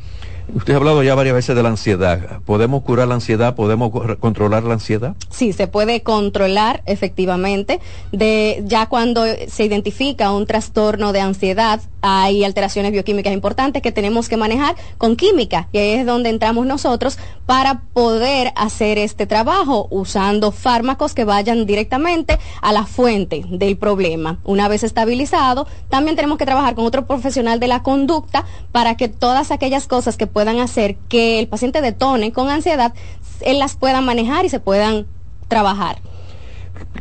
Usted 0.53 0.73
ha 0.73 0.77
hablado 0.77 1.03
ya 1.03 1.15
varias 1.15 1.35
veces 1.35 1.55
de 1.55 1.63
la 1.63 1.69
ansiedad. 1.69 2.41
¿Podemos 2.45 2.83
curar 2.83 3.07
la 3.07 3.15
ansiedad? 3.15 3.55
¿Podemos 3.55 3.91
controlar 4.19 4.63
la 4.63 4.73
ansiedad? 4.73 5.15
Sí, 5.29 5.53
se 5.53 5.67
puede 5.67 6.03
controlar 6.03 6.83
efectivamente. 6.85 7.79
De 8.11 8.63
ya 8.65 8.87
cuando 8.87 9.25
se 9.47 9.65
identifica 9.65 10.31
un 10.31 10.45
trastorno 10.45 11.13
de 11.13 11.21
ansiedad, 11.21 11.81
hay 12.01 12.43
alteraciones 12.43 12.91
bioquímicas 12.91 13.31
importantes 13.31 13.81
que 13.81 13.93
tenemos 13.93 14.27
que 14.27 14.35
manejar 14.35 14.75
con 14.97 15.15
química 15.15 15.69
y 15.71 15.77
ahí 15.77 15.89
es 15.91 16.05
donde 16.05 16.29
entramos 16.29 16.65
nosotros 16.65 17.17
para 17.45 17.81
poder 17.93 18.51
hacer 18.57 18.97
este 18.97 19.25
trabajo 19.25 19.87
usando 19.89 20.51
fármacos 20.51 21.13
que 21.13 21.23
vayan 21.23 21.65
directamente 21.65 22.39
a 22.61 22.73
la 22.73 22.85
fuente 22.85 23.45
del 23.49 23.77
problema. 23.77 24.39
Una 24.43 24.67
vez 24.67 24.83
estabilizado, 24.83 25.65
también 25.89 26.17
tenemos 26.17 26.37
que 26.37 26.45
trabajar 26.45 26.75
con 26.75 26.85
otro 26.85 27.07
profesional 27.07 27.61
de 27.61 27.67
la 27.67 27.83
conducta 27.83 28.45
para 28.73 28.97
que 28.97 29.07
todas 29.07 29.51
aquellas 29.51 29.87
cosas 29.87 30.17
que 30.17 30.27
puedan 30.33 30.59
hacer 30.59 30.97
que 31.07 31.39
el 31.39 31.47
paciente 31.47 31.81
detone 31.81 32.33
con 32.33 32.49
ansiedad, 32.49 32.93
él 33.41 33.59
las 33.59 33.75
pueda 33.75 34.01
manejar 34.01 34.45
y 34.45 34.49
se 34.49 34.59
puedan 34.59 35.05
trabajar. 35.47 35.99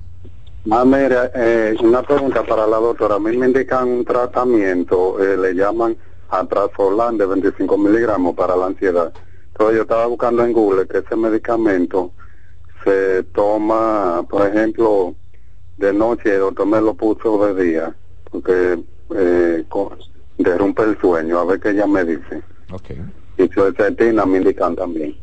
Ah, 0.70 0.84
mira, 0.84 1.30
eh, 1.34 1.74
una 1.82 2.02
pregunta 2.02 2.42
para 2.42 2.66
la 2.66 2.76
doctora. 2.78 3.14
A 3.14 3.20
mí 3.20 3.36
me 3.36 3.46
indican 3.46 3.86
un 3.88 4.04
tratamiento, 4.04 5.22
eh, 5.22 5.36
le 5.36 5.54
llaman 5.54 5.96
atrazolan 6.28 7.16
de 7.16 7.26
25 7.26 7.78
miligramos 7.78 8.34
para 8.34 8.56
la 8.56 8.66
ansiedad. 8.66 9.12
Entonces 9.60 9.76
yo 9.76 9.82
estaba 9.82 10.06
buscando 10.06 10.42
en 10.42 10.54
Google 10.54 10.86
que 10.86 10.98
ese 10.98 11.14
medicamento 11.16 12.12
se 12.82 13.24
toma, 13.34 14.24
por 14.26 14.46
ejemplo, 14.48 15.14
de 15.76 15.92
noche, 15.92 16.32
el 16.32 16.40
doctor 16.40 16.66
me 16.66 16.80
lo 16.80 16.94
puso 16.94 17.44
de 17.44 17.62
día, 17.62 17.94
porque 18.30 18.78
eh, 19.14 19.64
derrumpe 20.38 20.82
el 20.84 20.98
sueño, 20.98 21.40
a 21.40 21.44
ver 21.44 21.60
qué 21.60 21.70
ella 21.72 21.86
me 21.86 22.06
dice. 22.06 22.42
Okay. 22.72 23.02
Y 23.36 23.48
fluoxetina 23.48 24.24
me 24.24 24.38
indican 24.38 24.74
también. 24.76 25.14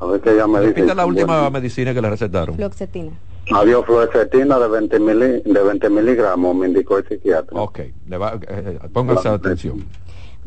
A 0.00 0.06
ver 0.06 0.20
qué 0.20 0.32
ella 0.32 0.48
me 0.48 0.60
dice. 0.60 0.80
es 0.80 0.96
la 0.96 1.06
última 1.06 1.48
medicina 1.48 1.94
que 1.94 2.02
le 2.02 2.10
recetaron? 2.10 2.56
Fluoxetina. 2.56 3.12
Adiós, 3.52 3.86
fluoxetina 3.86 4.58
de 4.58 4.66
20, 4.66 4.98
de 4.98 5.62
20 5.62 5.90
miligramos, 5.90 6.56
me 6.56 6.66
indicó 6.66 6.98
el 6.98 7.06
psiquiatra. 7.06 7.56
Ok, 7.56 7.78
le 8.08 8.16
va, 8.16 8.36
eh, 8.48 8.80
póngase 8.92 9.28
atención. 9.28 9.84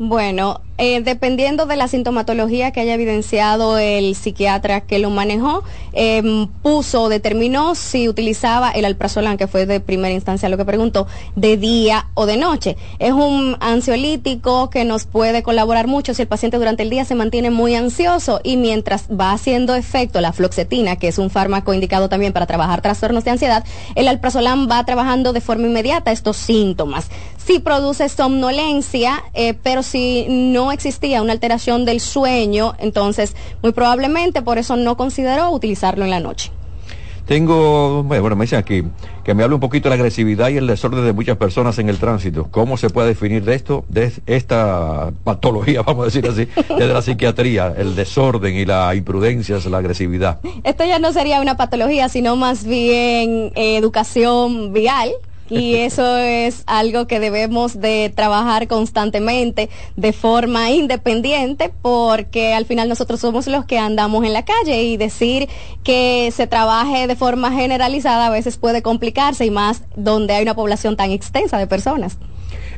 Bueno, 0.00 0.60
eh, 0.80 1.00
dependiendo 1.00 1.66
de 1.66 1.74
la 1.74 1.88
sintomatología 1.88 2.70
que 2.70 2.78
haya 2.78 2.94
evidenciado 2.94 3.78
el 3.78 4.14
psiquiatra 4.14 4.82
que 4.82 5.00
lo 5.00 5.10
manejó, 5.10 5.64
eh, 5.92 6.46
puso, 6.62 7.08
determinó 7.08 7.74
si 7.74 8.08
utilizaba 8.08 8.70
el 8.70 8.84
alprazolam, 8.84 9.36
que 9.36 9.48
fue 9.48 9.66
de 9.66 9.80
primera 9.80 10.14
instancia 10.14 10.48
lo 10.48 10.56
que 10.56 10.64
preguntó, 10.64 11.08
de 11.34 11.56
día 11.56 12.06
o 12.14 12.26
de 12.26 12.36
noche. 12.36 12.76
Es 13.00 13.10
un 13.10 13.56
ansiolítico 13.58 14.70
que 14.70 14.84
nos 14.84 15.04
puede 15.04 15.42
colaborar 15.42 15.88
mucho 15.88 16.14
si 16.14 16.22
el 16.22 16.28
paciente 16.28 16.58
durante 16.58 16.84
el 16.84 16.90
día 16.90 17.04
se 17.04 17.16
mantiene 17.16 17.50
muy 17.50 17.74
ansioso 17.74 18.40
y 18.44 18.56
mientras 18.56 19.08
va 19.08 19.32
haciendo 19.32 19.74
efecto 19.74 20.20
la 20.20 20.32
floxetina, 20.32 20.94
que 20.94 21.08
es 21.08 21.18
un 21.18 21.28
fármaco 21.28 21.74
indicado 21.74 22.08
también 22.08 22.32
para 22.32 22.46
trabajar 22.46 22.82
trastornos 22.82 23.24
de 23.24 23.32
ansiedad, 23.32 23.64
el 23.96 24.06
alprazolam 24.06 24.70
va 24.70 24.84
trabajando 24.84 25.32
de 25.32 25.40
forma 25.40 25.66
inmediata 25.66 26.12
estos 26.12 26.36
síntomas. 26.36 27.10
Sí 27.38 27.60
produce 27.60 28.08
somnolencia, 28.08 29.24
eh, 29.32 29.54
pero 29.54 29.82
si 29.82 30.26
no 30.28 30.70
existía 30.70 31.22
una 31.22 31.32
alteración 31.32 31.86
del 31.86 32.00
sueño, 32.00 32.74
entonces 32.78 33.34
muy 33.62 33.72
probablemente 33.72 34.42
por 34.42 34.58
eso 34.58 34.76
no 34.76 34.96
consideró 34.96 35.50
utilizarlo 35.50 36.04
en 36.04 36.10
la 36.10 36.20
noche. 36.20 36.52
Tengo, 37.28 38.04
bueno, 38.04 38.36
me 38.36 38.44
dicen 38.44 38.58
aquí 38.58 38.82
que 39.22 39.34
me 39.34 39.42
hable 39.42 39.56
un 39.56 39.60
poquito 39.60 39.84
de 39.84 39.90
la 39.90 39.94
agresividad 39.96 40.48
y 40.48 40.56
el 40.56 40.66
desorden 40.66 41.04
de 41.04 41.12
muchas 41.12 41.36
personas 41.36 41.78
en 41.78 41.90
el 41.90 41.98
tránsito. 41.98 42.48
¿Cómo 42.50 42.78
se 42.78 42.88
puede 42.88 43.08
definir 43.08 43.44
de 43.44 43.54
esto, 43.54 43.84
de 43.90 44.10
esta 44.24 45.12
patología, 45.24 45.82
vamos 45.86 46.04
a 46.04 46.04
decir 46.06 46.26
así, 46.26 46.48
desde 46.70 46.94
la 46.94 47.02
psiquiatría, 47.02 47.74
el 47.76 47.94
desorden 47.94 48.56
y 48.56 48.64
la 48.64 48.94
imprudencia, 48.94 49.58
la 49.68 49.76
agresividad? 49.76 50.40
Esto 50.64 50.86
ya 50.86 50.98
no 50.98 51.12
sería 51.12 51.42
una 51.42 51.58
patología, 51.58 52.08
sino 52.08 52.34
más 52.36 52.64
bien 52.64 53.52
eh, 53.56 53.76
educación 53.76 54.72
vial, 54.72 55.10
y 55.50 55.74
eso 55.76 56.16
es 56.16 56.62
algo 56.66 57.06
que 57.06 57.20
debemos 57.20 57.80
de 57.80 58.12
trabajar 58.14 58.68
constantemente 58.68 59.68
de 59.96 60.12
forma 60.12 60.70
independiente 60.70 61.72
porque 61.82 62.54
al 62.54 62.66
final 62.66 62.88
nosotros 62.88 63.20
somos 63.20 63.46
los 63.46 63.64
que 63.64 63.78
andamos 63.78 64.24
en 64.24 64.32
la 64.32 64.44
calle 64.44 64.82
y 64.84 64.96
decir 64.96 65.48
que 65.82 66.32
se 66.34 66.46
trabaje 66.46 67.06
de 67.06 67.16
forma 67.16 67.52
generalizada 67.52 68.26
a 68.26 68.30
veces 68.30 68.56
puede 68.56 68.82
complicarse 68.82 69.46
y 69.46 69.50
más 69.50 69.82
donde 69.96 70.34
hay 70.34 70.42
una 70.42 70.54
población 70.54 70.96
tan 70.96 71.10
extensa 71.10 71.58
de 71.58 71.66
personas. 71.66 72.18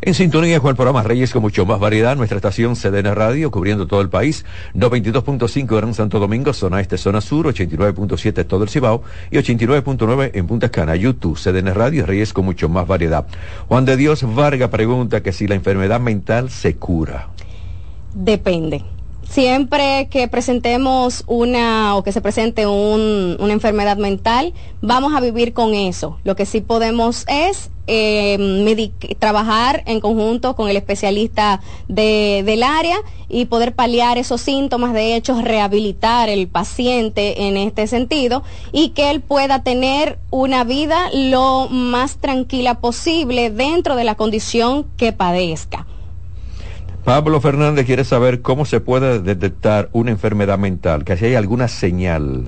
En 0.02 0.14
sintonía 0.14 0.60
con 0.60 0.70
el 0.70 0.76
programa 0.76 1.02
Reyes 1.02 1.30
con 1.30 1.42
mucho 1.42 1.66
más 1.66 1.78
variedad, 1.78 2.16
nuestra 2.16 2.36
estación 2.36 2.74
CDN 2.74 3.14
Radio 3.14 3.50
cubriendo 3.50 3.86
todo 3.86 4.00
el 4.00 4.08
país, 4.08 4.46
92.5 4.74 5.76
Gran 5.76 5.92
Santo 5.92 6.18
Domingo, 6.18 6.54
zona 6.54 6.80
este, 6.80 6.96
zona 6.96 7.20
sur, 7.20 7.46
89.7 7.46 8.46
todo 8.46 8.62
el 8.62 8.70
Cibao 8.70 9.02
y 9.30 9.36
89.9 9.36 10.30
en 10.32 10.46
Punta 10.46 10.70
Cana, 10.70 10.96
YouTube, 10.96 11.38
CDN 11.38 11.74
Radio, 11.74 12.06
Reyes 12.06 12.32
con 12.32 12.46
mucho 12.46 12.70
más 12.70 12.86
variedad. 12.86 13.26
Juan 13.68 13.84
de 13.84 13.98
Dios 13.98 14.24
Varga 14.34 14.70
pregunta 14.70 15.22
que 15.22 15.32
si 15.32 15.46
la 15.46 15.54
enfermedad 15.54 16.00
mental 16.00 16.48
se 16.48 16.76
cura. 16.76 17.28
Depende 18.14 18.82
siempre 19.30 20.08
que 20.10 20.26
presentemos 20.26 21.22
una 21.28 21.96
o 21.96 22.02
que 22.02 22.12
se 22.12 22.20
presente 22.20 22.66
una 22.66 23.52
enfermedad 23.52 23.96
mental, 23.96 24.52
vamos 24.82 25.14
a 25.14 25.20
vivir 25.20 25.52
con 25.52 25.74
eso. 25.74 26.18
Lo 26.24 26.34
que 26.34 26.46
sí 26.46 26.60
podemos 26.60 27.24
es 27.28 27.70
eh, 27.86 28.90
trabajar 29.18 29.82
en 29.86 30.00
conjunto 30.00 30.56
con 30.56 30.68
el 30.68 30.76
especialista 30.76 31.60
del 31.86 32.62
área 32.64 32.98
y 33.28 33.44
poder 33.44 33.74
paliar 33.74 34.18
esos 34.18 34.40
síntomas, 34.40 34.92
de 34.94 35.14
hecho, 35.14 35.40
rehabilitar 35.40 36.28
el 36.28 36.48
paciente 36.48 37.46
en 37.46 37.56
este 37.56 37.86
sentido 37.86 38.42
y 38.72 38.90
que 38.90 39.10
él 39.10 39.20
pueda 39.20 39.62
tener 39.62 40.18
una 40.30 40.64
vida 40.64 41.08
lo 41.12 41.68
más 41.70 42.16
tranquila 42.16 42.80
posible 42.80 43.50
dentro 43.50 43.94
de 43.94 44.04
la 44.04 44.16
condición 44.16 44.86
que 44.96 45.12
padezca. 45.12 45.86
Pablo 47.04 47.40
Fernández 47.40 47.86
quiere 47.86 48.04
saber 48.04 48.42
cómo 48.42 48.64
se 48.64 48.80
puede 48.80 49.20
detectar 49.20 49.88
una 49.92 50.10
enfermedad 50.10 50.58
mental, 50.58 51.04
que 51.04 51.16
si 51.16 51.26
hay 51.26 51.34
alguna 51.34 51.68
señal. 51.68 52.44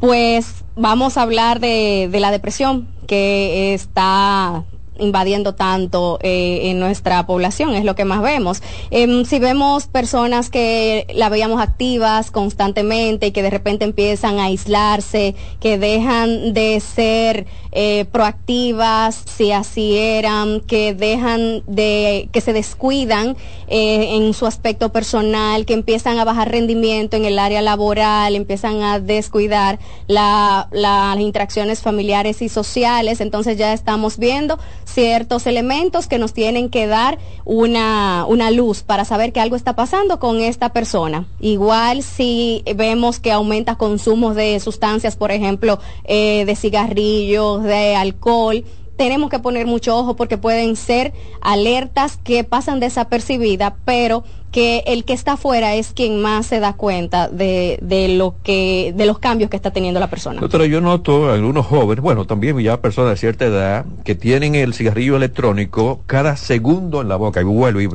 Pues 0.00 0.64
vamos 0.76 1.18
a 1.18 1.22
hablar 1.22 1.60
de, 1.60 2.08
la 2.12 2.30
depresión, 2.30 2.88
que 3.06 3.74
está 3.74 4.64
invadiendo 4.98 5.54
tanto 5.54 6.18
eh, 6.22 6.70
en 6.70 6.78
nuestra 6.78 7.26
población, 7.26 7.74
es 7.74 7.84
lo 7.84 7.94
que 7.94 8.04
más 8.04 8.22
vemos. 8.22 8.62
Em, 8.90 9.24
si 9.24 9.38
vemos 9.38 9.86
personas 9.86 10.50
que 10.50 11.06
la 11.14 11.28
veíamos 11.28 11.60
activas 11.60 12.30
constantemente 12.30 13.28
y 13.28 13.30
que 13.32 13.42
de 13.42 13.50
repente 13.50 13.84
empiezan 13.84 14.38
a 14.38 14.44
aislarse, 14.44 15.34
que 15.58 15.78
dejan 15.78 16.52
de 16.52 16.80
ser 16.80 17.46
eh, 17.72 18.04
proactivas, 18.10 19.22
si 19.26 19.52
así 19.52 19.96
eran, 19.96 20.60
que 20.60 20.94
dejan 20.94 21.62
de, 21.66 22.28
que 22.32 22.40
se 22.40 22.52
descuidan 22.52 23.36
eh, 23.68 24.16
en 24.16 24.34
su 24.34 24.46
aspecto 24.46 24.90
personal, 24.90 25.64
que 25.66 25.74
empiezan 25.74 26.18
a 26.18 26.24
bajar 26.24 26.50
rendimiento 26.50 27.16
en 27.16 27.24
el 27.24 27.38
área 27.38 27.62
laboral, 27.62 28.34
empiezan 28.34 28.82
a 28.82 28.98
descuidar 28.98 29.78
las 30.08 31.20
interacciones 31.20 31.80
familiares 31.80 32.42
y 32.42 32.48
sociales, 32.48 33.20
entonces 33.20 33.56
ya 33.56 33.72
estamos 33.72 34.18
viendo 34.18 34.58
ciertos 34.84 35.46
elementos 35.46 36.08
que 36.08 36.18
nos 36.18 36.32
tienen 36.32 36.68
que 36.68 36.86
dar 36.86 37.18
una, 37.44 38.24
una 38.26 38.50
luz 38.50 38.82
para 38.82 39.04
saber 39.04 39.32
que 39.32 39.40
algo 39.40 39.56
está 39.56 39.76
pasando 39.76 40.18
con 40.18 40.40
esta 40.40 40.72
persona. 40.72 41.26
Igual 41.40 42.02
si 42.02 42.62
vemos 42.74 43.20
que 43.20 43.32
aumenta 43.32 43.76
consumos 43.76 44.34
de 44.34 44.58
sustancias, 44.60 45.16
por 45.16 45.30
ejemplo, 45.30 45.78
eh, 46.04 46.44
de 46.44 46.56
cigarrillos, 46.56 47.59
de 47.62 47.96
alcohol, 47.96 48.64
tenemos 48.96 49.30
que 49.30 49.38
poner 49.38 49.66
mucho 49.66 49.96
ojo 49.96 50.14
porque 50.14 50.36
pueden 50.36 50.76
ser 50.76 51.14
alertas 51.40 52.18
que 52.22 52.44
pasan 52.44 52.80
desapercibidas, 52.80 53.72
pero 53.86 54.24
que 54.50 54.82
el 54.86 55.04
que 55.04 55.12
está 55.12 55.32
afuera 55.32 55.74
es 55.74 55.92
quien 55.92 56.20
más 56.20 56.46
se 56.46 56.60
da 56.60 56.74
cuenta 56.74 57.28
de, 57.28 57.78
de 57.82 58.08
lo 58.08 58.34
que, 58.42 58.92
de 58.96 59.06
los 59.06 59.18
cambios 59.18 59.50
que 59.50 59.56
está 59.56 59.70
teniendo 59.70 60.00
la 60.00 60.10
persona. 60.10 60.40
Doctora, 60.40 60.66
yo 60.66 60.80
noto 60.80 61.30
algunos 61.30 61.66
jóvenes, 61.66 62.02
bueno, 62.02 62.26
también 62.26 62.58
ya 62.58 62.80
personas 62.80 63.12
de 63.12 63.16
cierta 63.16 63.44
edad, 63.46 63.84
que 64.04 64.14
tienen 64.14 64.54
el 64.54 64.74
cigarrillo 64.74 65.16
electrónico 65.16 66.00
cada 66.06 66.36
segundo 66.36 67.00
en 67.00 67.08
la 67.08 67.16
boca 67.16 67.40
y 67.40 67.44
vuelve 67.44 67.84
y 67.84 67.88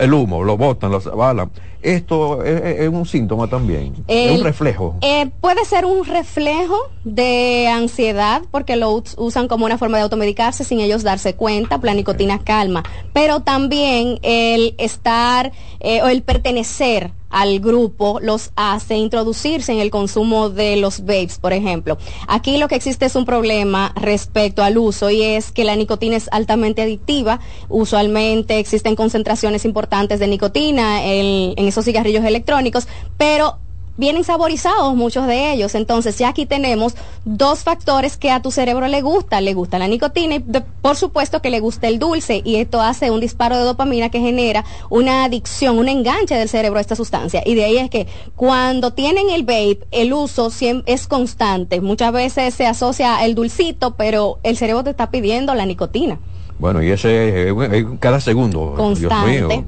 el 0.00 0.14
humo, 0.14 0.44
lo 0.44 0.56
botan, 0.56 0.90
lo 0.90 0.98
avalan. 0.98 1.50
Esto 1.82 2.42
es, 2.42 2.88
un 2.88 3.06
síntoma 3.06 3.46
también, 3.46 3.94
es 4.08 4.38
un 4.38 4.44
reflejo. 4.44 4.96
Eh, 5.02 5.30
puede 5.40 5.64
ser 5.64 5.84
un 5.84 6.04
reflejo 6.04 6.76
de 7.04 7.68
ansiedad 7.68 8.42
porque 8.50 8.76
lo 8.76 9.02
usan 9.18 9.46
como 9.46 9.66
una 9.66 9.78
forma 9.78 9.98
de 9.98 10.04
automedicarse 10.04 10.64
sin 10.64 10.80
ellos 10.80 11.04
darse 11.04 11.34
cuenta, 11.34 11.78
planicotina 11.78 12.40
calma, 12.40 12.82
pero 13.12 13.40
también 13.40 14.18
el 14.22 14.74
estar 14.78 15.35
eh, 15.80 16.02
o 16.02 16.08
el 16.08 16.22
pertenecer 16.22 17.12
al 17.30 17.60
grupo 17.60 18.18
los 18.22 18.52
hace 18.56 18.96
introducirse 18.96 19.72
en 19.72 19.80
el 19.80 19.90
consumo 19.90 20.48
de 20.48 20.76
los 20.76 21.00
vapes, 21.00 21.38
por 21.38 21.52
ejemplo. 21.52 21.98
Aquí 22.28 22.56
lo 22.56 22.68
que 22.68 22.76
existe 22.76 23.04
es 23.04 23.16
un 23.16 23.24
problema 23.24 23.92
respecto 23.96 24.62
al 24.62 24.78
uso 24.78 25.10
y 25.10 25.22
es 25.22 25.52
que 25.52 25.64
la 25.64 25.76
nicotina 25.76 26.16
es 26.16 26.28
altamente 26.32 26.82
adictiva. 26.82 27.40
Usualmente 27.68 28.58
existen 28.58 28.96
concentraciones 28.96 29.64
importantes 29.64 30.20
de 30.20 30.28
nicotina 30.28 31.04
en, 31.04 31.54
en 31.56 31.66
esos 31.66 31.84
cigarrillos 31.84 32.24
electrónicos, 32.24 32.88
pero 33.18 33.58
vienen 33.96 34.24
saborizados 34.24 34.94
muchos 34.94 35.26
de 35.26 35.52
ellos. 35.52 35.74
Entonces 35.74 36.18
ya 36.18 36.28
aquí 36.28 36.46
tenemos 36.46 36.94
dos 37.24 37.60
factores 37.60 38.16
que 38.16 38.30
a 38.30 38.42
tu 38.42 38.50
cerebro 38.50 38.86
le 38.88 39.02
gusta. 39.02 39.40
Le 39.40 39.54
gusta 39.54 39.78
la 39.78 39.88
nicotina 39.88 40.36
y 40.36 40.40
por 40.40 40.96
supuesto 40.96 41.42
que 41.42 41.50
le 41.50 41.60
gusta 41.60 41.88
el 41.88 41.98
dulce 41.98 42.42
y 42.44 42.56
esto 42.56 42.80
hace 42.80 43.10
un 43.10 43.20
disparo 43.20 43.56
de 43.58 43.64
dopamina 43.64 44.10
que 44.10 44.20
genera 44.20 44.64
una 44.90 45.24
adicción, 45.24 45.78
un 45.78 45.88
enganche 45.88 46.34
del 46.34 46.48
cerebro 46.48 46.78
a 46.78 46.80
esta 46.80 46.96
sustancia. 46.96 47.42
Y 47.44 47.54
de 47.54 47.64
ahí 47.64 47.78
es 47.78 47.90
que 47.90 48.06
cuando 48.34 48.92
tienen 48.92 49.30
el 49.30 49.42
vape, 49.42 49.80
el 49.90 50.12
uso 50.12 50.50
es 50.86 51.06
constante. 51.06 51.80
Muchas 51.80 52.12
veces 52.12 52.54
se 52.54 52.66
asocia 52.66 53.24
el 53.24 53.34
dulcito, 53.34 53.94
pero 53.96 54.38
el 54.42 54.56
cerebro 54.56 54.84
te 54.84 54.90
está 54.90 55.10
pidiendo 55.10 55.54
la 55.54 55.66
nicotina. 55.66 56.18
Bueno, 56.58 56.82
y 56.82 56.90
ese 56.90 57.50
es 57.50 57.86
cada 58.00 58.20
segundo. 58.20 58.74
Constante. 58.76 59.64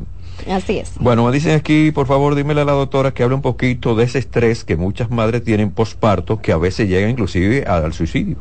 Así 0.50 0.78
es. 0.78 0.92
Bueno, 0.98 1.24
me 1.24 1.32
dicen 1.32 1.52
aquí, 1.52 1.90
por 1.90 2.06
favor, 2.06 2.34
dímele 2.34 2.60
a 2.60 2.64
la 2.64 2.72
doctora 2.72 3.12
que 3.12 3.22
hable 3.22 3.34
un 3.34 3.42
poquito 3.42 3.94
de 3.94 4.04
ese 4.04 4.18
estrés 4.18 4.64
que 4.64 4.76
muchas 4.76 5.10
madres 5.10 5.44
tienen 5.44 5.70
posparto, 5.70 6.40
que 6.40 6.52
a 6.52 6.58
veces 6.58 6.88
llega 6.88 7.08
inclusive 7.08 7.64
al 7.64 7.92
suicidio. 7.92 8.36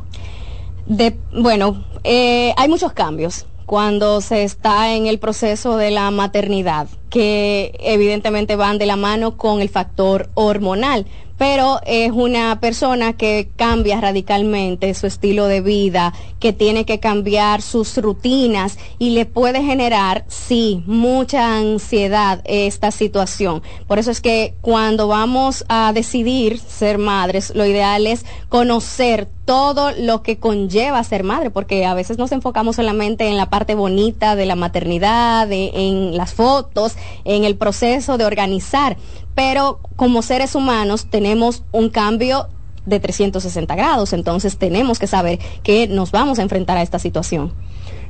De, 0.86 1.16
bueno, 1.32 1.84
eh, 2.04 2.54
hay 2.56 2.68
muchos 2.68 2.92
cambios 2.92 3.46
cuando 3.66 4.22
se 4.22 4.44
está 4.44 4.94
en 4.94 5.06
el 5.06 5.18
proceso 5.18 5.76
de 5.76 5.90
la 5.90 6.10
maternidad, 6.10 6.88
que 7.10 7.76
evidentemente 7.80 8.56
van 8.56 8.78
de 8.78 8.86
la 8.86 8.96
mano 8.96 9.36
con 9.36 9.60
el 9.60 9.68
factor 9.68 10.30
hormonal 10.32 11.04
pero 11.38 11.80
es 11.86 12.10
una 12.12 12.60
persona 12.60 13.14
que 13.14 13.48
cambia 13.56 14.00
radicalmente 14.00 14.92
su 14.94 15.06
estilo 15.06 15.46
de 15.46 15.60
vida, 15.60 16.12
que 16.40 16.52
tiene 16.52 16.84
que 16.84 17.00
cambiar 17.00 17.62
sus 17.62 17.96
rutinas 17.96 18.76
y 18.98 19.10
le 19.10 19.24
puede 19.24 19.62
generar, 19.62 20.24
sí, 20.28 20.82
mucha 20.86 21.56
ansiedad 21.56 22.42
esta 22.44 22.90
situación. 22.90 23.62
Por 23.86 23.98
eso 23.98 24.10
es 24.10 24.20
que 24.20 24.54
cuando 24.60 25.08
vamos 25.08 25.64
a 25.68 25.92
decidir 25.92 26.58
ser 26.58 26.98
madres, 26.98 27.54
lo 27.54 27.64
ideal 27.64 28.06
es 28.06 28.26
conocer 28.48 29.28
todo 29.44 29.92
lo 29.92 30.22
que 30.22 30.38
conlleva 30.38 31.02
ser 31.04 31.24
madre, 31.24 31.48
porque 31.48 31.86
a 31.86 31.94
veces 31.94 32.18
nos 32.18 32.32
enfocamos 32.32 32.76
solamente 32.76 33.28
en 33.28 33.38
la 33.38 33.48
parte 33.48 33.74
bonita 33.74 34.36
de 34.36 34.44
la 34.44 34.56
maternidad, 34.56 35.48
en 35.50 36.18
las 36.18 36.34
fotos, 36.34 36.96
en 37.24 37.44
el 37.44 37.56
proceso 37.56 38.18
de 38.18 38.26
organizar, 38.26 38.98
pero 39.38 39.78
como 39.94 40.22
seres 40.22 40.56
humanos 40.56 41.06
tenemos 41.10 41.62
un 41.70 41.90
cambio 41.90 42.48
de 42.86 42.98
360 42.98 43.72
grados, 43.76 44.12
entonces 44.12 44.58
tenemos 44.58 44.98
que 44.98 45.06
saber 45.06 45.38
que 45.62 45.86
nos 45.86 46.10
vamos 46.10 46.40
a 46.40 46.42
enfrentar 46.42 46.76
a 46.76 46.82
esta 46.82 46.98
situación. 46.98 47.52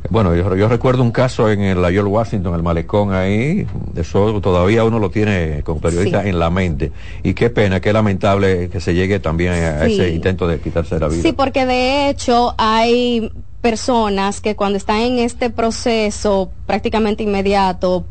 Bueno, 0.08 0.34
yo, 0.34 0.68
recuerdo 0.68 1.02
un 1.02 1.10
caso 1.10 1.50
en 1.50 1.60
el 1.60 1.86
York 1.92 2.08
Washington, 2.08 2.54
el 2.54 2.62
malecón 2.62 3.12
ahí, 3.12 3.66
eso 3.94 4.40
todavía 4.40 4.84
uno 4.84 4.98
lo 4.98 5.10
tiene 5.10 5.62
como 5.64 5.82
periodista 5.82 6.26
en 6.26 6.38
la 6.38 6.48
mente. 6.48 6.92
Y 7.22 7.34
qué 7.34 7.50
pena, 7.50 7.80
qué 7.80 7.92
lamentable 7.92 8.70
que 8.70 8.80
se 8.80 8.94
llegue 8.94 9.20
también 9.20 9.52
a, 9.52 9.84
ese 9.84 10.08
intento 10.08 10.48
de 10.48 10.60
quitarse 10.60 10.98
la 10.98 11.08
vida. 11.08 11.20
Sí, 11.20 11.34
porque 11.34 11.66
de 11.66 12.08
hecho 12.08 12.54
hay 12.56 13.30
personas 13.60 14.40
que 14.40 14.56
cuando 14.56 14.78
están 14.78 14.98
en 15.00 15.18
este 15.18 15.50
proceso 15.50 16.50
prácticamente 16.66 17.22
inmediato, 17.22 18.04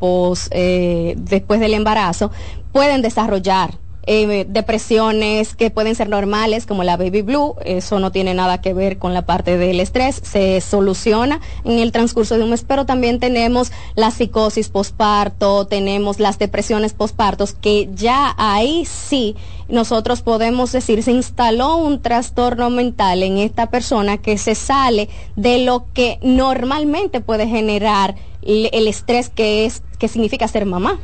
eh, 0.52 1.16
después 1.18 1.60
del 1.60 1.74
embarazo, 1.74 2.32
pueden 2.72 3.02
desarrollar 3.02 3.78
eh, 4.10 4.46
depresiones 4.48 5.54
que 5.54 5.70
pueden 5.70 5.94
ser 5.94 6.08
normales 6.08 6.66
como 6.66 6.86
la 6.86 6.96
baby 6.96 7.22
blue, 7.22 7.56
eso 7.66 8.00
no 8.00 8.12
tiene 8.14 8.34
nada 8.34 8.62
que 8.62 8.74
ver 8.74 8.98
con 8.98 9.14
la 9.14 9.26
parte 9.26 9.58
del 9.58 9.82
estrés, 9.82 10.22
se 10.24 10.62
soluciona 10.62 11.42
en 11.66 11.80
el 11.80 11.92
transcurso 11.92 12.38
de 12.38 12.44
un 12.46 12.52
mes, 12.52 12.64
pero 12.66 12.86
también 12.86 13.20
tenemos 13.20 13.74
la 13.96 14.12
psicosis 14.12 14.70
posparto, 14.70 15.68
tenemos 15.68 16.22
las 16.22 16.40
depresiones 16.40 16.94
pospartos, 16.94 17.54
que 17.54 17.90
ya 17.94 18.34
ahí 18.38 18.86
sí 18.86 19.36
nosotros 19.68 20.22
podemos 20.22 20.72
decir 20.72 21.04
se 21.04 21.12
instaló 21.12 21.76
un 21.76 22.02
trastorno 22.02 22.70
mental 22.70 23.24
en 23.24 23.38
esta 23.38 23.70
persona 23.70 24.18
que 24.20 24.38
se 24.38 24.56
sale 24.56 25.10
de 25.36 25.66
lo 25.66 25.86
que 25.94 26.18
normalmente 26.22 27.20
puede 27.20 27.46
generar 27.46 28.16
el 28.42 28.88
estrés 28.88 29.28
que 29.28 29.66
es 29.66 29.84
que 30.00 30.08
significa 30.08 30.48
ser 30.48 30.66
mamá. 30.66 30.98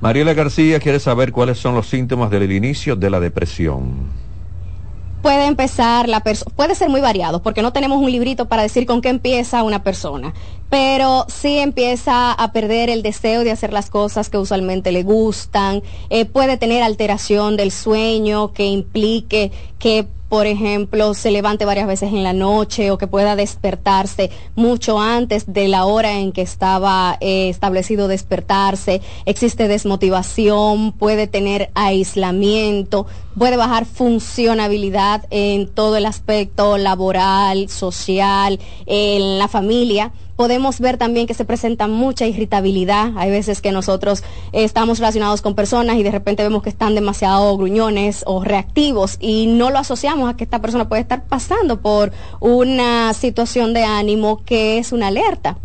Mariela 0.00 0.32
García 0.32 0.80
quiere 0.80 0.98
saber 0.98 1.30
cuáles 1.30 1.58
son 1.58 1.74
los 1.74 1.86
síntomas 1.86 2.30
del 2.30 2.50
inicio 2.50 2.96
de 2.96 3.10
la 3.10 3.20
depresión. 3.20 4.20
Puede 5.20 5.44
empezar 5.44 6.08
la 6.08 6.20
persona, 6.20 6.50
puede 6.56 6.74
ser 6.74 6.88
muy 6.88 7.02
variado, 7.02 7.42
porque 7.42 7.60
no 7.60 7.74
tenemos 7.74 7.98
un 7.98 8.10
librito 8.10 8.46
para 8.46 8.62
decir 8.62 8.86
con 8.86 9.02
qué 9.02 9.10
empieza 9.10 9.62
una 9.62 9.82
persona, 9.82 10.32
pero 10.70 11.26
sí 11.28 11.58
empieza 11.58 12.32
a 12.32 12.52
perder 12.52 12.88
el 12.88 13.02
deseo 13.02 13.44
de 13.44 13.50
hacer 13.50 13.74
las 13.74 13.90
cosas 13.90 14.30
que 14.30 14.38
usualmente 14.38 14.92
le 14.92 15.02
gustan, 15.02 15.82
eh, 16.08 16.24
puede 16.24 16.56
tener 16.56 16.82
alteración 16.82 17.58
del 17.58 17.70
sueño 17.70 18.54
que 18.54 18.64
implique 18.64 19.52
que 19.78 20.06
por 20.30 20.46
ejemplo, 20.46 21.12
se 21.12 21.32
levante 21.32 21.64
varias 21.64 21.88
veces 21.88 22.12
en 22.12 22.22
la 22.22 22.32
noche 22.32 22.92
o 22.92 22.98
que 22.98 23.08
pueda 23.08 23.34
despertarse 23.34 24.30
mucho 24.54 25.00
antes 25.00 25.52
de 25.52 25.66
la 25.66 25.86
hora 25.86 26.20
en 26.20 26.30
que 26.30 26.40
estaba 26.40 27.18
eh, 27.20 27.48
establecido 27.48 28.06
despertarse. 28.06 29.02
Existe 29.26 29.66
desmotivación, 29.66 30.92
puede 30.92 31.26
tener 31.26 31.70
aislamiento, 31.74 33.06
puede 33.36 33.56
bajar 33.56 33.86
funcionabilidad 33.86 35.26
en 35.30 35.66
todo 35.66 35.96
el 35.96 36.06
aspecto 36.06 36.78
laboral, 36.78 37.68
social, 37.68 38.60
en 38.86 39.40
la 39.40 39.48
familia 39.48 40.12
podemos 40.40 40.80
ver 40.80 40.96
también 40.96 41.26
que 41.26 41.34
se 41.34 41.44
presenta 41.44 41.86
mucha 41.86 42.26
irritabilidad. 42.26 43.12
Hay 43.16 43.30
veces 43.30 43.60
que 43.60 43.72
nosotros 43.72 44.24
estamos 44.52 44.98
relacionados 44.98 45.42
con 45.42 45.54
personas 45.54 45.96
y 45.96 46.02
de 46.02 46.10
repente 46.10 46.42
vemos 46.42 46.62
que 46.62 46.70
están 46.70 46.94
demasiado 46.94 47.54
gruñones 47.58 48.22
o 48.26 48.42
reactivos 48.42 49.18
y 49.20 49.48
no 49.48 49.68
lo 49.68 49.78
asociamos 49.78 50.30
a 50.30 50.38
que 50.38 50.44
esta 50.44 50.62
persona 50.62 50.88
puede 50.88 51.02
estar 51.02 51.24
pasando 51.24 51.82
por 51.82 52.12
una 52.40 53.12
situación 53.12 53.74
de 53.74 53.84
ánimo 53.84 54.42
que 54.46 54.78
es 54.78 54.92
una 54.92 55.08
alerta. 55.08 55.58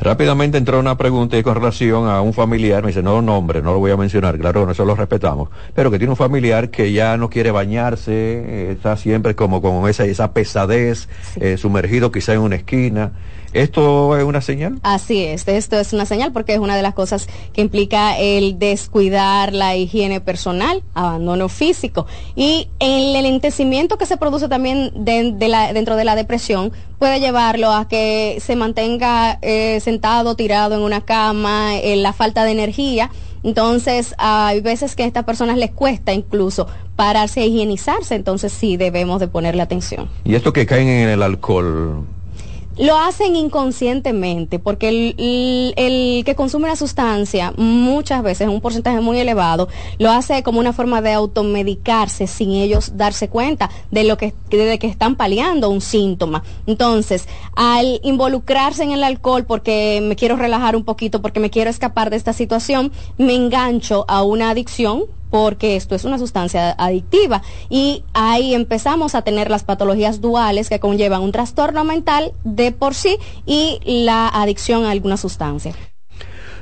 Rápidamente 0.00 0.58
entró 0.58 0.78
una 0.78 0.96
pregunta 0.96 1.42
con 1.42 1.54
relación 1.54 2.08
a 2.08 2.20
un 2.20 2.34
familiar, 2.34 2.82
me 2.82 2.88
dice, 2.88 3.02
no 3.02 3.22
nombre, 3.22 3.62
no 3.62 3.72
lo 3.72 3.78
voy 3.78 3.90
a 3.90 3.96
mencionar, 3.96 4.38
claro, 4.38 4.70
eso 4.70 4.84
lo 4.84 4.94
respetamos, 4.94 5.48
pero 5.74 5.90
que 5.90 5.98
tiene 5.98 6.10
un 6.10 6.16
familiar 6.16 6.70
que 6.70 6.92
ya 6.92 7.16
no 7.16 7.30
quiere 7.30 7.50
bañarse, 7.50 8.12
eh, 8.12 8.72
está 8.72 8.96
siempre 8.96 9.34
como 9.34 9.62
con 9.62 9.88
esa, 9.88 10.04
esa 10.04 10.32
pesadez, 10.32 11.08
eh, 11.36 11.56
sumergido 11.56 12.12
quizá 12.12 12.34
en 12.34 12.40
una 12.40 12.56
esquina. 12.56 13.12
¿Esto 13.52 14.18
es 14.18 14.24
una 14.24 14.42
señal? 14.42 14.80
Así 14.82 15.24
es, 15.24 15.48
esto 15.48 15.78
es 15.78 15.94
una 15.94 16.04
señal 16.04 16.30
porque 16.30 16.52
es 16.52 16.58
una 16.58 16.76
de 16.76 16.82
las 16.82 16.92
cosas 16.92 17.26
que 17.54 17.62
implica 17.62 18.18
el 18.18 18.58
descuidar 18.58 19.54
la 19.54 19.76
higiene 19.76 20.20
personal, 20.20 20.82
abandono 20.92 21.48
físico 21.48 22.06
y 22.34 22.68
el 22.80 23.16
enlentecimiento 23.16 23.96
que 23.96 24.04
se 24.04 24.18
produce 24.18 24.48
también 24.48 24.92
dentro 24.94 25.96
de 25.96 26.04
la 26.04 26.16
depresión 26.16 26.72
puede 26.98 27.20
llevarlo 27.20 27.72
a 27.72 27.88
que 27.88 28.38
se 28.40 28.56
mantenga 28.56 29.38
eh, 29.42 29.80
sentado, 29.86 30.34
tirado 30.34 30.74
en 30.74 30.82
una 30.82 31.00
cama, 31.00 31.70
la 31.82 32.12
falta 32.12 32.44
de 32.44 32.50
energía. 32.50 33.10
Entonces, 33.42 34.14
hay 34.18 34.60
veces 34.60 34.96
que 34.96 35.04
a 35.04 35.06
estas 35.06 35.24
personas 35.24 35.56
les 35.56 35.70
cuesta 35.70 36.12
incluso 36.12 36.66
pararse 36.96 37.40
a 37.42 37.46
higienizarse, 37.46 38.16
entonces 38.16 38.52
sí 38.52 38.76
debemos 38.76 39.20
de 39.20 39.28
ponerle 39.28 39.62
atención. 39.62 40.08
¿Y 40.24 40.34
esto 40.34 40.52
que 40.52 40.66
caen 40.66 40.88
en 40.88 41.08
el 41.08 41.22
alcohol? 41.22 42.04
Lo 42.78 42.98
hacen 42.98 43.36
inconscientemente, 43.36 44.58
porque 44.58 44.88
el, 44.88 45.74
el, 45.76 46.24
que 46.24 46.34
consume 46.34 46.68
la 46.68 46.76
sustancia 46.76 47.52
muchas 47.56 48.22
veces, 48.22 48.48
un 48.48 48.60
porcentaje 48.60 49.00
muy 49.00 49.18
elevado, 49.18 49.68
lo 49.98 50.10
hace 50.10 50.42
como 50.42 50.60
una 50.60 50.72
forma 50.72 51.00
de 51.00 51.12
automedicarse 51.12 52.26
sin 52.26 52.50
ellos 52.52 52.96
darse 52.96 53.28
cuenta 53.28 53.70
de 53.90 54.04
lo 54.04 54.16
que, 54.16 54.34
de 54.50 54.78
que 54.78 54.86
están 54.86 55.16
paliando 55.16 55.70
un 55.70 55.80
síntoma. 55.80 56.42
Entonces, 56.66 57.28
al 57.54 58.00
involucrarse 58.02 58.82
en 58.82 58.92
el 58.92 59.04
alcohol 59.04 59.44
porque 59.46 60.00
me 60.02 60.16
quiero 60.16 60.36
relajar 60.36 60.76
un 60.76 60.84
poquito, 60.84 61.22
porque 61.22 61.40
me 61.40 61.50
quiero 61.50 61.70
escapar 61.70 62.10
de 62.10 62.16
esta 62.16 62.32
situación, 62.32 62.92
me 63.16 63.34
engancho 63.34 64.04
a 64.08 64.22
una 64.22 64.50
adicción 64.50 65.04
porque 65.36 65.76
esto 65.76 65.94
es 65.94 66.06
una 66.06 66.16
sustancia 66.16 66.74
adictiva 66.78 67.42
y 67.68 68.04
ahí 68.14 68.54
empezamos 68.54 69.14
a 69.14 69.20
tener 69.20 69.50
las 69.50 69.64
patologías 69.64 70.22
duales 70.22 70.70
que 70.70 70.80
conllevan 70.80 71.20
un 71.20 71.30
trastorno 71.30 71.84
mental 71.84 72.32
de 72.44 72.72
por 72.72 72.94
sí 72.94 73.18
y 73.44 73.78
la 73.84 74.28
adicción 74.28 74.86
a 74.86 74.92
alguna 74.92 75.18
sustancia. 75.18 75.74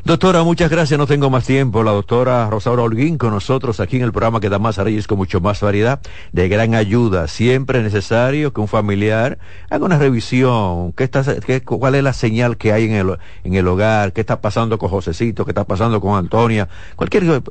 Doctora, 0.07 0.43
muchas 0.43 0.71
gracias. 0.71 0.99
No 0.99 1.07
tengo 1.07 1.31
más 1.31 1.47
tiempo. 1.47 1.83
La 1.83 1.93
doctora 1.93 2.51
Rosaura 2.51 2.83
Holguín 2.83 3.17
con 3.17 3.31
nosotros 3.31 3.81
aquí 3.81 3.97
en 3.97 4.03
el 4.03 4.13
programa 4.13 4.39
que 4.39 4.51
da 4.51 4.59
más 4.59 4.79
a 4.79 4.85
Reyes 4.85 5.07
con 5.07 5.17
mucho 5.17 5.41
más 5.41 5.63
variedad, 5.63 6.01
de 6.31 6.47
gran 6.51 6.75
ayuda. 6.75 7.27
Siempre 7.27 7.79
es 7.79 7.85
necesario 7.85 8.53
que 8.53 8.61
un 8.61 8.69
familiar 8.69 9.39
haga 9.71 9.83
una 9.83 9.97
revisión. 9.97 10.93
¿Qué 10.93 11.05
está, 11.05 11.25
qué, 11.41 11.63
¿Cuál 11.63 11.95
es 11.95 12.03
la 12.03 12.13
señal 12.13 12.59
que 12.59 12.75
hay 12.75 12.85
en 12.85 12.93
el, 12.93 13.17
en 13.45 13.55
el 13.55 13.67
hogar? 13.67 14.13
¿Qué 14.13 14.21
está 14.21 14.43
pasando 14.43 14.77
con 14.77 14.91
Josecito? 14.91 15.47
¿Qué 15.47 15.53
está 15.53 15.65
pasando 15.65 16.03
con 16.03 16.19
Antonia? 16.19 16.69
Cualquier 16.97 17.43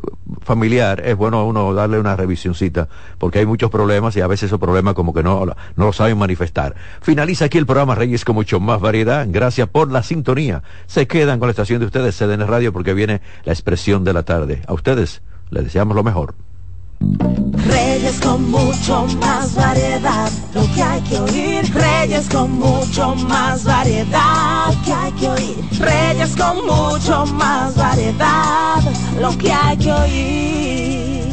familiar 0.44 1.02
es 1.04 1.18
bueno 1.18 1.44
uno 1.48 1.74
darle 1.74 2.00
una 2.00 2.16
revisioncita 2.16 2.88
porque 3.18 3.40
hay 3.40 3.48
muchos 3.48 3.72
problemas 3.72 4.16
y 4.16 4.22
a 4.22 4.28
veces 4.28 4.50
esos 4.50 4.60
problemas 4.60 4.94
como 4.94 5.12
que 5.12 5.24
no, 5.24 5.44
no 5.44 5.56
lo 5.76 5.92
saben 5.92 6.20
manifestar. 6.20 6.76
Finaliza 7.02 7.46
aquí 7.46 7.58
el 7.58 7.66
programa 7.66 7.96
Reyes 7.96 8.24
con 8.24 8.36
mucho 8.36 8.60
más 8.60 8.80
variedad. 8.80 9.26
Gracias 9.28 9.68
por 9.70 9.92
la 9.92 10.04
sintonía. 10.04 10.62
Se 10.86 11.08
quedan 11.08 11.40
con 11.40 11.48
la 11.48 11.52
estación 11.52 11.80
de 11.80 11.88
ustedes. 11.88 12.14
Radio 12.48 12.74
porque 12.74 12.94
viene 12.94 13.22
la 13.46 13.54
expresión 13.54 14.04
de 14.04 14.14
la 14.14 14.24
tarde. 14.24 14.62
A 14.68 14.74
ustedes 14.74 15.22
les 15.50 15.64
deseamos 15.64 15.96
lo 15.96 16.04
mejor. 16.04 16.36
Reyes 17.66 18.20
con 18.20 18.50
mucho 18.50 19.06
más 19.20 19.56
variedad, 19.56 20.32
lo 20.54 20.62
que 20.74 20.82
hay 20.82 21.02
que 21.02 21.20
oír. 21.20 21.74
Reyes 21.74 22.28
con 22.30 22.52
mucho 22.52 23.16
más 23.16 23.64
variedad, 23.64 24.68
lo 24.74 24.84
que 24.84 24.94
hay 24.94 25.12
que 25.14 25.30
oír. 25.30 25.58
Reyes 25.80 26.36
con 26.36 26.66
mucho 26.66 27.26
más 27.26 27.76
variedad, 27.76 28.82
lo 29.20 29.38
que 29.38 29.52
hay 29.52 29.78
que 29.78 29.92
oír. 29.92 31.33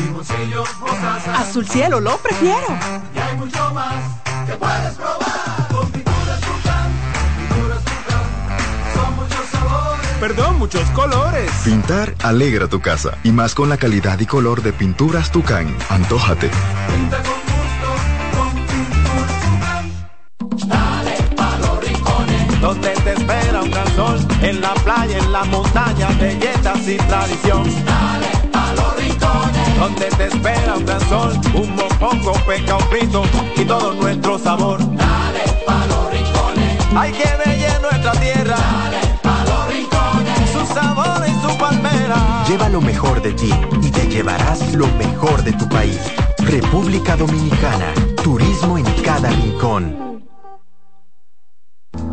limoncillo 0.00 0.62
o 0.62 1.30
azul 1.36 1.66
cielo 1.66 2.00
lo 2.00 2.16
prefiero, 2.18 2.66
y 3.14 3.18
hay 3.18 3.36
mucho 3.36 3.72
más 3.74 3.94
que 4.46 4.54
puedes 4.54 4.94
probar. 4.94 5.40
perdón, 10.20 10.58
muchos 10.58 10.88
colores. 10.90 11.50
Pintar 11.64 12.14
alegra 12.22 12.68
tu 12.68 12.80
casa 12.80 13.16
y 13.24 13.32
más 13.32 13.54
con 13.54 13.68
la 13.70 13.78
calidad 13.78 14.20
y 14.20 14.26
color 14.26 14.62
de 14.62 14.72
pinturas 14.72 15.32
Tucán. 15.32 15.74
Antójate. 15.88 16.50
Pinta 16.94 17.16
con 17.22 17.40
gusto, 17.48 17.88
con 18.36 18.52
pinturas 18.66 19.40
Tucán. 19.40 20.68
Dale 20.68 21.16
pa' 21.34 21.58
los 21.58 21.84
rincones, 21.84 22.60
donde 22.60 22.90
te 22.90 23.12
espera 23.14 23.62
un 23.62 23.70
gran 23.70 23.96
sol, 23.96 24.18
en 24.42 24.60
la 24.60 24.74
playa, 24.74 25.18
en 25.18 25.32
la 25.32 25.44
montaña, 25.44 26.08
belletas 26.20 26.86
y 26.86 26.96
tradición. 26.98 27.64
Dale 27.84 28.39
donde 29.80 30.06
te 30.10 30.26
espera 30.26 30.76
un 30.76 30.84
gran 30.84 31.00
sol, 31.08 31.32
un 31.54 31.74
mopongo, 31.74 32.34
peca, 32.46 32.76
un 32.76 32.82
frito 32.90 33.22
y 33.56 33.64
todo 33.64 33.94
nuestro 33.94 34.38
sabor. 34.38 34.78
Dale 34.78 35.44
pa' 35.66 35.86
los 35.86 36.10
rincones, 36.12 36.78
hay 36.94 37.12
que 37.12 37.24
ver 37.24 37.80
nuestra 37.80 38.12
tierra. 38.12 38.56
Dale 38.56 39.10
sabor 40.74 41.24
en 41.26 41.40
su 41.42 41.58
palmera. 41.58 42.44
Lleva 42.46 42.68
lo 42.68 42.80
mejor 42.80 43.22
de 43.22 43.32
ti 43.32 43.50
y 43.82 43.90
te 43.90 44.06
llevarás 44.06 44.72
lo 44.74 44.86
mejor 44.98 45.42
de 45.42 45.52
tu 45.52 45.68
país. 45.68 45.98
República 46.38 47.16
Dominicana. 47.16 47.92
Turismo 48.22 48.78
en 48.78 48.84
cada 49.02 49.30
rincón. 49.30 50.09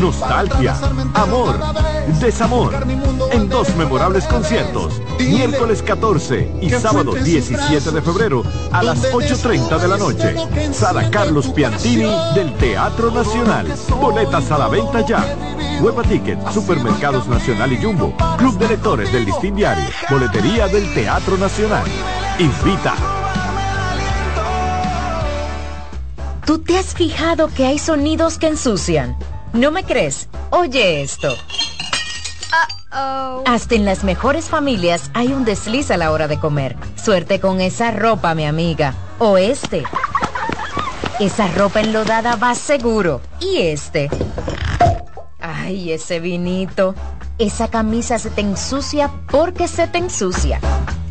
nostalgia, 0.00 0.76
amor, 1.14 1.58
desamor, 2.20 2.72
en 3.32 3.48
dos 3.48 3.74
memorables 3.76 4.24
conciertos, 4.24 5.00
miércoles 5.18 5.82
14 5.82 6.52
y 6.60 6.70
sábado 6.70 7.12
17 7.14 7.90
de 7.90 8.02
febrero 8.02 8.42
a 8.72 8.82
las 8.82 9.12
8.30 9.12 9.78
de 9.78 9.88
la 9.88 9.96
noche. 9.96 10.34
Sala 10.72 11.10
Carlos 11.10 11.48
Piantini 11.48 12.10
del 12.34 12.54
Teatro 12.54 13.10
Nacional. 13.10 13.72
Boletas 14.00 14.50
a 14.50 14.58
la 14.58 14.68
venta 14.68 15.04
ya. 15.04 15.24
Hueva 15.80 16.02
Ticket, 16.02 16.38
Supermercados 16.50 17.26
Nacional 17.28 17.72
y 17.72 17.82
Jumbo, 17.82 18.14
Club 18.36 18.58
de 18.58 18.68
Lectores 18.68 19.12
del 19.12 19.24
Listín 19.24 19.56
Diario, 19.56 19.84
Boletería 20.10 20.66
del 20.68 20.92
Teatro 20.94 21.36
Nacional. 21.36 21.84
Invita. 22.38 22.94
¿Tú 26.44 26.58
te 26.58 26.78
has 26.78 26.94
fijado 26.94 27.48
que 27.48 27.66
hay 27.66 27.78
sonidos 27.78 28.38
que 28.38 28.48
ensucian? 28.48 29.16
¿No 29.52 29.70
me 29.70 29.84
crees? 29.84 30.28
Oye 30.50 31.02
esto. 31.02 31.34
Hasta 32.90 33.74
en 33.74 33.84
las 33.84 34.04
mejores 34.04 34.46
familias 34.46 35.10
hay 35.14 35.28
un 35.28 35.44
desliz 35.44 35.90
a 35.90 35.96
la 35.96 36.10
hora 36.10 36.28
de 36.28 36.38
comer. 36.38 36.76
Suerte 36.96 37.40
con 37.40 37.60
esa 37.60 37.90
ropa, 37.90 38.34
mi 38.34 38.46
amiga. 38.46 38.94
O 39.18 39.38
este. 39.38 39.84
Esa 41.20 41.48
ropa 41.48 41.80
enlodada 41.80 42.36
va 42.36 42.54
seguro. 42.54 43.20
Y 43.40 43.58
este. 43.58 44.10
Ay, 45.40 45.92
ese 45.92 46.20
vinito. 46.20 46.94
Esa 47.38 47.68
camisa 47.68 48.18
se 48.18 48.30
te 48.30 48.40
ensucia 48.40 49.10
porque 49.30 49.68
se 49.68 49.86
te 49.86 49.98
ensucia. 49.98 50.60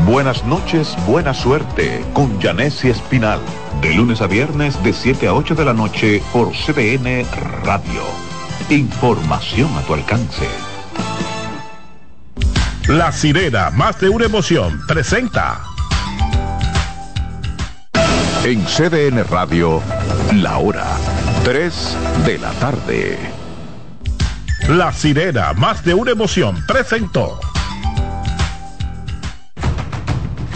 Buenas 0.00 0.44
noches, 0.44 0.96
buena 1.06 1.32
suerte 1.32 2.04
con 2.12 2.40
Janessi 2.40 2.88
Espinal. 2.88 3.38
De 3.80 3.94
lunes 3.94 4.20
a 4.20 4.26
viernes 4.26 4.82
de 4.82 4.92
7 4.92 5.28
a 5.28 5.34
8 5.34 5.54
de 5.54 5.64
la 5.64 5.72
noche 5.72 6.20
por 6.32 6.50
CBN 6.52 7.24
Radio. 7.62 8.02
Información 8.68 9.70
a 9.76 9.82
tu 9.82 9.94
alcance. 9.94 10.48
La 12.88 13.12
sirena, 13.12 13.70
más 13.70 14.00
de 14.00 14.08
una 14.08 14.24
emoción, 14.24 14.80
presenta. 14.88 15.62
En 18.44 18.64
CDN 18.64 19.22
Radio, 19.30 19.80
la 20.34 20.58
hora 20.58 20.86
3 21.44 21.96
de 22.26 22.38
la 22.38 22.50
tarde. 22.54 23.18
La 24.68 24.92
sirena, 24.92 25.52
más 25.52 25.84
de 25.84 25.94
una 25.94 26.10
emoción, 26.10 26.56
presentó. 26.66 27.38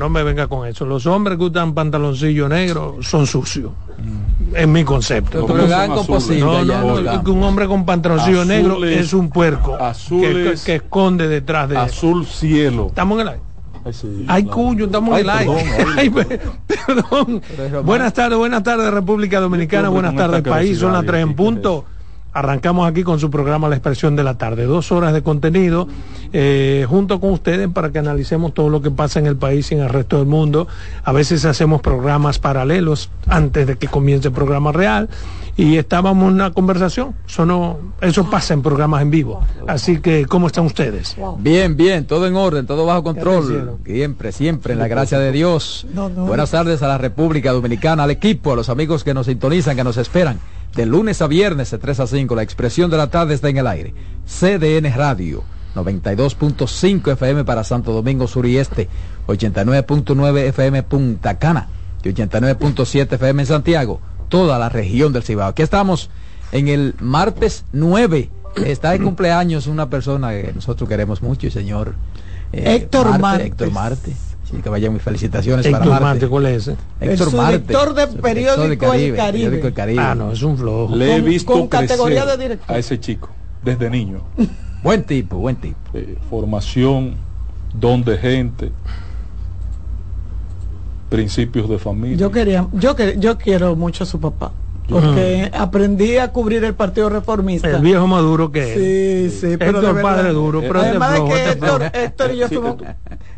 No, 0.00 0.08
me 0.08 0.22
venga 0.22 0.48
con 0.48 0.66
eso. 0.66 0.86
Los 0.86 1.04
hombres 1.04 1.36
que 1.36 1.44
usan 1.44 1.74
pantaloncillo 1.74 2.48
negro 2.48 2.96
son 3.02 3.26
sucios. 3.26 3.70
Es 4.54 4.66
mi 4.66 4.82
concepto. 4.82 5.46
Pero 5.46 5.66
blanco 5.66 6.06
posible, 6.06 6.40
No, 6.40 6.64
ya, 6.64 6.80
no, 6.80 6.86
Olga. 6.86 7.14
no, 7.16 7.24
que 7.24 7.30
un 7.30 7.42
hombre 7.42 7.66
con 7.66 7.84
pantaloncillo 7.84 8.40
Azules, 8.40 8.62
negro 8.62 8.82
es 8.84 9.12
un 9.12 9.28
puerco 9.28 9.76
que, 9.76 9.84
azules, 9.84 10.64
que 10.64 10.76
esconde 10.76 11.28
detrás 11.28 11.68
de 11.68 11.76
azul 11.76 12.24
cielo. 12.24 12.86
Estamos 12.86 13.16
en 13.16 13.20
el 13.20 13.28
aire. 13.34 13.42
Ay, 14.26 14.44
cuyo, 14.44 14.86
estamos 14.86 15.18
en 15.18 15.20
el 15.20 15.30
aire. 15.30 16.40
perdón. 16.66 17.42
Buenas 17.84 18.14
tardes, 18.14 18.38
buenas 18.38 18.62
tardes 18.62 18.90
República 18.90 19.38
Dominicana, 19.38 19.90
buenas 19.90 20.16
tardes 20.16 20.40
país, 20.42 20.78
son 20.78 20.94
las 20.94 21.04
tres 21.04 21.22
en 21.22 21.34
punto. 21.34 21.84
Arrancamos 22.32 22.88
aquí 22.88 23.02
con 23.02 23.18
su 23.18 23.30
programa 23.30 23.68
La 23.68 23.76
Expresión 23.76 24.14
de 24.14 24.22
la 24.22 24.34
Tarde, 24.38 24.64
dos 24.64 24.92
horas 24.92 25.12
de 25.12 25.22
contenido 25.22 25.88
eh, 26.32 26.86
junto 26.88 27.18
con 27.18 27.32
ustedes 27.32 27.68
para 27.68 27.90
que 27.90 27.98
analicemos 27.98 28.54
todo 28.54 28.68
lo 28.68 28.80
que 28.82 28.90
pasa 28.90 29.18
en 29.18 29.26
el 29.26 29.36
país 29.36 29.72
y 29.72 29.74
en 29.74 29.80
el 29.80 29.88
resto 29.88 30.18
del 30.18 30.26
mundo. 30.26 30.68
A 31.02 31.12
veces 31.12 31.44
hacemos 31.44 31.80
programas 31.80 32.38
paralelos 32.38 33.10
antes 33.26 33.66
de 33.66 33.76
que 33.76 33.88
comience 33.88 34.28
el 34.28 34.34
programa 34.34 34.70
real 34.70 35.08
y 35.60 35.76
estábamos 35.76 36.28
en 36.28 36.34
una 36.34 36.52
conversación. 36.52 37.14
Eso, 37.28 37.44
no, 37.44 37.78
eso 38.00 38.30
pasa 38.30 38.54
en 38.54 38.62
programas 38.62 39.02
en 39.02 39.10
vivo. 39.10 39.44
Así 39.68 40.00
que, 40.00 40.24
¿cómo 40.24 40.46
están 40.46 40.64
ustedes? 40.64 41.16
Bien, 41.38 41.76
bien, 41.76 42.06
todo 42.06 42.26
en 42.26 42.34
orden, 42.34 42.66
todo 42.66 42.86
bajo 42.86 43.02
control. 43.02 43.78
Siempre, 43.84 44.32
siempre, 44.32 44.72
en 44.72 44.78
la 44.78 44.88
gracia 44.88 45.18
de 45.18 45.32
Dios. 45.32 45.86
No, 45.92 46.08
no. 46.08 46.24
Buenas 46.24 46.50
tardes 46.52 46.82
a 46.82 46.88
la 46.88 46.96
República 46.96 47.52
Dominicana, 47.52 48.04
al 48.04 48.10
equipo, 48.10 48.54
a 48.54 48.56
los 48.56 48.70
amigos 48.70 49.04
que 49.04 49.12
nos 49.12 49.26
sintonizan, 49.26 49.76
que 49.76 49.84
nos 49.84 49.98
esperan. 49.98 50.40
De 50.74 50.86
lunes 50.86 51.20
a 51.20 51.26
viernes 51.26 51.70
de 51.70 51.76
3 51.76 52.00
a 52.00 52.06
5, 52.06 52.34
la 52.34 52.42
expresión 52.42 52.90
de 52.90 52.96
la 52.96 53.10
tarde 53.10 53.34
está 53.34 53.50
en 53.50 53.58
el 53.58 53.66
aire. 53.66 53.92
CDN 54.24 54.90
Radio, 54.96 55.44
92.5 55.74 57.12
FM 57.12 57.44
para 57.44 57.64
Santo 57.64 57.92
Domingo 57.92 58.26
Sur 58.26 58.46
y 58.46 58.56
Este, 58.56 58.88
89.9 59.26 60.38
FM 60.38 60.84
Punta 60.84 61.38
Cana 61.38 61.68
y 62.02 62.08
89.7 62.08 63.12
FM 63.12 63.42
en 63.42 63.46
Santiago, 63.46 64.00
toda 64.30 64.58
la 64.58 64.70
región 64.70 65.12
del 65.12 65.22
Cibao. 65.22 65.48
Aquí 65.50 65.60
estamos 65.60 66.08
en 66.52 66.68
el 66.68 66.94
martes 67.00 67.66
9. 67.72 68.30
Está 68.64 68.92
de 68.92 69.00
cumpleaños 69.00 69.66
una 69.66 69.90
persona 69.90 70.30
que 70.30 70.52
nosotros 70.54 70.88
queremos 70.88 71.20
mucho, 71.22 71.46
el 71.46 71.52
señor 71.52 71.94
eh, 72.52 72.76
Héctor 72.76 73.18
Martes. 73.18 73.38
pues. 73.38 73.46
Héctor 73.46 73.70
Marte. 73.72 74.16
Sí, 74.50 74.56
que 74.56 74.68
vayan 74.68 74.92
mis 74.92 75.02
felicitaciones 75.02 75.64
para 75.66 75.76
Héctor 75.78 75.90
Marte. 75.92 76.04
Marte, 76.04 76.28
¿cuál 76.28 76.46
es 76.46 76.62
ese? 76.68 76.76
Héctor 77.00 77.28
El 77.28 77.36
Marte. 77.36 77.58
del 77.58 77.76
Subdirector 77.76 78.20
periódico 78.20 78.62
del 78.62 78.72
El 78.72 78.78
Caribe, 78.78 79.16
Caribe. 79.16 79.44
periódico 79.44 79.66
El 79.68 79.74
Caribe. 79.74 80.02
Ah, 80.02 80.14
no, 80.14 80.32
es 80.32 80.42
un 80.42 80.56
flojo. 80.58 80.96
Le 80.96 81.16
he 81.16 81.20
visto 81.20 81.52
con 81.52 81.68
categoría 81.68 82.22
crecer 82.22 82.38
de 82.38 82.42
director. 82.44 82.74
a 82.74 82.78
ese 82.78 82.98
chico 82.98 83.28
desde 83.62 83.90
niño. 83.90 84.22
Buen 84.82 85.04
tipo, 85.04 85.36
buen 85.36 85.56
tipo. 85.56 85.76
formación, 86.28 87.14
don 87.74 88.02
de 88.02 88.18
gente, 88.18 88.72
principios 91.10 91.68
de 91.68 91.78
familia. 91.78 92.16
Yo 92.16 92.30
quería, 92.30 92.66
yo 92.72 92.96
que, 92.96 93.16
yo 93.18 93.36
quiero 93.36 93.76
mucho 93.76 94.04
a 94.04 94.06
su 94.06 94.18
papá. 94.18 94.52
Porque 94.88 95.50
aprendí 95.54 96.16
a 96.16 96.32
cubrir 96.32 96.64
el 96.64 96.74
Partido 96.74 97.08
Reformista. 97.08 97.70
El 97.70 97.82
viejo 97.82 98.08
maduro 98.08 98.50
que 98.50 98.72
es. 99.24 99.32
Sí, 99.32 99.40
sí, 99.40 99.56
pero 99.56 99.80
de 99.80 99.86
Héctor 99.86 100.02
padre 100.02 100.30
duro, 100.30 100.60
pero 100.60 100.80
Además 100.80 101.12
de 101.12 101.16
flojo, 101.18 101.32
que 101.32 101.38
este 101.38 101.50
Héctor. 101.52 101.82
Héctor 101.94 102.30
y 102.32 102.36
yo 102.38 102.48
Sí, 102.48 102.54
somos... 102.56 102.76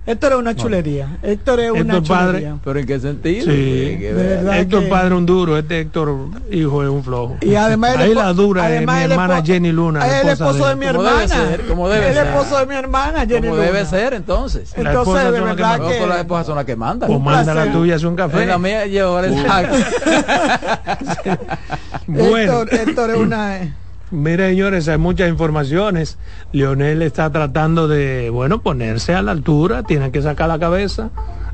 Héctor 0.05 0.33
es 0.33 0.39
una 0.39 0.57
chulería. 0.57 1.17
Héctor 1.23 1.61
es 1.61 1.71
una 1.71 1.81
Héctor 1.99 2.03
padre. 2.09 2.39
chulería. 2.39 2.57
¿Pero 2.65 2.79
en 2.81 2.87
qué 2.87 2.99
sentido? 2.99 3.45
Sí, 3.47 3.97
De 3.99 4.13
verdad 4.13 4.59
Héctor 4.59 4.83
que- 4.83 4.89
padre 4.89 5.15
un 5.15 5.27
duro, 5.27 5.57
este 5.57 5.79
Héctor 5.79 6.17
hijo 6.51 6.83
es 6.83 6.89
un 6.89 7.05
flojo. 7.05 7.37
Y 7.41 7.55
además 7.55 7.95
el 7.95 8.01
Ahí 8.01 8.15
la 8.15 8.33
dura 8.33 8.65
es 8.65 8.71
mi 8.71 8.77
además 8.79 9.05
el 9.05 9.13
hermana 9.13 9.39
espo- 9.39 9.47
Jenny 9.47 9.71
Luna. 9.71 10.05
Es 10.07 10.25
el 10.25 10.29
esposo 10.31 10.67
de 10.67 10.75
mi 10.75 10.87
Como 10.87 11.03
debe 11.05 11.23
hermana. 11.25 11.29
ser, 11.29 11.67
como 11.69 11.89
debe 11.89 12.09
el 12.09 12.15
ser. 12.15 12.27
esposo 12.27 12.59
de 12.59 12.67
mi 12.67 12.75
hermana, 12.75 13.21
Jenny 13.21 13.41
Como 13.43 13.55
Luna. 13.55 13.63
debe 13.67 13.87
ser 13.87 14.15
entonces. 14.15 14.73
La 14.77 14.91
Entonces, 14.91 15.01
esposa 15.01 15.19
de 15.19 15.25
son 15.39 15.47
las 15.47 15.57
que 15.57 15.63
verdad 15.63 15.79
No, 15.79 15.89
que- 15.89 16.07
las 16.09 16.19
esposas 16.19 16.47
son 16.47 16.57
las 16.57 16.65
que 16.65 16.77
mandan. 16.77 17.09
Pues 17.09 17.21
manda 17.21 17.55
la 17.55 17.73
tuya 17.73 17.95
hace 17.95 18.07
un 18.09 18.17
café. 18.17 18.45
La 18.47 18.59
mía 18.59 18.87
yo, 18.87 19.23
exacto. 19.23 19.77
Bueno. 22.09 22.63
Héctor, 22.63 22.75
Héctor 22.75 23.11
es 23.11 23.17
una... 23.17 23.77
Mire, 24.13 24.51
señores, 24.51 24.89
hay 24.89 24.99
muchas 24.99 25.31
informaciones. 25.31 26.19
Leonel 26.53 27.01
está 27.01 27.33
tratando 27.33 27.89
de, 27.89 28.29
bueno, 28.29 28.61
ponerse 28.61 29.15
a 29.15 29.23
la 29.23 29.33
altura, 29.33 29.85
tiene 29.85 30.11
que 30.11 30.21
sacar 30.21 30.49
la 30.49 30.59
cabeza. 30.59 31.09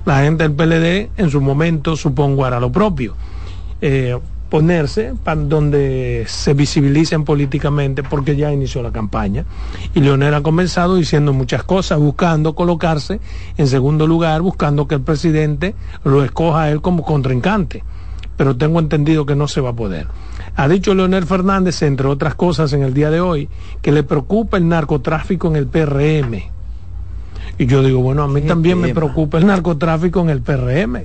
La 0.05 0.23
gente 0.23 0.43
del 0.43 0.55
PLD, 0.55 1.11
en 1.17 1.31
su 1.31 1.41
momento, 1.41 1.95
supongo, 1.95 2.45
hará 2.45 2.59
lo 2.59 2.73
propio. 2.73 3.15
Eh, 3.81 4.19
ponerse 4.51 5.15
para 5.23 5.41
donde 5.41 6.25
se 6.27 6.53
visibilicen 6.53 7.25
políticamente, 7.25 8.03
porque 8.03 8.35
ya 8.35 8.53
inició 8.53 8.83
la 8.83 8.91
campaña. 8.91 9.45
Y 9.95 10.01
Leonel 10.01 10.35
ha 10.35 10.43
comenzado 10.43 10.97
diciendo 10.97 11.33
muchas 11.33 11.63
cosas, 11.63 12.01
buscando 12.01 12.57
colocarse 12.57 13.21
en 13.57 13.69
segundo 13.69 14.09
lugar, 14.09 14.43
buscando 14.43 14.89
que 14.89 14.97
el 14.97 15.03
presidente 15.03 15.77
lo 16.03 16.25
escoja 16.25 16.63
a 16.63 16.71
él 16.73 16.81
como 16.81 17.05
contrincante 17.05 17.85
pero 18.39 18.57
tengo 18.57 18.79
entendido 18.79 19.27
que 19.27 19.35
no 19.35 19.49
se 19.49 19.61
va 19.61 19.71
a 19.71 19.73
poder. 19.75 20.07
Ha 20.55 20.69
dicho 20.69 20.95
Leonel 20.95 21.27
Fernández, 21.27 21.83
entre 21.83 22.07
otras 22.07 22.37
cosas, 22.37 22.73
en 22.73 22.83
el 22.83 22.95
día 22.95 23.11
de 23.11 23.21
hoy, 23.21 23.49
que 23.83 23.91
le 23.91 24.05
preocupa 24.05 24.57
el 24.57 24.69
narcotráfico 24.69 25.49
en 25.49 25.57
el 25.57 25.67
PRM. 25.67 26.35
Y 27.59 27.67
yo 27.67 27.83
digo, 27.83 28.01
bueno, 28.01 28.23
a 28.23 28.29
mí 28.29 28.41
también 28.43 28.81
me 28.81 28.95
preocupa 28.95 29.39
el 29.39 29.47
narcotráfico 29.47 30.21
en 30.21 30.31
el 30.31 30.41
PRM. 30.41 31.03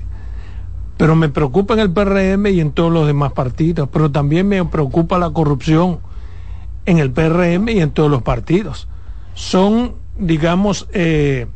Pero 0.95 1.15
me 1.15 1.27
preocupa 1.27 1.73
en 1.73 1.79
el 1.79 1.91
PRM 1.91 2.45
y 2.53 2.59
en 2.59 2.71
todos 2.71 2.93
los 2.93 3.07
demás 3.07 3.33
partidos. 3.33 3.89
Pero 3.91 4.11
también 4.11 4.47
me 4.47 4.63
preocupa 4.65 5.17
la 5.17 5.31
corrupción 5.31 6.01
en 6.85 6.99
el 6.99 7.09
PRM 7.09 7.67
y 7.69 7.79
en 7.79 7.89
todos 7.89 8.11
los 8.11 8.21
partidos. 8.21 8.87
Son, 9.33 9.93
digamos, 10.19 10.87
eh, 10.93 11.47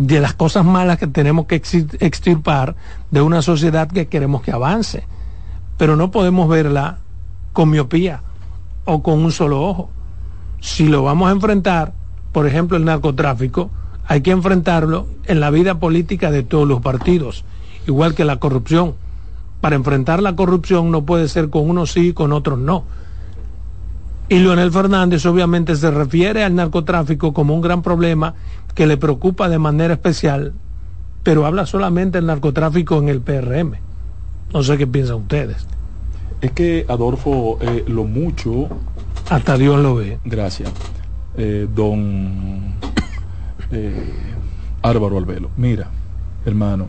de 0.00 0.20
las 0.20 0.34
cosas 0.34 0.64
malas 0.64 0.98
que 0.98 1.06
tenemos 1.06 1.46
que 1.46 1.56
extirpar 1.56 2.74
de 3.10 3.20
una 3.20 3.42
sociedad 3.42 3.88
que 3.88 4.08
queremos 4.08 4.42
que 4.42 4.52
avance. 4.52 5.04
Pero 5.76 5.96
no 5.96 6.10
podemos 6.10 6.48
verla 6.48 6.98
con 7.52 7.70
miopía 7.70 8.22
o 8.84 9.02
con 9.02 9.22
un 9.22 9.32
solo 9.32 9.62
ojo. 9.62 9.90
Si 10.60 10.86
lo 10.86 11.02
vamos 11.02 11.28
a 11.28 11.32
enfrentar, 11.32 11.92
por 12.32 12.46
ejemplo, 12.46 12.76
el 12.76 12.84
narcotráfico, 12.84 13.70
hay 14.06 14.22
que 14.22 14.30
enfrentarlo 14.30 15.06
en 15.24 15.40
la 15.40 15.50
vida 15.50 15.78
política 15.78 16.30
de 16.30 16.42
todos 16.42 16.66
los 16.66 16.80
partidos, 16.80 17.44
igual 17.86 18.14
que 18.14 18.24
la 18.24 18.38
corrupción. 18.38 18.94
Para 19.60 19.76
enfrentar 19.76 20.22
la 20.22 20.36
corrupción 20.36 20.90
no 20.90 21.04
puede 21.04 21.28
ser 21.28 21.50
con 21.50 21.68
unos 21.68 21.92
sí 21.92 22.08
y 22.08 22.12
con 22.12 22.32
otros 22.32 22.58
no. 22.58 22.84
Y 24.30 24.38
Leonel 24.38 24.70
Fernández 24.70 25.26
obviamente 25.26 25.74
se 25.74 25.90
refiere 25.90 26.44
al 26.44 26.54
narcotráfico 26.54 27.32
como 27.32 27.52
un 27.52 27.60
gran 27.60 27.82
problema 27.82 28.34
que 28.74 28.86
le 28.86 28.96
preocupa 28.96 29.48
de 29.48 29.58
manera 29.58 29.94
especial, 29.94 30.52
pero 31.22 31.46
habla 31.46 31.66
solamente 31.66 32.18
del 32.18 32.26
narcotráfico 32.26 32.98
en 32.98 33.08
el 33.08 33.20
PRM. 33.20 33.74
No 34.52 34.62
sé 34.62 34.78
qué 34.78 34.86
piensan 34.86 35.16
ustedes. 35.16 35.66
Es 36.40 36.52
que, 36.52 36.86
Adolfo, 36.88 37.58
eh, 37.60 37.84
lo 37.86 38.04
mucho... 38.04 38.68
Hasta 39.28 39.56
Dios 39.58 39.78
lo 39.80 39.94
ve. 39.96 40.18
Gracias. 40.24 40.72
Eh, 41.36 41.68
don 41.72 42.74
eh, 43.70 44.12
Álvaro 44.82 45.18
Albelo. 45.18 45.50
Mira, 45.56 45.88
hermano, 46.44 46.86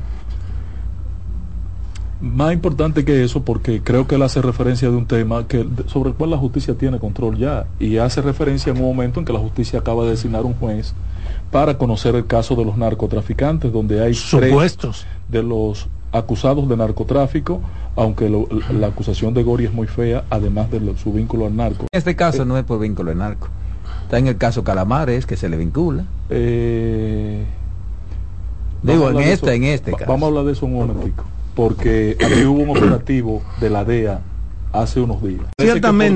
más 2.22 2.53
importante 2.53 3.03
que 3.03 3.24
eso 3.24 3.43
porque 3.43 3.82
creo 3.82 4.07
que 4.07 4.15
él 4.15 4.22
hace 4.22 4.41
referencia 4.41 4.89
de 4.89 4.95
un 4.95 5.07
tema 5.07 5.47
que 5.47 5.65
sobre 5.88 6.11
el 6.11 6.15
cual 6.15 6.30
la 6.30 6.38
justicia 6.38 6.76
tiene 6.76 6.99
control 6.99 7.38
ya 7.38 7.65
y 7.80 7.97
hace 7.97 8.22
referencia 8.22 8.72
en 8.72 8.78
un 8.78 8.86
momento 8.86 9.19
en 9.19 9.26
que 9.26 9.34
la 9.34 9.39
justicia 9.39 9.80
acaba 9.80 10.03
de 10.03 10.11
designar 10.11 10.43
un 10.43 10.53
juez 10.53 10.93
para 11.51 11.78
conocer 11.78 12.15
el 12.15 12.26
caso 12.28 12.55
de 12.55 12.63
los 12.63 12.78
narcotraficantes, 12.78 13.74
donde 13.74 14.01
hay 14.01 14.13
supuestos 14.13 15.05
de 15.28 15.43
los 15.43 15.89
acusados 16.11 16.67
de 16.67 16.78
narcotráfico, 16.78 17.61
aunque 17.95 18.30
la 18.30 18.88
acusación 18.88 19.34
de 19.34 19.43
Gori 19.43 19.65
es 19.65 19.74
muy 19.74 19.88
fea, 19.88 20.24
además 20.30 20.72
de 20.72 20.95
su 20.97 21.11
vínculo 21.11 21.45
al 21.45 21.55
narco. 21.55 21.86
En 21.91 21.97
este 21.97 22.15
caso 22.15 22.45
no 22.45 22.57
es 22.57 22.63
por 22.63 22.80
vínculo 22.80 23.11
al 23.11 23.17
narco. 23.17 23.49
Está 24.03 24.19
en 24.19 24.28
el 24.28 24.38
caso 24.38 24.63
Calamares, 24.63 25.26
que 25.26 25.38
se 25.38 25.49
le 25.49 25.57
vincula. 25.57 26.05
Eh, 26.30 27.45
Digo, 28.84 29.09
en 29.09 29.19
este, 29.19 29.53
en 29.53 29.63
este 29.65 29.91
caso. 29.91 30.05
Vamos 30.07 30.24
a 30.24 30.28
hablar 30.28 30.45
de 30.45 30.51
eso 30.53 30.65
un 30.65 30.74
momentico, 30.74 31.24
porque 31.55 32.17
aquí 32.23 32.43
hubo 32.45 32.61
un 32.61 32.69
operativo 32.69 33.41
de 33.59 33.69
la 33.69 33.83
DEA 33.83 34.21
hace 34.73 34.99
unos 34.99 35.21
días. 35.23 35.41
Ciertamente. 35.59 36.09